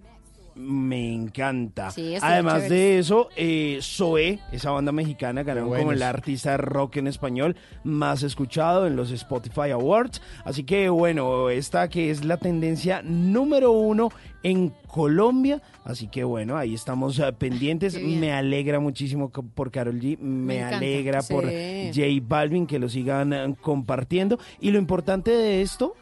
[0.55, 1.91] Me encanta.
[1.91, 2.75] Sí, Además chévere.
[2.75, 5.95] de eso, eh, Zoé, esa banda mexicana, ganaron como buenos.
[5.95, 10.21] el artista rock en español más escuchado en los Spotify Awards.
[10.45, 14.11] Así que bueno, esta que es la tendencia número uno
[14.43, 15.63] en Colombia.
[15.85, 18.01] Así que bueno, ahí estamos eh, pendientes.
[18.03, 20.19] Me alegra muchísimo por Carol G.
[20.19, 20.77] Me, Me encanta.
[20.77, 21.91] alegra por Sí.
[21.95, 24.39] J Balvin que lo sigan eh, compartiendo.
[24.61, 25.95] Y lo importante de esto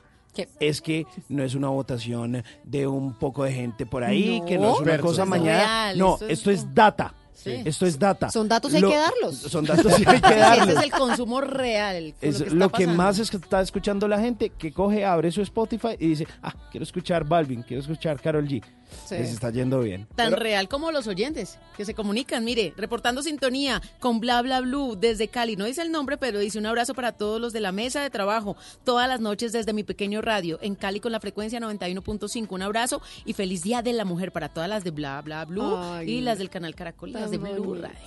[0.58, 4.46] es que no es una votación de un poco de gente por ahí, No.
[4.46, 5.58] que no es una cosa mañana.
[5.92, 7.14] Real, no, esto es- esto es data.
[7.32, 7.54] Sí.
[7.64, 8.28] Esto es data.
[8.30, 9.34] Son datos y hay Lo- que darlos.
[9.38, 10.68] Son datos y hay que darlos.
[10.68, 12.14] Ese es el consumo real.
[12.20, 15.06] con Es lo que, lo que más es que está escuchando la gente, que coge,
[15.06, 18.62] abre su Spotify y dice, ah, quiero escuchar Balvin, quiero escuchar Carol G.
[19.06, 19.16] Sí.
[19.16, 20.06] Les está yendo bien.
[20.14, 22.44] Tan Pero- real como los oyentes que se comunican.
[22.44, 25.56] Mire, reportando sintonía con Bla Bla Blue desde Cali.
[25.56, 28.10] No dice el nombre, pero dice un abrazo para todos los de la mesa de
[28.10, 28.56] trabajo.
[28.84, 32.46] Todas las noches desde mi pequeño radio en Cali con la frecuencia 91.5.
[32.54, 35.76] Un abrazo y feliz Día de la Mujer para todas las de Bla Bla Blue
[35.76, 37.74] Ay, y las del canal Caracol, las de Blue.
[37.74, 37.98] Radio.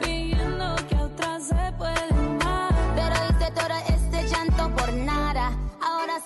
[0.00, 0.96] Pidiendo que
[1.42, 1.54] se.
[2.94, 3.91] Pero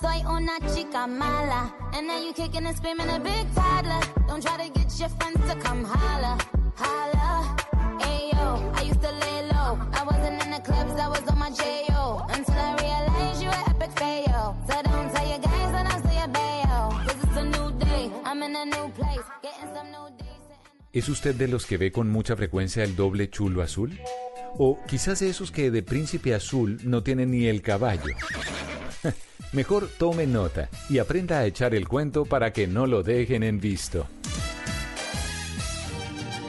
[0.01, 1.73] soy una chica mala.
[1.93, 4.01] And now you kicking and screaming a big toddler.
[4.29, 6.39] Don't try to get your friends to come holla.
[6.77, 7.57] Holla.
[8.01, 9.79] Ayo, I used to lay low.
[9.93, 12.27] I wasn't in the clubs, I was on my J.O.
[12.29, 14.57] Until I realized you were epic fail.
[14.69, 16.83] So don't tell your guys that I'm still bail.
[17.07, 18.11] Cause it's a new day.
[18.25, 19.27] I'm in a new place.
[19.43, 20.27] Getting some new days.
[20.93, 23.99] ¿Es usted de los que ve con mucha frecuencia el doble chulo azul?
[24.59, 28.15] O quizás esos que de príncipe azul no tienen ni el caballo.
[29.53, 33.61] Mejor tome nota y aprenda a echar el cuento para que no lo dejen en
[33.61, 34.07] visto.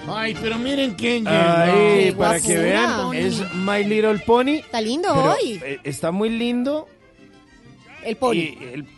[0.10, 1.36] Ay, pero miren quién llegó.
[1.38, 4.56] Ay, para que vean, es My Little Pony.
[4.60, 5.60] Está lindo hoy.
[5.64, 6.88] eh, está muy lindo.
[8.04, 8.36] El pony.
[8.36, 8.97] y el- ¿Cómo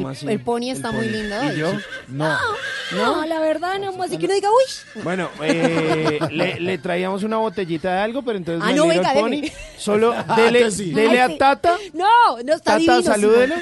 [0.00, 0.26] El- así?
[0.28, 1.12] el pony está muy pony.
[1.16, 1.72] lindo ¿Y yo?
[2.08, 2.36] No.
[2.96, 5.02] No, la verdad, no, así que no diga, uy.
[5.02, 9.30] Bueno, eh, le, le traíamos una botellita de algo, pero entonces Ah, no, venga, Pony,
[9.30, 9.52] deme.
[9.78, 10.90] solo Ah, dele, sí.
[10.92, 11.36] dele a.
[11.38, 11.78] Tata.
[11.94, 12.04] No,
[12.44, 13.02] no, está Tata, divino.
[13.02, 13.54] salúdelo.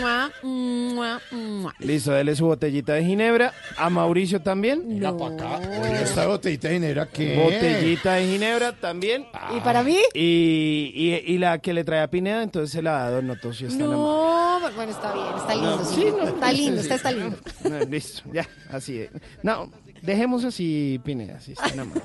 [0.00, 1.74] Mua, mua, mua.
[1.80, 3.52] Listo, dele su botellita de ginebra.
[3.76, 4.82] A Mauricio también.
[4.88, 5.60] Venga para acá.
[5.82, 7.36] Oye, esta botellita de ginebra, ¿qué?
[7.36, 9.26] Botellita de ginebra también.
[9.54, 9.98] ¿Y para mí?
[10.14, 13.26] Y, y, y la que le trae a Pineda, entonces se la da a Don
[13.26, 14.58] Noto si está en la mano.
[14.60, 15.77] No, bueno, está bien, está lindo.
[15.78, 16.04] No, sí.
[16.16, 16.28] no.
[16.28, 17.36] Está lindo, Sí, está, lindo.
[17.68, 19.10] No, listo, ya, así es.
[19.42, 19.70] No,
[20.02, 22.02] dejemos así, Pineda, así está la mano.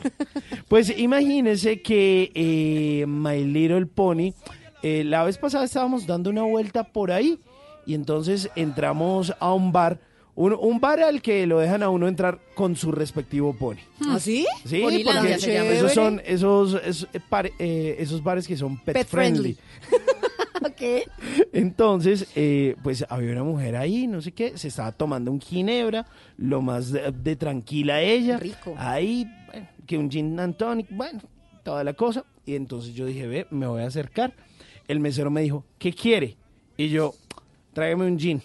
[0.68, 4.34] Pues imagínense que eh, My Little Pony,
[4.82, 7.40] eh, la vez pasada estábamos dando una vuelta por ahí
[7.86, 10.00] y entonces entramos a un bar,
[10.36, 13.78] un, un bar al que lo dejan a uno entrar con su respectivo pony.
[14.08, 14.46] ¿Ah, sí?
[14.66, 15.34] Sí, porque
[15.76, 17.08] esos son esos, esos,
[17.60, 19.58] eh, esos bares que son pet, Pet friendly.
[19.82, 20.06] friendly.
[20.68, 21.10] ok.
[21.54, 26.06] Entonces, eh, pues había una mujer ahí, no sé qué, se estaba tomando un ginebra,
[26.38, 28.38] lo más de, de tranquila ella.
[28.38, 28.76] Rico.
[28.78, 31.22] Ahí, bueno, que un gin and tonic, bueno,
[31.64, 32.26] toda la cosa.
[32.46, 34.34] Y entonces yo dije, ve, me voy a acercar.
[34.88, 36.36] El mesero me dijo, ¿qué quiere?
[36.76, 37.14] Y yo,
[37.74, 38.42] tráigame un gin.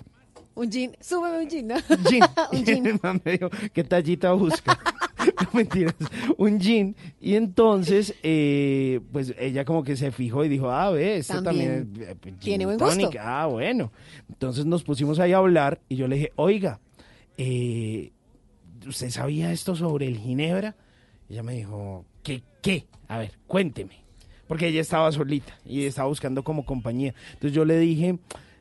[0.59, 1.74] Un jean, súbeme un jean, ¿no?
[1.76, 2.01] Un
[2.52, 2.86] Y jean.
[2.86, 4.76] el man me dijo, ¿qué tallita busca?
[5.44, 5.94] no mentiras,
[6.36, 6.97] un jean.
[7.20, 11.86] Y entonces, eh, pues ella como que se fijó y dijo, ah, ve, este También
[11.93, 13.06] también, eh, pues, tiene buen tonic.
[13.06, 13.20] gusto.
[13.22, 13.93] Ah, bueno.
[14.28, 16.80] Entonces nos pusimos ahí a hablar y yo le dije, oiga,
[17.36, 18.10] eh,
[18.85, 20.74] ¿usted sabía esto sobre el ginebra?
[21.28, 22.86] Y ella me dijo, ¿qué, qué?
[23.06, 24.02] A ver, cuénteme.
[24.48, 27.14] Porque ella estaba solita y estaba buscando como compañía.
[27.35, 28.18] Entonces yo le dije,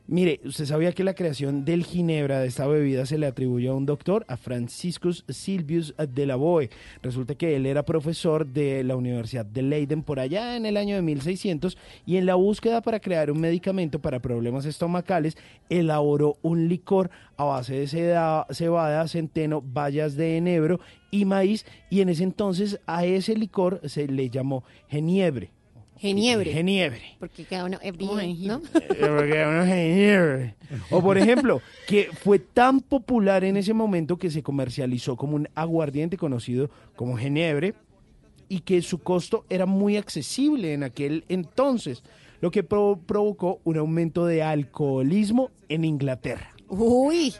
[0.08, 3.74] mire, ¿usted sabía que la creación del ginebra, de esta bebida, se le atribuye a
[3.74, 6.70] un doctor, a Franciscus Silvius de la Boe?
[7.02, 10.96] Resulta que él era profesor de la Universidad de Leiden por allá en el año
[10.96, 15.36] de 1600 y en la búsqueda para crear un medicamento para problemas estomacales,
[15.68, 20.80] elaboró un licor a base de cebada, centeno, bayas de enebro
[21.10, 25.57] y maíz y en ese entonces a ese licor se le llamó geniebre.
[25.98, 26.52] Geniebre.
[26.52, 27.02] Geniebre.
[27.18, 28.56] Porque cada uno es ¿no?
[28.74, 30.54] Eh, porque uno geniebre.
[30.90, 35.48] O por ejemplo, que fue tan popular en ese momento que se comercializó como un
[35.54, 37.74] aguardiente conocido como geniebre
[38.48, 42.02] y que su costo era muy accesible en aquel entonces,
[42.40, 46.50] lo que pro- provocó un aumento de alcoholismo en Inglaterra.
[46.68, 47.34] Uy.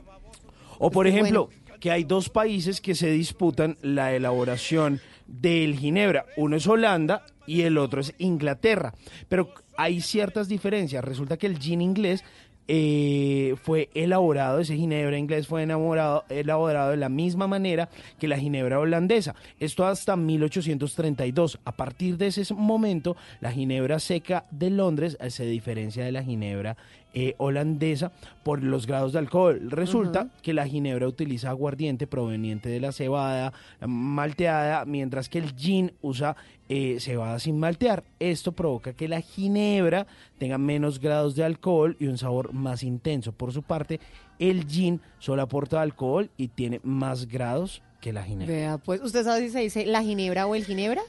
[0.78, 1.48] O por ejemplo,
[1.80, 6.26] que hay dos países que se disputan la elaboración del ginebra.
[6.36, 8.94] Uno es Holanda y el otro es Inglaterra.
[9.28, 11.04] Pero hay ciertas diferencias.
[11.04, 12.24] Resulta que el gin inglés
[12.70, 17.88] eh, fue elaborado, ese ginebra inglés fue elaborado de la misma manera
[18.18, 19.34] que la ginebra holandesa.
[19.58, 21.60] Esto hasta 1832.
[21.64, 26.22] A partir de ese momento, la ginebra seca de Londres eh, se diferencia de la
[26.22, 26.76] ginebra
[27.20, 28.12] eh, holandesa
[28.44, 29.72] por los grados de alcohol.
[29.72, 33.52] Resulta que la ginebra utiliza aguardiente proveniente de la cebada
[33.84, 36.36] malteada, mientras que el gin usa
[36.68, 38.04] eh, cebada sin maltear.
[38.20, 40.06] Esto provoca que la ginebra
[40.38, 43.32] tenga menos grados de alcohol y un sabor más intenso.
[43.32, 43.98] Por su parte,
[44.38, 48.54] el gin solo aporta alcohol y tiene más grados que la ginebra.
[48.54, 51.02] Vea, pues, ¿usted sabe si se dice la ginebra o el ginebra?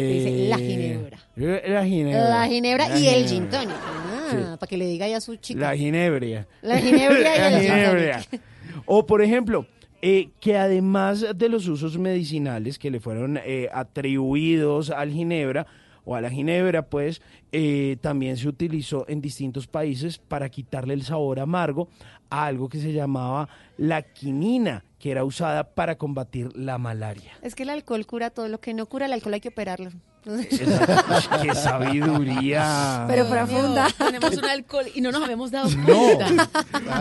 [0.00, 1.18] Se dice la Eh, ginebra.
[1.66, 2.28] La ginebra.
[2.28, 3.28] La ginebra La y el ginebra.
[3.28, 3.76] gin tonic.
[3.76, 4.36] Ah, Sí.
[4.58, 5.60] para que le diga ya a su chica.
[5.60, 6.46] La ginebria.
[6.62, 8.22] La ginebria y La el gin ginebria.
[8.28, 8.42] tonic.
[8.86, 9.66] O por ejemplo,
[10.02, 15.66] eh, que además de los usos medicinales que le fueron eh, atribuidos al ginebra
[16.04, 17.22] o a la ginebra, pues
[17.52, 21.88] eh, también se utilizó en distintos países para quitarle el sabor amargo
[22.30, 23.48] a algo que se llamaba
[23.78, 27.32] la quinina, que era usada para combatir la malaria.
[27.42, 28.48] Es que el alcohol cura todo.
[28.48, 29.90] Lo que no cura el alcohol hay que operarlo.
[31.42, 33.04] ¡Qué sabiduría!
[33.06, 33.86] Pero profunda.
[33.98, 36.48] Tenemos un alcohol y no nos habíamos dado cuenta.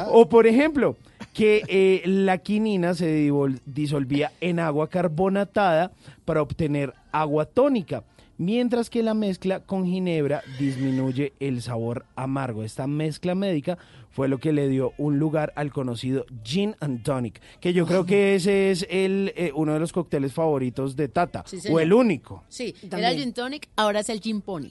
[0.10, 0.98] O por ejemplo,
[1.34, 3.32] que eh, la quinina se
[3.66, 5.94] disolvía en agua carbonatada
[6.26, 8.04] para obtener agua tónica,
[8.38, 12.64] mientras que la mezcla con ginebra disminuye el sabor amargo.
[12.64, 13.78] Esta mezcla médica
[14.10, 18.06] fue lo que le dio un lugar al conocido gin and tonic, que yo creo
[18.06, 21.94] que ese es el eh, uno de los cócteles favoritos de Tata, Sí, o el
[21.94, 22.44] único.
[22.48, 23.12] Sí, era También.
[23.14, 24.70] el gin tonic, ahora es el gin pony.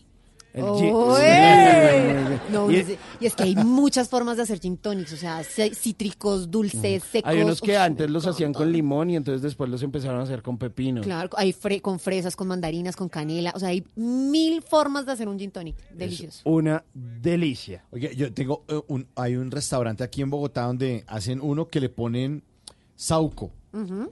[0.55, 2.39] El gin- ¡Oye!
[2.51, 2.89] No, Y- es,
[3.21, 7.31] y es que hay muchas formas de hacer gin tonics, o sea, cítricos, dulces, secos.
[7.31, 10.25] Hay unos que Uf, antes los hacían con limón y entonces después los empezaron a
[10.25, 11.01] hacer con pepino.
[11.01, 15.13] Claro, hay fre- con fresas, con mandarinas, con canela, o sea, hay mil formas de
[15.13, 16.43] hacer un gin tonic, delicioso.
[16.45, 17.85] Una delicia.
[17.91, 21.81] Oye, yo tengo eh, un, hay un restaurante aquí en Bogotá donde hacen uno que
[21.81, 22.43] le ponen
[22.95, 23.51] sauco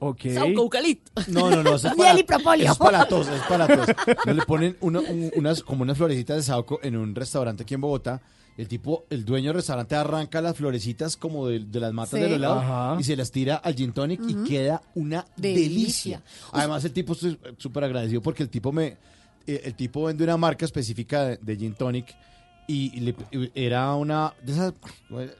[0.01, 0.21] Ok.
[0.35, 1.13] Sauco, eucalipto.
[1.29, 1.75] No, no, no.
[1.77, 2.65] eso es Miel para, y propóleo.
[2.65, 3.87] eso es para tos, es para tos.
[4.27, 7.75] No, le ponen una- un- unas, como unas florecitas de saúco en un restaurante aquí
[7.75, 8.21] en Bogotá.
[8.57, 12.21] El tipo, el dueño del restaurante arranca las florecitas como de, de las matas Sí.
[12.21, 12.97] de los lados Ajá.
[13.01, 15.63] y se las tira al gin tonic y queda una Delicia.
[15.69, 16.23] delicia.
[16.53, 18.99] Además, el tipo estoy súper agradecido porque el tipo me,
[19.47, 22.15] eh, el tipo vende una marca específica de, de gin tonic
[22.67, 24.75] y, y le- y era una de esas,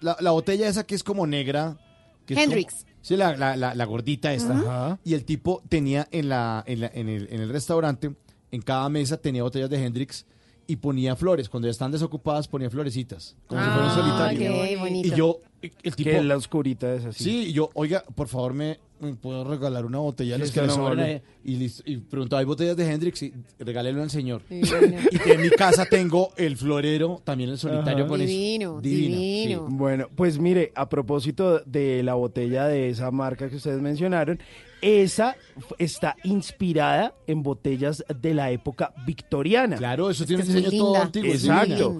[0.01, 1.77] la, la botella esa que es como negra.
[2.25, 2.87] que es como- Hendrix.
[3.03, 4.59] Sí, la, la, la, la gordita esta.
[4.59, 4.99] Ajá.
[5.05, 8.13] Y el tipo tenía en, la, en, la- en el, en el restaurante,
[8.51, 10.27] en cada mesa tenía botellas de Hendrix
[10.67, 11.49] y ponía flores.
[11.49, 13.37] Cuando ya están desocupadas, ponía florecitas.
[13.47, 14.39] Como si fuera un Ah, solitario.
[14.39, 15.09] qué Qué bonito.
[15.09, 16.11] Y yo, el tipo.
[16.11, 17.25] Que la oscurita es así.
[17.25, 20.61] Sí, y yo, oiga, por favor, me, me puedo regalar una botella es que que
[20.63, 21.23] le no sobran vale.
[21.45, 21.73] ahí?
[21.85, 23.23] Y, y preguntó, ¿hay botellas de Hendrix?
[23.23, 24.43] Y regálelo al señor.
[24.51, 28.09] Y que en mi casa tengo el florero, también el solitario Ajá.
[28.09, 28.29] con eso.
[28.31, 29.67] Divino, divino.
[29.69, 29.75] sí.
[29.75, 34.39] Bueno, pues mire, a propósito de la botella de esa marca que ustedes mencionaron,
[34.83, 35.37] esa
[35.79, 39.77] está inspirada en botellas de la época victoriana.
[39.77, 41.31] Claro, eso tiene un diseño todo antiguo.
[41.33, 41.99] es Exacto.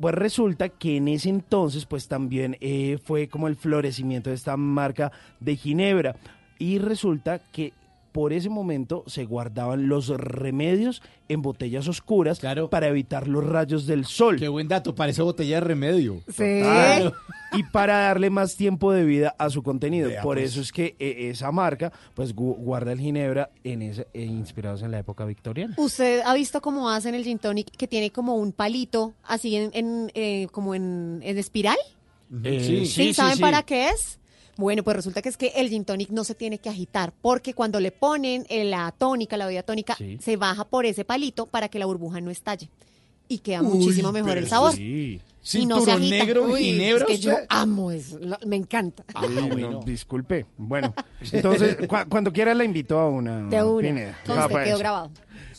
[0.00, 4.56] Pues resulta que en ese entonces, pues también eh, fue como el florecimiento de esta
[4.56, 6.16] marca de Ginebra.
[6.58, 7.72] Y resulta que
[8.12, 12.70] por ese momento se guardaban los remedios en botellas oscuras Claro.
[12.70, 14.36] para evitar los rayos del sol.
[14.38, 16.20] Qué buen dato, parece botella de remedio.
[16.28, 16.60] Sí.
[16.62, 17.12] Claro.
[17.52, 20.10] Y para darle más tiempo de vida a su contenido.
[20.22, 20.50] Por pues.
[20.52, 24.82] eso es que eh, esa marca pues gu- guarda el ginebra en ese, eh, inspirados
[24.82, 25.74] en la época victoriana.
[25.78, 29.70] ¿Usted ha visto cómo hacen el gin tonic que tiene como un palito así en,
[29.74, 31.76] en, eh, como en, en espiral?
[32.44, 32.86] Eh, sí.
[32.86, 33.14] ¿Sí?
[33.14, 34.18] ¿Saben para qué es?
[34.58, 37.54] Bueno, pues resulta que es que el gin tonic no se tiene que agitar porque
[37.54, 40.18] cuando le ponen eh, la tónica, la bebida tónica, Sí.
[40.20, 42.68] se baja por ese palito para que la burbuja no estalle.
[43.28, 44.72] Y queda muchísimo mejor el sabor.
[44.74, 45.20] Sí.
[45.52, 46.16] Y no se Cinturón agita.
[46.24, 49.04] negro, Uy, ginebra, Es que yo amo eso, lo- me encanta.
[49.14, 49.80] Ah, no, bueno.
[49.86, 50.44] disculpe.
[50.58, 50.92] Bueno,
[51.32, 53.42] entonces cu- cuando quiera la invito a una.
[53.48, 53.88] De una.
[53.88, 54.18] Pineda.
[54.26, 54.78] Conste, Ah, quedó eso.
[54.78, 55.10] grabado.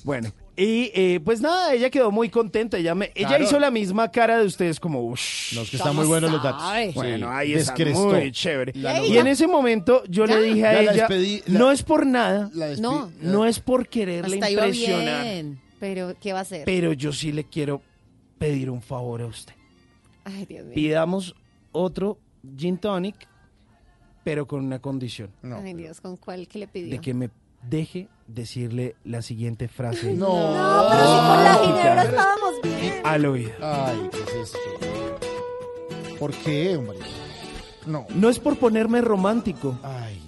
[0.03, 2.77] Bueno, y eh, pues nada, ella quedó muy contenta.
[2.77, 3.43] Ella, me, ella Claro.
[3.45, 5.55] hizo la misma cara de ustedes, como, ush.
[5.55, 6.61] No, es que están muy buenos los datos.
[6.93, 8.73] Bueno, Sí, ahí está muy chévere.
[8.75, 10.35] Y en ese momento yo Ya.
[10.37, 13.11] le dije a Ya ella, despedí, la- no es por nada, No.
[13.21, 15.61] no es por quererle Hasta iba impresionar, bien.
[15.79, 16.63] Pero, ¿qué va a hacer?
[16.65, 17.81] pero yo sí le quiero
[18.37, 19.53] pedir un favor a usted.
[20.25, 20.75] Ay, Dios mío.
[20.75, 21.35] Pidamos
[21.71, 22.19] otro
[22.57, 23.15] gin tonic,
[24.23, 26.89] pero con una condición, Ay, Dios, ¿con cuál que le pidió?
[26.91, 27.29] de que me
[27.69, 30.27] deje decirle la siguiente frase No.
[30.55, 32.93] No, pero si con la ginebra estábamos bien.
[33.03, 33.51] al oído.
[33.61, 36.15] Ay, ¿qué es esto?
[36.19, 36.97] ¿Por qué, hombre?
[37.85, 38.05] No.
[38.13, 40.21] No es por ponerme romántico, Ay.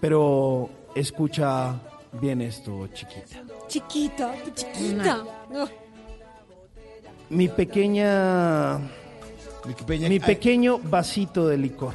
[0.00, 1.74] pero escucha
[2.20, 3.42] bien esto, chiquita.
[3.66, 5.24] Chiquita, chiquita.
[5.50, 5.68] No.
[7.30, 8.78] Mi pequeña,
[9.64, 11.94] Mi pequeña- mi Ay, pequeño vasito de licor.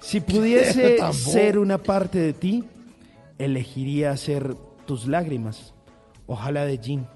[0.00, 2.64] Si pudiese ser una parte de ti,
[3.38, 4.54] elegiría ser
[4.86, 5.74] tus lágrimas.
[6.26, 7.06] Ojalá de gin.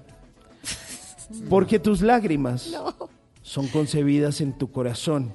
[1.49, 2.71] Porque tus lágrimas
[3.41, 5.31] son concebidas en tu corazón,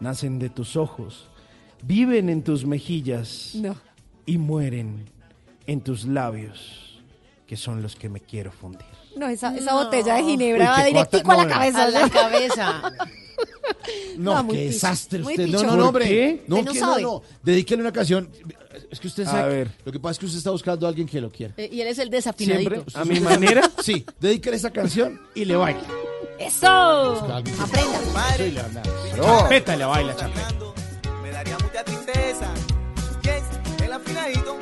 [0.00, 1.28] nacen de tus ojos,
[1.82, 3.76] viven en tus mejillas No.
[4.24, 5.04] y mueren
[5.66, 7.02] en tus labios,
[7.46, 8.86] que son los que me quiero fundir.
[9.16, 11.84] No, esa, esa botella de ginebra Uy, va directico a la cabeza.
[11.84, 12.92] A la cabeza.
[14.16, 15.46] No, qué desastre usted.
[15.48, 15.62] No, picho.
[15.64, 16.04] no, ¿Por no, hombre.
[16.06, 16.44] qué?
[16.46, 17.02] No, no que sabe.
[17.02, 17.22] no, no.
[17.42, 18.30] Dedíquele una canción.
[18.90, 19.54] Es que usted A sabe.
[19.54, 19.70] ver.
[19.84, 21.52] Lo que pasa es que usted está buscando a alguien que lo quiera.
[21.58, 22.70] Eh, Y él es el desafinadito.
[22.70, 23.70] Siempre, a mi manera.
[23.82, 25.80] Sí, dedíquele esa canción y le baila.
[26.38, 27.26] ¡Eso!
[27.44, 28.64] Que- Aprenda.
[28.64, 28.82] Anda.
[29.16, 30.48] Champeta y le baila, champeta.
[31.22, 32.48] Me daría mucha tristeza.
[33.22, 34.56] Yes, el afinadito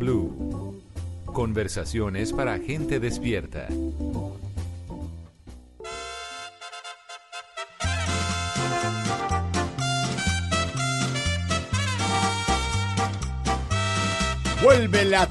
[0.00, 0.82] blue.
[1.26, 3.68] Conversaciones para gente despierta.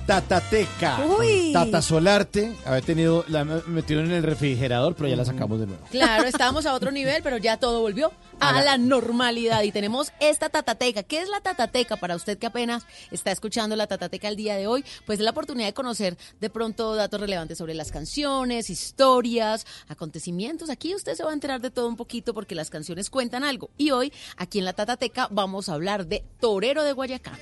[0.10, 1.06] Tatateca.
[1.06, 1.54] Uy.
[1.54, 2.56] Tata Solarte.
[2.66, 5.86] Había tenido, la metieron en el refrigerador, pero ya la sacamos de nuevo.
[5.92, 10.50] Claro, estábamos a otro nivel, pero ya todo volvió a la normalidad y tenemos esta
[10.50, 11.04] tatateca.
[11.04, 14.66] ¿Qué es la tatateca para usted que apenas está escuchando la tatateca el día de
[14.66, 14.84] hoy?
[15.06, 20.72] Pues es la oportunidad de conocer de pronto datos relevantes sobre las canciones, historias, acontecimientos.
[20.72, 23.70] Aquí usted se va a enterar de todo un poquito porque las canciones cuentan algo.
[23.78, 27.38] Y hoy, aquí en la tatateca, vamos a hablar de Torero de Guayacán.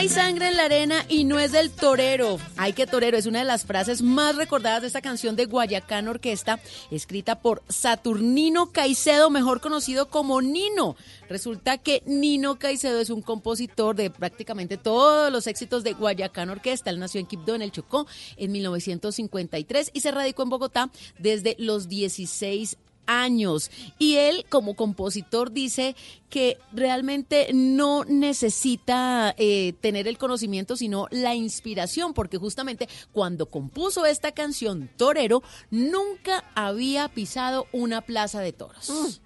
[0.00, 2.38] Hay sangre en la arena y no es del torero.
[2.56, 6.08] Ay, que torero es una de las frases más recordadas de esta canción de Guayacán
[6.08, 6.58] Orquesta,
[6.90, 10.96] escrita por Saturnino Caicedo, mejor conocido como Nino.
[11.28, 16.88] Resulta que Nino Caicedo es un compositor de prácticamente todos los éxitos de Guayacán Orquesta.
[16.88, 18.06] Él nació en Quibdó, en el Chocó,
[18.38, 22.78] en 1953 y se radicó en Bogotá desde los 16
[23.10, 23.70] años.
[23.98, 25.96] Y él, como compositor, dice
[26.30, 34.06] que realmente no necesita eh, tener el conocimiento, sino la inspiración, porque justamente cuando compuso
[34.06, 39.20] esta canción, Torero, nunca había pisado una plaza de toros.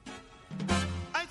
[1.13, 1.27] Hay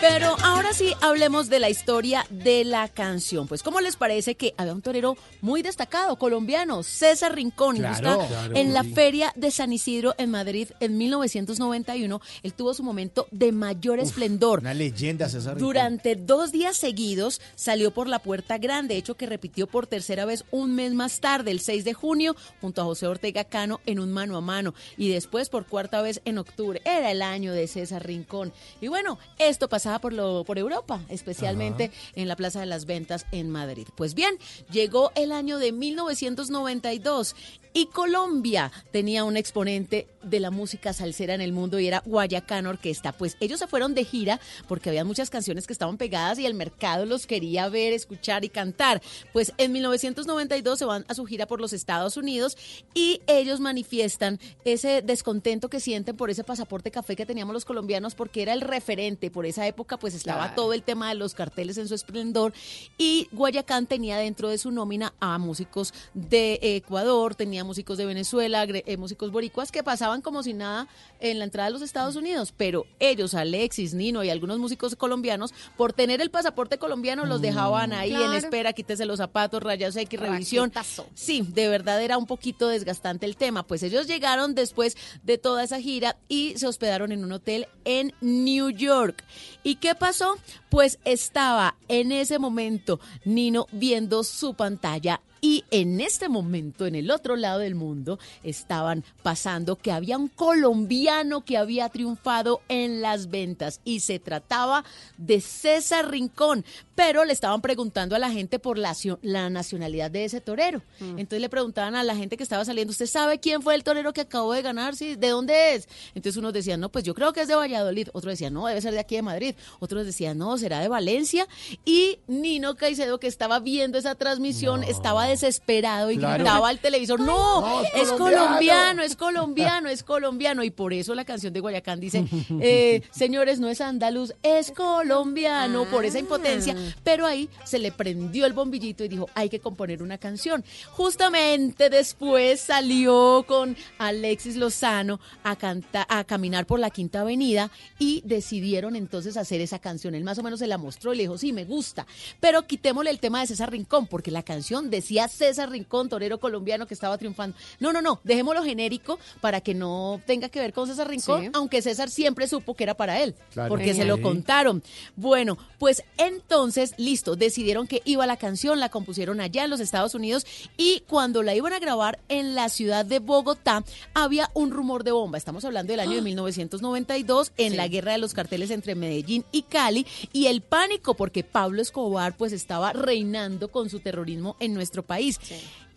[0.00, 3.48] Pero ahora sí hablemos de la historia de la canción.
[3.48, 7.76] Pues, ¿cómo les parece que había un torero muy destacado, colombiano, César Rincón?
[7.76, 8.92] Claro, está claro, en la sí.
[8.92, 12.20] Feria de San Isidro en Madrid en 1991.
[12.42, 14.60] Él tuvo su momento de mayor esplendor.
[14.60, 15.54] Una leyenda, César.
[15.54, 15.68] Rincón.
[15.68, 20.44] Durante dos días seguidos salió por la puerta grande, hecho que repitió por tercera vez
[20.50, 24.12] un mes más tarde, el 6 de junio, junto a José Ortega Cano en un
[24.12, 24.74] mano a mano.
[24.96, 26.82] Y después por cuarta vez en octubre.
[26.84, 28.52] Era el año de César Rincón.
[28.80, 33.26] Y bueno, esto pasaba por, lo, por Europa, especialmente en la Plaza de las Ventas
[33.32, 33.86] en Madrid.
[33.96, 34.38] Pues bien,
[34.70, 37.34] llegó el año de 1992
[37.72, 42.66] y Colombia tenía un exponente de la música salsera en el mundo y era Guayacán
[42.66, 43.12] Orquesta.
[43.12, 46.54] Pues ellos se fueron de gira porque había muchas canciones que estaban pegadas y el
[46.54, 49.00] mercado los quería ver, escuchar y cantar.
[49.32, 52.56] Pues en 1992 se van a su gira por los Estados Unidos
[52.94, 58.14] y ellos manifiestan ese descontento que sienten por ese pasaporte café que teníamos los colombianos
[58.14, 59.30] porque era el referente.
[59.30, 60.54] Por esa época pues estaba Claro.
[60.56, 62.52] todo el tema de los carteles en su esplendor
[62.98, 68.64] y Guayacán tenía dentro de su nómina a músicos de Ecuador, tenía músicos de Venezuela,
[68.68, 70.88] eh, músicos boricuas que pasaban como si nada
[71.20, 75.54] en la entrada de los Estados Unidos, pero ellos, Alexis, Nino y algunos músicos colombianos,
[75.76, 80.20] por tener el pasaporte colombiano los dejaban ahí en espera, quítese los zapatos, rayas X,
[80.20, 80.66] revisión.
[80.66, 81.06] Raquetazo.
[81.14, 83.62] Sí, de verdad era un poquito desgastante el tema.
[83.62, 88.12] Pues ellos llegaron después de toda esa gira y se hospedaron en un hotel en
[88.20, 89.24] New York.
[89.62, 90.36] ¿Y qué pasó?
[90.68, 97.10] Pues estaba en ese momento Nino viendo su pantalla y en este momento, en el
[97.10, 103.30] otro lado del mundo, estaban pasando que había un colombiano que había triunfado en las
[103.30, 104.84] ventas y se trataba
[105.18, 106.64] de César Rincón,
[106.94, 110.82] pero le estaban preguntando a la gente por la, la nacionalidad de ese torero.
[111.00, 114.12] Entonces le preguntaban a la gente que estaba saliendo, ¿usted sabe quién fue el torero
[114.12, 114.96] que acabó de ganar?
[114.96, 115.88] Sí, ¿De dónde es?
[116.14, 118.08] Entonces unos decían, no, pues yo creo que es de Valladolid.
[118.12, 119.54] Otros decían, no, debe ser de aquí de Madrid.
[119.78, 121.46] Otros decían, no, será de Valencia.
[121.84, 126.42] Y Nino Caicedo, que estaba viendo esa transmisión, estaba desesperado y Claro.
[126.44, 129.02] gritaba al televisor, no, No, es es colombiano".
[129.02, 130.62] es colombiano, es colombiano.
[130.64, 132.24] Y por eso la canción de Guayacán dice,
[132.60, 136.76] eh, señores, no es andaluz, es colombiano, por esa impotencia.
[137.04, 140.64] Pero ahí se le prendió el bombillito y dijo, hay que componer una canción.
[140.92, 148.22] Justamente después salió con Alexis Lozano a, canta- a caminar por la Quinta Avenida y
[148.24, 150.14] decidieron entonces hacer esa canción.
[150.14, 152.06] Él más o menos se la mostró y le dijo, sí, me gusta.
[152.40, 156.86] Pero quitémosle el tema de César Rincón, porque la canción decía César Rincón, torero colombiano
[156.86, 157.56] que estaba triunfando.
[157.80, 161.50] No, no, no, dejémoslo genérico para que no tenga que ver con César Rincón, Sí.
[161.54, 163.68] aunque César siempre supo que era para él, Claro.
[163.68, 164.82] porque se lo contaron.
[165.16, 170.14] Bueno, pues entonces, listo, decidieron que iba la canción, la compusieron allá en los Estados
[170.14, 173.84] Unidos y cuando la iban a grabar en la ciudad de Bogotá,
[174.14, 175.38] había un rumor de bomba.
[175.38, 177.76] Estamos hablando del año de 1992, en Sí.
[177.76, 182.36] la guerra de los carteles entre Medellín y Cali, y el pánico porque Pablo Escobar
[182.36, 185.40] pues estaba reinando con su terrorismo en nuestro país.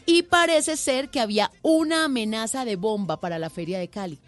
[0.05, 4.19] Y parece ser que había una amenaza de bomba para la feria de Cali.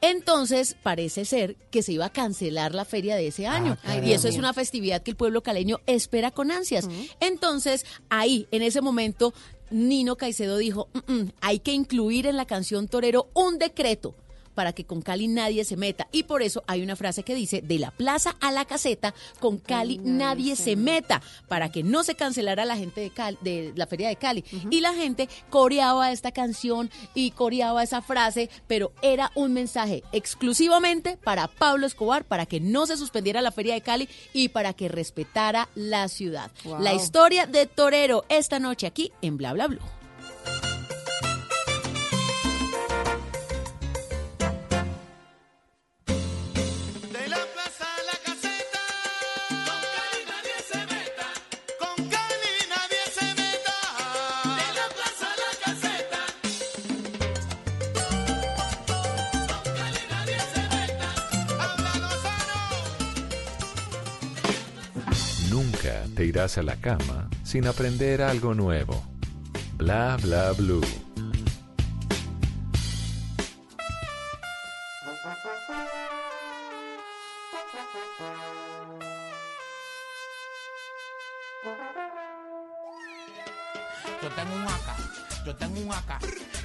[0.00, 3.78] Entonces, parece ser que se iba a cancelar la feria de ese año.
[3.84, 6.88] Ay, y eso es una festividad que el pueblo caleño espera con ansias.
[7.20, 9.32] Entonces, ahí, en ese momento,
[9.70, 14.16] Nino Caicedo dijo, "Mm, mm, hay que incluir en la canción Torero un decreto
[14.54, 16.08] para que con Cali nadie se meta.
[16.12, 19.58] Y por eso hay una frase que dice, de la plaza a la caseta, con
[19.58, 23.86] Cali nadie se meta, para que no se cancelara la gente de, Cali, de la
[23.86, 24.44] feria de Cali.
[24.70, 31.16] Y la gente coreaba esta canción y coreaba esa frase, pero era un mensaje exclusivamente
[31.16, 34.88] para Pablo Escobar, para que no se suspendiera la feria de Cali y para que
[34.88, 36.50] respetara la ciudad.
[36.64, 36.80] Wow.
[36.80, 40.01] La historia de Torero esta noche aquí en Bla Bla Blue.
[66.42, 69.00] Irás a la cama sin aprender algo nuevo.
[69.76, 70.80] Bla bla blue.
[84.20, 86.20] Yo tengo un AK, yo tengo un AK,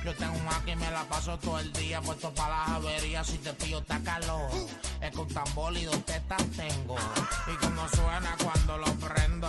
[0.05, 3.27] yo tengo un AK y me la paso todo el día puesto para las averías.
[3.27, 4.49] Si te pillo, está calor.
[5.01, 6.95] Es con tambor y dos tetas tengo.
[7.51, 9.47] Y como suena cuando lo prendo,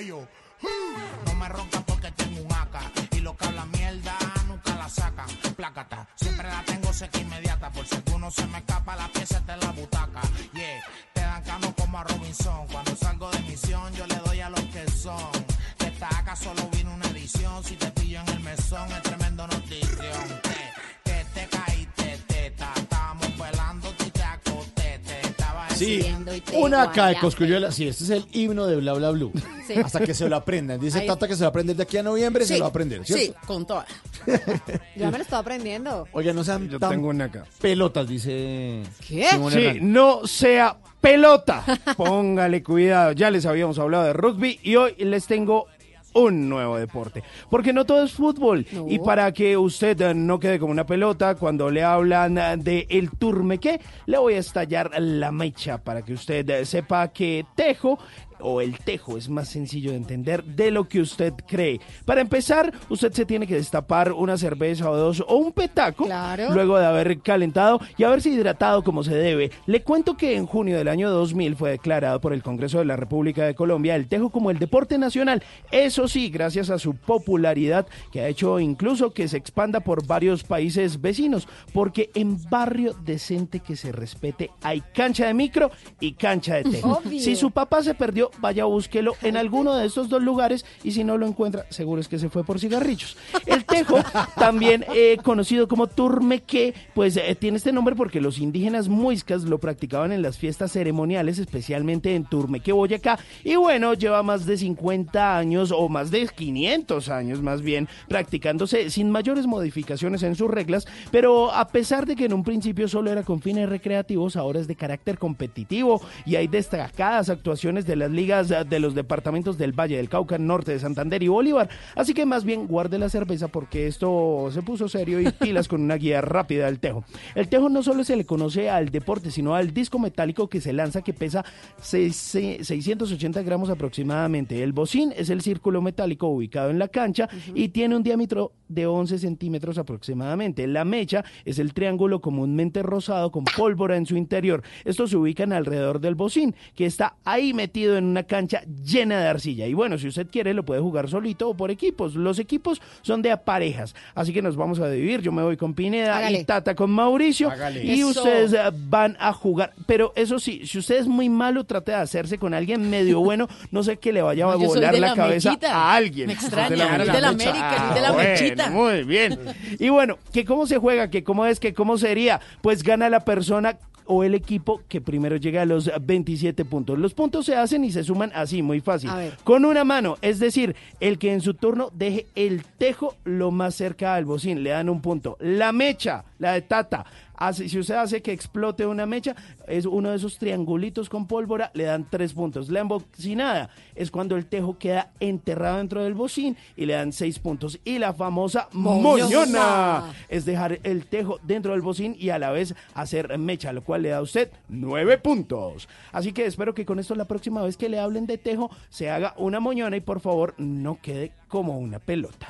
[0.00, 4.16] No me ronca porque tengo un AK y lo que habla mierda
[4.46, 5.26] nunca la sacan.
[5.56, 9.54] Plácata, siempre la tengo seca inmediata por si alguno se me escapa la pieza está
[9.54, 10.20] en la butaca.
[10.54, 10.84] Yeah,
[11.14, 12.68] te dan cano como a Robinson.
[12.68, 15.32] Cuando salgo de misión yo le doy a los que son.
[15.80, 17.64] De esta AK solo vino una edición.
[17.64, 20.40] Si te pillo en el mesón es tremendo notición.
[20.44, 25.00] Que, que te caíste teta, estábamos velando te acosté.
[25.04, 27.18] Te estaba Sí, te una acá de.
[27.18, 27.72] Cosculluela.
[27.72, 29.32] Sí, este es el himno de Bla Bla Blue.
[29.74, 29.80] Sí.
[29.80, 30.80] Hasta que se lo aprendan.
[30.80, 32.58] Dice Ahí- Tata que se lo va a aprender de aquí a noviembre, se Sí,
[32.58, 33.24] lo va a aprender, ¿cierto?
[33.24, 33.86] Sí, con toda.
[34.96, 36.06] Ya me lo estoy aprendiendo.
[36.12, 37.44] Oiga, no sean Yo tan tengo una acá.
[37.60, 39.26] pelotas, dice ¿Qué?
[39.30, 39.82] Simón Sí, Hernández.
[39.82, 41.64] no sea pelota.
[41.96, 43.12] Póngale cuidado.
[43.12, 45.66] Ya les habíamos hablado de rugby y hoy les tengo
[46.14, 47.22] un nuevo deporte.
[47.48, 48.66] Porque no todo es fútbol.
[48.88, 52.86] Y para que usted eh, no quede como una pelota, cuando le hablan eh, de
[52.90, 57.98] el turmeque, le voy a estallar la mecha para que usted eh, sepa que tejo
[58.40, 61.80] o el tejo es más sencillo de entender de lo que usted cree.
[62.04, 66.06] Para empezar, usted se tiene que destapar una cerveza o dos o un petaco
[66.52, 69.50] luego de haber calentado y haberse hidratado como se debe.
[69.66, 72.96] Le cuento que en junio del año 2000 fue declarado por el Congreso de la
[72.96, 75.42] República de Colombia el tejo como el deporte nacional.
[75.70, 80.44] Eso sí, gracias a su popularidad que ha hecho incluso que se expanda por varios
[80.44, 85.70] países vecinos, porque en barrio decente que se respete hay cancha de micro
[86.00, 87.00] y cancha de tejo.
[87.04, 87.20] Obvio.
[87.20, 91.04] Si su papá se perdió, vaya búsquelo en alguno de estos dos lugares y si
[91.04, 93.16] no lo encuentra, seguro es que se fue por cigarrillos.
[93.46, 93.98] El tejo,
[94.36, 99.58] también eh, conocido como turmeque, pues eh, tiene este nombre porque los indígenas muiscas lo
[99.58, 103.18] practicaban en las fiestas ceremoniales, especialmente en Turmeque, Boyacá.
[103.44, 108.90] Y bueno, lleva más de 50 años o más de 500 años más bien practicándose
[108.90, 113.10] sin mayores modificaciones en sus reglas, pero a pesar de que en un principio solo
[113.10, 118.10] era con fines recreativos, ahora es de carácter competitivo y hay destacadas actuaciones de las
[118.18, 121.68] ligas eh, de los departamentos del Valle del Cauca, Norte de Santander y Bolívar.
[121.94, 125.82] Así que más bien guarde la cerveza porque esto se puso serio y pilas con
[125.82, 127.04] una guía rápida del tejo.
[127.34, 130.72] El tejo no solo se le conoce al deporte, sino al disco metálico que se
[130.72, 131.44] lanza que pesa
[131.80, 134.62] seis- se- 680 gramos aproximadamente.
[134.62, 138.86] El bocín es el círculo metálico ubicado en la cancha y tiene un diámetro de
[138.86, 140.66] 11 centímetros aproximadamente.
[140.66, 144.62] La mecha es el triángulo comúnmente rosado con pólvora en su interior.
[144.84, 149.26] Estos se ubican alrededor del bocín, que está ahí metido en una cancha llena de
[149.28, 149.66] arcilla.
[149.66, 152.14] Y bueno, si usted quiere, lo puede jugar solito o por equipos.
[152.14, 155.20] Los equipos son de a parejas, así que nos vamos a dividir.
[155.22, 156.38] Yo me voy con Pineda Hágale.
[156.40, 157.50] y Tata con Mauricio.
[157.50, 157.84] Hágale.
[157.84, 158.08] Y Eso.
[158.08, 158.58] ustedes eh,
[158.88, 159.72] van a jugar.
[159.86, 163.48] Pero eso sí, si usted es muy malo, trate de hacerse con alguien medio bueno.
[163.70, 166.26] No sé que le vaya a No, volar la, la cabeza a alguien.
[166.28, 166.76] Me extraña, de
[167.20, 167.28] la.
[167.28, 168.70] América, de la Ah, bueno, mechita.
[168.70, 169.38] muy bien.
[169.78, 172.40] Y bueno, que cómo se juega, que cómo es, que cómo sería.
[172.62, 173.78] Pues gana la persona
[174.08, 176.98] o el equipo que primero llega a los 27 puntos.
[176.98, 179.10] Los puntos se hacen y se suman así, muy fácil.
[179.44, 183.74] Con una mano, es decir, el que en su turno deje el tejo lo más
[183.74, 185.36] cerca al bocín, le dan un punto.
[185.40, 187.04] La mecha, la de Tata,
[187.38, 189.34] hace- si usted hace que explote una mecha,
[189.66, 192.68] es uno de esos triangulitos con pólvora, le dan tres puntos.
[192.68, 197.38] La embocinada es cuando el tejo queda enterrado dentro del bocín y le dan seis
[197.38, 197.78] puntos.
[197.84, 199.24] Y la famosa Moñona.
[199.24, 203.82] moñona es dejar el tejo dentro del bocín y a la vez hacer mecha, lo
[203.82, 205.88] cual le da a usted nueve puntos.
[206.12, 209.10] Así que espero que con esto la próxima vez que le hablen de tejo se
[209.10, 212.48] haga una moñona y por favor no quede como una pelota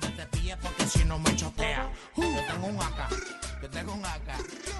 [0.00, 1.90] donde te pille porque si no me chotea.
[2.16, 4.28] Uh, yo tengo un AK, yo tengo un AK,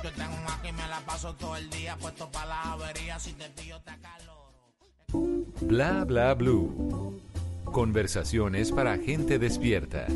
[0.04, 3.18] yo tengo un AK y me la paso todo el día puesto para la avería.
[3.18, 4.52] Si te pillo, te caloro.
[5.60, 7.20] Bla, bla, blue.
[7.64, 10.06] Conversaciones para gente despierta.